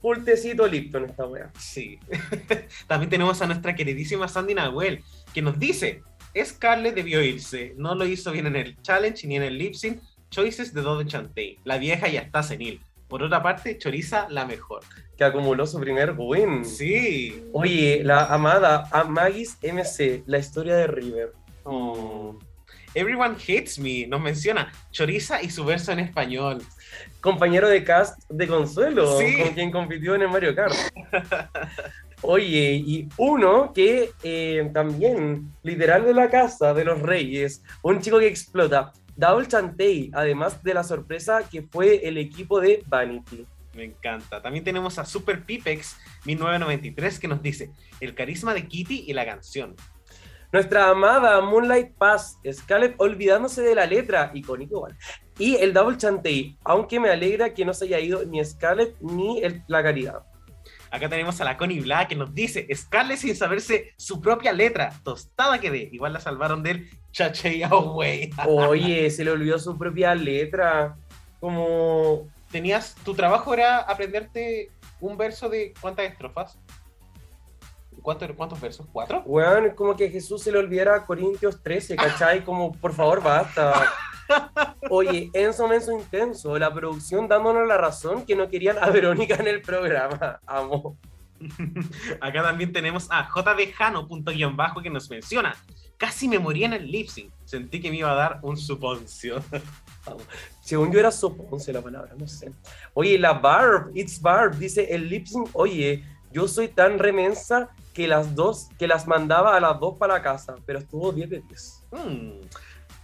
Pultecito 0.00 0.66
Lipton 0.66 1.04
esta 1.04 1.26
wea. 1.26 1.52
Sí. 1.58 1.98
también 2.86 3.10
tenemos 3.10 3.42
a 3.42 3.46
nuestra 3.46 3.74
queridísima 3.74 4.26
Sandy 4.26 4.54
Nahuel 4.54 5.04
que 5.34 5.42
nos 5.42 5.58
dice, 5.58 6.00
Scarlett 6.42 6.94
debió 6.94 7.20
irse. 7.20 7.74
No 7.76 7.94
lo 7.94 8.06
hizo 8.06 8.32
bien 8.32 8.46
en 8.46 8.56
el 8.56 8.80
challenge 8.80 9.26
ni 9.26 9.36
en 9.36 9.42
el 9.42 9.58
lip 9.58 9.74
sync. 9.74 10.00
Choices 10.30 10.72
de 10.72 10.80
Dodo 10.80 11.02
Chantey. 11.02 11.58
La 11.64 11.76
vieja 11.76 12.08
ya 12.08 12.22
está 12.22 12.42
senil. 12.42 12.80
Por 13.06 13.22
otra 13.22 13.42
parte, 13.42 13.76
Choriza 13.76 14.30
la 14.30 14.46
mejor. 14.46 14.80
Que 15.18 15.24
acumuló 15.24 15.66
su 15.66 15.80
primer 15.80 16.14
win. 16.16 16.64
Sí. 16.64 17.42
Oye, 17.52 18.02
la 18.04 18.26
amada 18.26 18.88
a 18.92 19.02
Magis 19.04 19.58
MC, 19.62 20.22
la 20.26 20.38
historia 20.38 20.76
de 20.76 20.86
River. 20.86 21.32
Everyone 22.94 23.34
Hates 23.34 23.78
Me 23.78 24.06
nos 24.06 24.20
menciona 24.20 24.72
Choriza 24.92 25.42
y 25.42 25.50
su 25.50 25.64
verso 25.64 25.92
en 25.92 25.98
español. 25.98 26.62
Compañero 27.20 27.68
de 27.68 27.84
cast 27.84 28.18
de 28.30 28.46
Consuelo, 28.46 29.18
Sí. 29.18 29.36
con 29.42 29.54
quien 29.54 29.70
compitió 29.70 30.14
en 30.14 30.22
el 30.22 30.28
Mario 30.28 30.54
Kart. 30.54 30.74
Oye, 32.22 32.72
y 32.84 33.08
uno 33.16 33.72
que 33.72 34.10
eh, 34.22 34.70
también, 34.72 35.52
literal 35.62 36.04
de 36.04 36.14
la 36.14 36.30
casa 36.30 36.74
de 36.74 36.84
los 36.84 37.00
reyes, 37.00 37.62
un 37.82 38.00
chico 38.00 38.18
que 38.18 38.26
explota, 38.26 38.92
Double 39.16 39.46
Chantey, 39.46 40.10
además 40.14 40.62
de 40.62 40.74
la 40.74 40.82
sorpresa 40.84 41.42
que 41.48 41.62
fue 41.62 42.06
el 42.08 42.18
equipo 42.18 42.60
de 42.60 42.82
Vanity. 42.86 43.44
Me 43.78 43.84
encanta. 43.84 44.42
También 44.42 44.64
tenemos 44.64 44.98
a 44.98 45.04
Super 45.04 45.44
Pipex 45.46 45.96
1993 46.24 47.20
que 47.20 47.28
nos 47.28 47.40
dice 47.40 47.70
el 48.00 48.12
carisma 48.12 48.52
de 48.52 48.66
Kitty 48.66 49.04
y 49.06 49.12
la 49.12 49.24
canción. 49.24 49.76
Nuestra 50.52 50.90
amada 50.90 51.40
Moonlight 51.42 51.92
Pass, 51.94 52.38
Scarlett 52.50 52.96
olvidándose 52.98 53.62
de 53.62 53.76
la 53.76 53.86
letra, 53.86 54.32
icónico 54.34 54.76
igual. 54.78 54.96
Y 55.38 55.54
el 55.56 55.72
Double 55.72 55.96
Chantey, 55.96 56.58
aunque 56.64 56.98
me 56.98 57.08
alegra 57.08 57.54
que 57.54 57.64
no 57.64 57.72
se 57.72 57.84
haya 57.84 58.00
ido 58.00 58.24
ni 58.24 58.44
Scarlett 58.44 58.96
ni 59.00 59.40
el- 59.44 59.62
la 59.68 59.80
caridad. 59.80 60.22
Acá 60.90 61.08
tenemos 61.08 61.40
a 61.40 61.44
la 61.44 61.56
Connie 61.56 61.80
Black 61.80 62.08
que 62.08 62.16
nos 62.16 62.34
dice, 62.34 62.66
Scarlett 62.74 63.18
sin 63.18 63.36
saberse 63.36 63.92
su 63.96 64.20
propia 64.20 64.52
letra, 64.52 64.92
tostada 65.04 65.60
que 65.60 65.70
ve, 65.70 65.88
igual 65.92 66.14
la 66.14 66.20
salvaron 66.20 66.64
del 66.64 66.88
Chachey 67.12 67.62
Away. 67.62 68.30
Oye, 68.46 69.08
se 69.10 69.24
le 69.24 69.30
olvidó 69.30 69.56
su 69.60 69.78
propia 69.78 70.14
letra. 70.16 70.96
Como. 71.38 72.28
Tenías, 72.50 72.94
tu 73.04 73.14
trabajo 73.14 73.52
era 73.52 73.78
aprenderte 73.78 74.70
un 75.00 75.16
verso 75.16 75.48
de 75.48 75.74
cuántas 75.80 76.06
estrofas. 76.06 76.58
¿Cuántos, 78.02 78.30
cuántos 78.32 78.60
versos? 78.60 78.86
¿Cuatro? 78.92 79.22
Weón, 79.26 79.66
es 79.66 79.74
como 79.74 79.96
que 79.96 80.08
Jesús 80.08 80.42
se 80.42 80.52
le 80.52 80.58
olvidara 80.58 81.04
Corintios 81.04 81.62
13, 81.62 81.96
¿cachai? 81.96 82.44
Como, 82.44 82.72
por 82.72 82.94
favor, 82.94 83.22
basta. 83.22 83.92
Oye, 84.90 85.30
Enzo 85.32 85.68
Menso 85.68 85.92
Intenso, 85.92 86.58
la 86.58 86.72
producción 86.72 87.28
dándonos 87.28 87.66
la 87.66 87.76
razón 87.76 88.24
que 88.24 88.36
no 88.36 88.48
querían 88.48 88.78
a 88.78 88.90
Verónica 88.90 89.34
en 89.36 89.48
el 89.48 89.62
programa. 89.62 90.40
Amo. 90.46 90.96
Acá 92.20 92.42
también 92.42 92.72
tenemos 92.72 93.08
a 93.10 93.28
JBjano, 93.28 94.06
punto 94.06 94.32
guion 94.32 94.56
bajo, 94.56 94.82
que 94.82 94.90
nos 94.90 95.08
menciona. 95.10 95.54
Casi 95.96 96.28
me 96.28 96.38
moría 96.38 96.66
en 96.66 96.74
el 96.74 96.90
lip 96.90 97.08
sync. 97.08 97.32
Sentí 97.44 97.80
que 97.80 97.90
me 97.90 97.98
iba 97.98 98.10
a 98.10 98.14
dar 98.14 98.38
un 98.42 98.56
suponcio. 98.56 99.42
Según 100.60 100.92
yo 100.92 101.00
era 101.00 101.10
soponce 101.10 101.72
la 101.72 101.80
palabra, 101.80 102.14
no 102.18 102.28
sé. 102.28 102.52
Oye, 102.94 103.18
la 103.18 103.32
Barb, 103.32 103.90
It's 103.94 104.20
Barb, 104.20 104.56
dice 104.56 104.94
el 104.94 105.08
lip 105.08 105.26
sync, 105.26 105.48
oye, 105.54 106.04
yo 106.30 106.46
soy 106.46 106.68
tan 106.68 106.98
remensa 106.98 107.70
que 107.94 108.06
las 108.06 108.34
dos, 108.34 108.68
que 108.78 108.86
las 108.86 109.06
mandaba 109.06 109.56
a 109.56 109.60
las 109.60 109.80
dos 109.80 109.96
para 109.98 110.14
la 110.14 110.22
casa, 110.22 110.54
pero 110.66 110.78
estuvo 110.78 111.10
10 111.12 111.30
de 111.30 111.40
10. 111.40 111.86
Mm. 111.90 112.30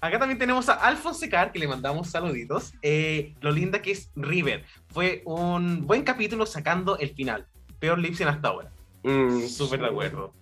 Acá 0.01 0.19
también 0.19 0.39
tenemos 0.39 0.69
a 0.69 0.75
Alfonso 0.75 1.25
Car, 1.31 1.51
que 1.51 1.59
le 1.59 1.67
mandamos 1.67 2.11
saluditos. 2.11 2.75
Eh, 2.83 3.35
lo 3.41 3.51
linda 3.51 3.81
que 3.81 3.93
es 3.93 4.11
River. 4.15 4.63
Fue 4.89 5.23
un 5.25 5.87
buen 5.87 6.03
capítulo 6.03 6.45
sacando 6.45 6.99
el 6.99 7.15
final. 7.15 7.47
Peor 7.79 7.99
lip 7.99 8.15
sync 8.15 8.29
hasta 8.29 8.49
ahora. 8.49 8.74
Mm, 9.05 9.47
Súper 9.47 9.81
de 9.81 9.87
acuerdo. 9.87 10.33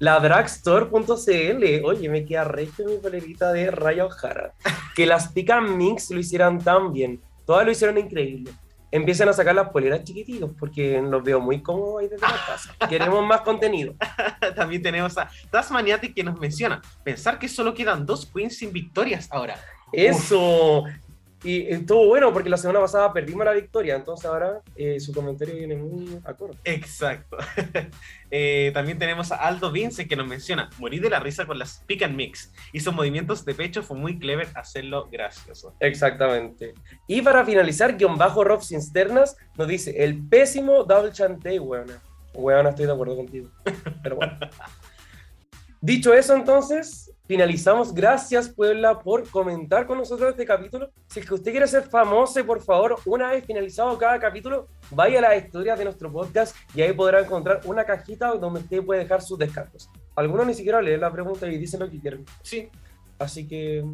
La 0.00 0.18
dragstore.cl, 0.20 1.84
oye, 1.84 2.08
me 2.08 2.24
queda 2.24 2.44
recho 2.44 2.84
mi 2.84 2.96
polerita 2.98 3.52
de 3.52 3.70
Raya 3.70 4.04
Ojara. 4.04 4.52
Que 4.94 5.06
las 5.06 5.28
Pican 5.32 5.76
Mix 5.78 6.10
lo 6.10 6.18
hicieran 6.18 6.58
tan 6.58 6.92
bien. 6.92 7.20
Todas 7.46 7.64
lo 7.64 7.70
hicieron 7.70 7.96
increíble. 7.96 8.52
Empiezan 8.90 9.28
a 9.28 9.32
sacar 9.32 9.54
las 9.54 9.68
poleras 9.68 10.02
chiquititos 10.02 10.50
porque 10.58 11.00
los 11.00 11.22
veo 11.22 11.40
muy 11.40 11.62
cómodos 11.62 12.00
ahí 12.00 12.08
desde 12.08 12.26
la 12.26 12.28
casa. 12.46 12.74
Queremos 12.88 13.24
más 13.24 13.42
contenido. 13.42 13.94
También 14.56 14.82
tenemos 14.82 15.16
a 15.16 15.28
Tasmaniatic 15.50 16.14
que 16.14 16.24
nos 16.24 16.38
menciona. 16.40 16.80
Pensar 17.04 17.38
que 17.38 17.48
solo 17.48 17.72
quedan 17.72 18.04
dos 18.04 18.26
queens 18.26 18.56
sin 18.56 18.72
victorias 18.72 19.28
ahora. 19.30 19.56
Eso. 19.92 20.84
Y 21.44 21.68
estuvo 21.68 22.06
bueno 22.06 22.32
porque 22.32 22.50
la 22.50 22.56
semana 22.56 22.80
pasada 22.80 23.12
perdimos 23.12 23.44
la 23.44 23.52
victoria, 23.52 23.94
entonces 23.94 24.26
ahora 24.26 24.60
eh, 24.74 24.98
su 24.98 25.12
comentario 25.12 25.54
viene 25.54 25.76
muy 25.76 26.18
acorde. 26.24 26.58
Exacto. 26.64 27.36
Eh, 28.30 28.72
también 28.74 28.98
tenemos 28.98 29.32
a 29.32 29.36
Aldo 29.36 29.72
Vince 29.72 30.06
que 30.06 30.14
nos 30.14 30.28
menciona, 30.28 30.68
morí 30.76 30.98
de 30.98 31.08
la 31.08 31.18
risa 31.18 31.46
con 31.46 31.58
las 31.58 31.82
pick 31.86 32.02
and 32.02 32.14
mix. 32.14 32.52
Hizo 32.74 32.92
movimientos 32.92 33.42
de 33.46 33.54
pecho, 33.54 33.82
fue 33.82 33.96
muy 33.96 34.18
clever 34.18 34.48
hacerlo 34.54 35.08
gracioso. 35.10 35.74
Exactamente. 35.80 36.74
Y 37.06 37.22
para 37.22 37.42
finalizar, 37.46 37.96
guion 37.96 38.18
bajo 38.18 38.44
Rob 38.44 38.62
Cisternas 38.62 39.34
nos 39.56 39.66
dice, 39.66 40.04
el 40.04 40.28
pésimo 40.28 40.84
double 40.84 41.10
chantey, 41.10 41.58
weona. 41.58 42.02
Weona, 42.34 42.68
estoy 42.68 42.84
de 42.84 42.92
acuerdo 42.92 43.16
contigo. 43.16 43.50
Pero 44.02 44.16
bueno. 44.16 44.38
Dicho 45.80 46.12
eso, 46.12 46.34
entonces, 46.34 47.07
finalizamos. 47.28 47.94
Gracias, 47.94 48.48
Puebla, 48.48 48.98
por 48.98 49.28
comentar 49.28 49.86
con 49.86 49.98
nosotros 49.98 50.30
este 50.30 50.44
capítulo. 50.44 50.90
Si 51.06 51.20
es 51.20 51.26
que 51.26 51.34
usted 51.34 51.52
quiere 51.52 51.68
ser 51.68 51.84
famoso, 51.84 52.44
por 52.44 52.60
favor, 52.60 52.96
una 53.04 53.30
vez 53.30 53.44
finalizado 53.44 53.96
cada 53.96 54.18
capítulo, 54.18 54.66
vaya 54.90 55.18
a 55.20 55.22
las 55.22 55.44
historias 55.44 55.78
de 55.78 55.84
nuestro 55.84 56.10
podcast 56.10 56.56
y 56.74 56.82
ahí 56.82 56.92
podrá 56.92 57.20
encontrar 57.20 57.60
una 57.66 57.84
cajita 57.84 58.34
donde 58.34 58.60
usted 58.60 58.82
puede 58.84 59.02
dejar 59.02 59.22
sus 59.22 59.38
descargos. 59.38 59.88
Algunos 60.16 60.46
ni 60.46 60.54
siquiera 60.54 60.82
leen 60.82 61.00
la 61.00 61.12
pregunta 61.12 61.46
y 61.46 61.58
dicen 61.58 61.78
lo 61.78 61.88
que 61.88 62.00
quieren. 62.00 62.24
Sí, 62.42 62.68
Así 63.18 63.46
que, 63.48 63.84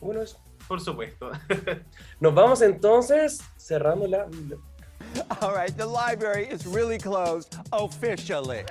bueno, 0.00 0.22
eso. 0.22 0.38
por 0.66 0.80
supuesto. 0.80 1.30
Nos 2.20 2.34
vamos 2.34 2.62
entonces 2.62 3.40
cerrando 3.56 4.06
la 4.06 4.26
All 5.40 5.54
right, 5.54 5.76
the 5.76 5.84
library 5.84 6.46
is 6.50 6.66
really 6.66 6.98
closed 6.98 7.54
officially. 7.72 8.64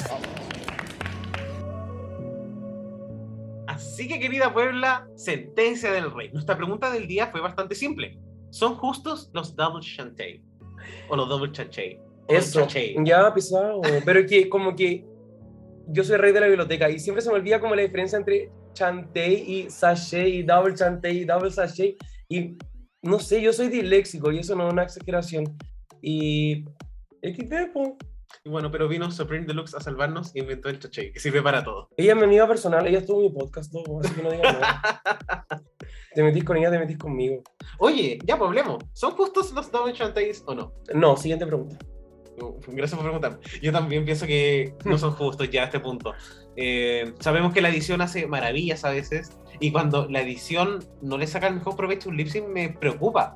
Así 3.91 4.07
que, 4.07 4.21
querida 4.21 4.53
Puebla, 4.53 5.05
sentencia 5.17 5.91
del 5.91 6.11
rey. 6.11 6.29
Nuestra 6.31 6.55
pregunta 6.55 6.89
del 6.89 7.07
día 7.07 7.27
fue 7.27 7.41
bastante 7.41 7.75
simple. 7.75 8.17
¿Son 8.49 8.75
justos 8.75 9.29
los 9.33 9.53
double 9.53 9.81
chantey? 9.81 10.41
O 11.09 11.17
los 11.17 11.27
double 11.27 11.49
los 11.49 11.69
Eso, 12.29 12.65
ya 13.03 13.33
pisado. 13.33 13.81
Pero 14.05 14.21
es 14.21 14.29
que 14.29 14.47
como 14.47 14.77
que 14.77 15.05
yo 15.89 16.05
soy 16.05 16.15
rey 16.15 16.31
de 16.31 16.39
la 16.39 16.47
biblioteca 16.47 16.89
y 16.89 16.99
siempre 16.99 17.21
se 17.21 17.29
me 17.29 17.35
olvida 17.35 17.59
como 17.59 17.75
la 17.75 17.81
diferencia 17.81 18.17
entre 18.17 18.49
chantey 18.71 19.43
y 19.45 19.69
sachet 19.69 20.25
y 20.25 20.43
double 20.43 20.73
chantey 20.73 21.19
y 21.19 21.25
double 21.25 21.51
sachet. 21.51 21.97
Y 22.29 22.57
no 23.01 23.19
sé, 23.19 23.41
yo 23.41 23.51
soy 23.51 23.67
disléxico 23.67 24.31
y 24.31 24.39
eso 24.39 24.55
no 24.55 24.67
es 24.67 24.73
una 24.73 24.83
exageración. 24.83 25.57
Y 26.01 26.63
XD, 27.21 27.73
po. 27.73 27.97
Y 28.43 28.49
bueno, 28.49 28.71
pero 28.71 28.87
vino 28.87 29.11
Supreme 29.11 29.45
Deluxe 29.45 29.75
a 29.75 29.79
salvarnos 29.79 30.35
e 30.35 30.39
inventó 30.39 30.69
el 30.69 30.79
chachey, 30.79 31.11
que 31.11 31.19
sirve 31.19 31.41
para 31.41 31.63
todo. 31.63 31.89
Ella 31.97 32.13
es 32.13 32.17
mi 32.17 32.23
amiga 32.23 32.47
personal, 32.47 32.85
ella 32.87 32.99
estuvo 32.99 33.19
en 33.19 33.33
mi 33.33 33.39
podcast, 33.39 33.71
todo, 33.71 33.99
así 33.99 34.13
que 34.13 34.23
no 34.23 34.31
digas 34.31 34.53
nada. 34.59 35.01
te 36.15 36.23
metís 36.23 36.43
con 36.43 36.57
ella, 36.57 36.71
te 36.71 36.79
metís 36.79 36.97
conmigo. 36.97 37.43
Oye, 37.79 38.19
ya 38.25 38.37
pues 38.37 38.47
hablemos. 38.47 38.83
¿Son 38.93 39.11
justos 39.11 39.51
los 39.53 39.71
double 39.71 39.93
chanteys 39.93 40.43
o 40.45 40.55
no? 40.55 40.73
No, 40.93 41.15
siguiente 41.17 41.45
pregunta. 41.45 41.77
Gracias 42.67 42.99
por 42.99 43.03
preguntar. 43.03 43.39
Yo 43.61 43.71
también 43.71 44.05
pienso 44.05 44.25
que 44.25 44.73
no 44.85 44.97
son 44.97 45.11
justos 45.11 45.49
ya 45.49 45.63
a 45.63 45.65
este 45.65 45.79
punto. 45.79 46.13
Eh, 46.55 47.13
sabemos 47.19 47.53
que 47.53 47.61
la 47.61 47.69
edición 47.69 48.01
hace 48.01 48.27
maravillas 48.27 48.83
a 48.83 48.89
veces 48.89 49.37
y 49.59 49.71
cuando 49.71 50.07
la 50.09 50.21
edición 50.21 50.83
no 51.01 51.17
le 51.17 51.27
saca 51.27 51.47
el 51.47 51.55
mejor 51.55 51.75
provecho 51.75 52.09
a 52.09 52.11
un 52.11 52.17
lip 52.17 52.29
me 52.47 52.69
preocupa. 52.69 53.35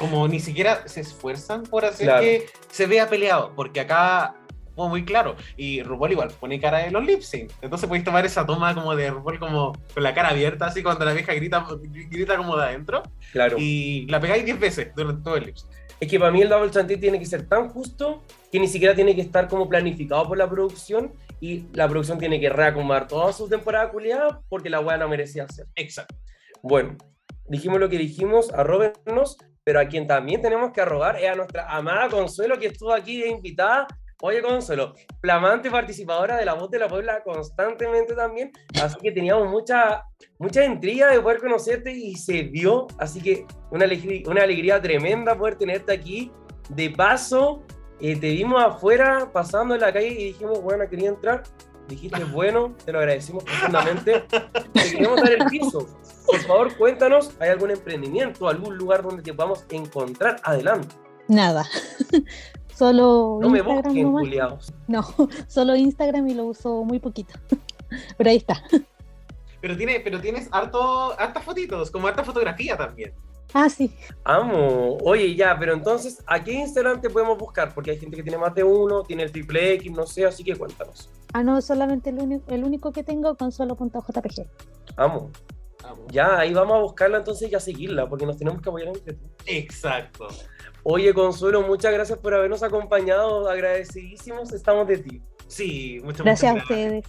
Como 0.00 0.26
ni 0.26 0.40
siquiera 0.40 0.88
se 0.88 1.02
esfuerzan 1.02 1.62
por 1.62 1.84
hacer 1.84 2.06
Claro. 2.06 2.22
que 2.22 2.46
se 2.70 2.86
vea 2.86 3.08
peleado, 3.08 3.52
porque 3.54 3.80
acá 3.80 4.34
fue 4.74 4.88
muy 4.88 5.04
claro. 5.04 5.36
Y 5.56 5.82
RuPaul 5.82 6.12
igual 6.12 6.30
pone 6.40 6.58
cara 6.58 6.78
de 6.78 6.90
los 6.90 7.04
lip 7.04 7.20
sync. 7.20 7.52
Entonces 7.60 7.86
podéis 7.86 8.04
tomar 8.04 8.24
esa 8.24 8.46
toma 8.46 8.74
como 8.74 8.96
de 8.96 9.10
RuPaul 9.10 9.38
como 9.38 9.72
con 9.92 10.02
la 10.02 10.14
cara 10.14 10.30
abierta, 10.30 10.66
así 10.66 10.82
cuando 10.82 11.04
la 11.04 11.12
vieja 11.12 11.34
grita, 11.34 11.66
grita 12.10 12.36
como 12.38 12.56
de 12.56 12.64
adentro. 12.64 13.02
Claro. 13.32 13.56
Y 13.58 14.06
la 14.08 14.18
pegáis 14.20 14.44
10 14.44 14.58
veces 14.58 14.88
durante 14.96 15.22
todo 15.22 15.36
el 15.36 15.44
lip 15.44 15.56
sync. 15.56 15.70
Es 16.00 16.08
que 16.08 16.18
para 16.18 16.30
mí 16.32 16.40
el 16.40 16.48
double 16.48 16.70
chantey 16.70 16.96
tiene 16.96 17.18
que 17.18 17.26
ser 17.26 17.46
tan 17.46 17.68
justo 17.68 18.22
que 18.50 18.58
ni 18.58 18.68
siquiera 18.68 18.94
tiene 18.94 19.14
que 19.14 19.20
estar 19.20 19.48
como 19.48 19.68
planificado 19.68 20.26
por 20.26 20.38
la 20.38 20.48
producción 20.48 21.12
y 21.40 21.66
la 21.74 21.86
producción 21.88 22.18
tiene 22.18 22.40
que 22.40 22.48
reacomodar 22.48 23.06
toda 23.06 23.34
su 23.34 23.50
temporada 23.50 23.90
culiada 23.90 24.40
porque 24.48 24.70
la 24.70 24.80
weá 24.80 24.96
no 24.96 25.08
merecía 25.10 25.44
hacer. 25.44 25.66
Exacto. 25.74 26.14
Bueno, 26.62 26.96
dijimos 27.48 27.80
lo 27.80 27.90
que 27.90 27.98
dijimos, 27.98 28.50
arrobenos, 28.54 29.36
pero 29.70 29.78
a 29.78 29.86
quien 29.86 30.04
también 30.04 30.42
tenemos 30.42 30.72
que 30.72 30.80
arrobar 30.80 31.14
es 31.14 31.30
a 31.30 31.36
nuestra 31.36 31.64
amada 31.68 32.08
Consuelo 32.08 32.58
que 32.58 32.66
estuvo 32.66 32.92
aquí 32.92 33.20
de 33.20 33.28
invitada. 33.28 33.86
Oye, 34.20 34.42
Consuelo, 34.42 34.94
flamante 35.20 35.70
participadora 35.70 36.36
de 36.36 36.44
La 36.44 36.54
Voz 36.54 36.72
de 36.72 36.80
la 36.80 36.88
Puebla 36.88 37.22
constantemente 37.22 38.16
también, 38.16 38.50
así 38.82 38.96
que 39.00 39.12
teníamos 39.12 39.48
mucha, 39.48 40.02
mucha 40.40 40.64
intriga 40.64 41.12
de 41.12 41.20
poder 41.20 41.38
conocerte 41.38 41.92
y 41.92 42.16
se 42.16 42.42
dio, 42.42 42.88
así 42.98 43.22
que 43.22 43.46
una 43.70 43.84
alegría, 43.84 44.28
una 44.28 44.42
alegría 44.42 44.82
tremenda 44.82 45.38
poder 45.38 45.54
tenerte 45.54 45.92
aquí. 45.92 46.32
De 46.68 46.90
paso, 46.90 47.62
eh, 48.00 48.18
te 48.18 48.30
vimos 48.30 48.60
afuera 48.60 49.30
pasando 49.32 49.76
en 49.76 49.82
la 49.82 49.92
calle 49.92 50.08
y 50.08 50.24
dijimos, 50.32 50.60
bueno, 50.62 50.88
quería 50.90 51.10
entrar. 51.10 51.44
Dijiste, 51.90 52.22
bueno, 52.24 52.72
te 52.84 52.92
lo 52.92 53.00
agradecimos 53.00 53.42
profundamente. 53.44 54.24
Te 54.72 54.90
queremos 54.92 55.16
dar 55.20 55.32
el 55.32 55.44
piso. 55.46 55.86
Por 56.24 56.38
favor, 56.38 56.76
cuéntanos, 56.76 57.32
¿hay 57.40 57.50
algún 57.50 57.72
emprendimiento, 57.72 58.48
algún 58.48 58.76
lugar 58.78 59.02
donde 59.02 59.22
te 59.22 59.34
podamos 59.34 59.64
encontrar? 59.70 60.40
Adelante. 60.44 60.94
Nada. 61.28 61.66
Solo 62.74 63.38
No 63.42 63.50
me 63.50 63.58
Instagram 63.58 63.84
busquen, 63.84 64.02
nomás. 64.04 64.22
culiados. 64.22 64.72
No, 64.88 65.02
solo 65.48 65.76
Instagram 65.76 66.28
y 66.28 66.34
lo 66.34 66.44
uso 66.46 66.82
muy 66.84 66.98
poquito. 66.98 67.34
Pero 68.16 68.30
ahí 68.30 68.36
está. 68.36 68.62
Pero, 69.60 69.76
tiene, 69.76 70.00
pero 70.00 70.18
tienes 70.20 70.48
harto, 70.52 71.12
hartas 71.20 71.44
fotitos, 71.44 71.90
como 71.90 72.06
harta 72.06 72.24
fotografía 72.24 72.78
también. 72.78 73.12
Ah, 73.52 73.68
sí. 73.68 73.92
Amo. 74.24 74.98
Oye, 75.02 75.34
ya, 75.34 75.56
pero 75.58 75.74
entonces, 75.74 76.22
¿a 76.26 76.42
qué 76.42 76.52
Instagram 76.52 77.00
te 77.00 77.10
podemos 77.10 77.36
buscar? 77.38 77.74
Porque 77.74 77.90
hay 77.90 77.98
gente 77.98 78.16
que 78.16 78.22
tiene 78.22 78.38
más 78.38 78.54
de 78.54 78.62
uno, 78.62 79.02
tiene 79.02 79.24
el 79.24 79.32
triple 79.32 79.72
X, 79.74 79.92
no 79.92 80.06
sé, 80.06 80.24
así 80.24 80.44
que 80.44 80.54
cuéntanos. 80.56 81.10
Ah, 81.32 81.42
no, 81.42 81.60
solamente 81.60 82.10
el 82.10 82.18
único, 82.20 82.44
el 82.52 82.64
único 82.64 82.92
que 82.92 83.02
tengo 83.02 83.36
consuelo.jpg. 83.36 84.46
Amo. 84.96 85.30
Ya, 86.10 86.38
ahí 86.38 86.52
vamos 86.52 86.76
a 86.76 86.80
buscarla 86.80 87.18
entonces 87.18 87.50
y 87.50 87.54
a 87.54 87.60
seguirla, 87.60 88.08
porque 88.08 88.26
nos 88.26 88.36
tenemos 88.36 88.60
que 88.60 88.68
apoyar 88.68 88.88
entre 88.88 89.14
todos. 89.14 89.32
Exacto. 89.46 90.28
Oye, 90.82 91.12
Consuelo, 91.12 91.62
muchas 91.62 91.92
gracias 91.92 92.18
por 92.18 92.34
habernos 92.34 92.62
acompañado. 92.62 93.48
Agradecidísimos 93.48 94.52
estamos 94.52 94.86
de 94.86 94.98
ti. 94.98 95.22
Sí, 95.46 96.00
muchas 96.04 96.24
Gracias 96.24 96.50
a 96.50 96.54
muchas 96.54 96.70
ustedes. 96.70 97.04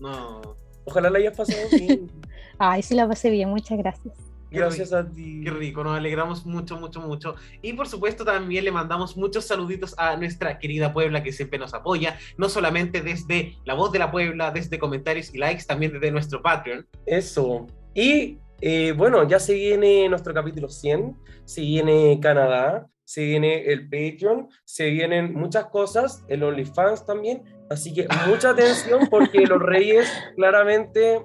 No. 0.00 0.40
Ojalá 0.84 1.10
la 1.10 1.18
hayas 1.18 1.36
pasado 1.36 1.68
bien. 1.70 2.10
Ay, 2.58 2.82
sí 2.82 2.94
la 2.94 3.06
pasé 3.06 3.30
bien, 3.30 3.48
muchas 3.48 3.78
gracias. 3.78 4.14
Gracias 4.54 4.92
a 4.92 5.08
ti. 5.08 5.42
Qué 5.44 5.50
rico, 5.50 5.84
nos 5.84 5.96
alegramos 5.96 6.46
mucho, 6.46 6.76
mucho, 6.78 7.00
mucho. 7.00 7.34
Y 7.62 7.72
por 7.72 7.88
supuesto 7.88 8.24
también 8.24 8.64
le 8.64 8.72
mandamos 8.72 9.16
muchos 9.16 9.44
saluditos 9.44 9.94
a 9.98 10.16
nuestra 10.16 10.58
querida 10.58 10.92
Puebla 10.92 11.22
que 11.22 11.32
siempre 11.32 11.58
nos 11.58 11.74
apoya, 11.74 12.18
no 12.36 12.48
solamente 12.48 13.00
desde 13.00 13.56
La 13.64 13.74
Voz 13.74 13.92
de 13.92 13.98
la 13.98 14.10
Puebla, 14.10 14.50
desde 14.50 14.78
comentarios 14.78 15.34
y 15.34 15.38
likes, 15.38 15.64
también 15.64 15.92
desde 15.92 16.10
nuestro 16.10 16.42
Patreon. 16.42 16.86
Eso. 17.06 17.66
Y 17.94 18.38
eh, 18.60 18.92
bueno, 18.96 19.28
ya 19.28 19.38
se 19.38 19.54
viene 19.54 20.08
nuestro 20.08 20.32
capítulo 20.32 20.68
100, 20.68 21.16
se 21.44 21.60
viene 21.60 22.18
Canadá, 22.20 22.88
se 23.04 23.24
viene 23.24 23.66
el 23.66 23.88
Patreon, 23.88 24.48
se 24.64 24.90
vienen 24.90 25.34
muchas 25.34 25.66
cosas, 25.66 26.24
el 26.28 26.42
OnlyFans 26.42 27.04
también. 27.04 27.42
Así 27.70 27.92
que 27.92 28.06
mucha 28.26 28.50
atención 28.50 29.08
porque 29.10 29.46
los 29.46 29.60
Reyes 29.60 30.10
claramente, 30.36 31.22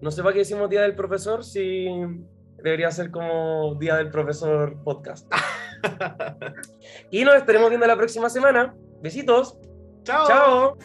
no 0.00 0.10
sé 0.10 0.22
para 0.22 0.32
qué 0.32 0.40
decimos 0.40 0.70
Día 0.70 0.82
del 0.82 0.94
Profesor, 0.94 1.44
si 1.44 1.88
debería 2.62 2.90
ser 2.90 3.10
como 3.10 3.74
Día 3.76 3.96
del 3.96 4.10
Profesor 4.10 4.76
podcast. 4.82 5.30
y 7.10 7.24
nos 7.24 7.36
estaremos 7.36 7.68
viendo 7.68 7.86
la 7.86 7.96
próxima 7.96 8.28
semana. 8.30 8.74
Besitos. 9.00 9.56
Chao. 10.04 10.26
Chao. 10.26 10.78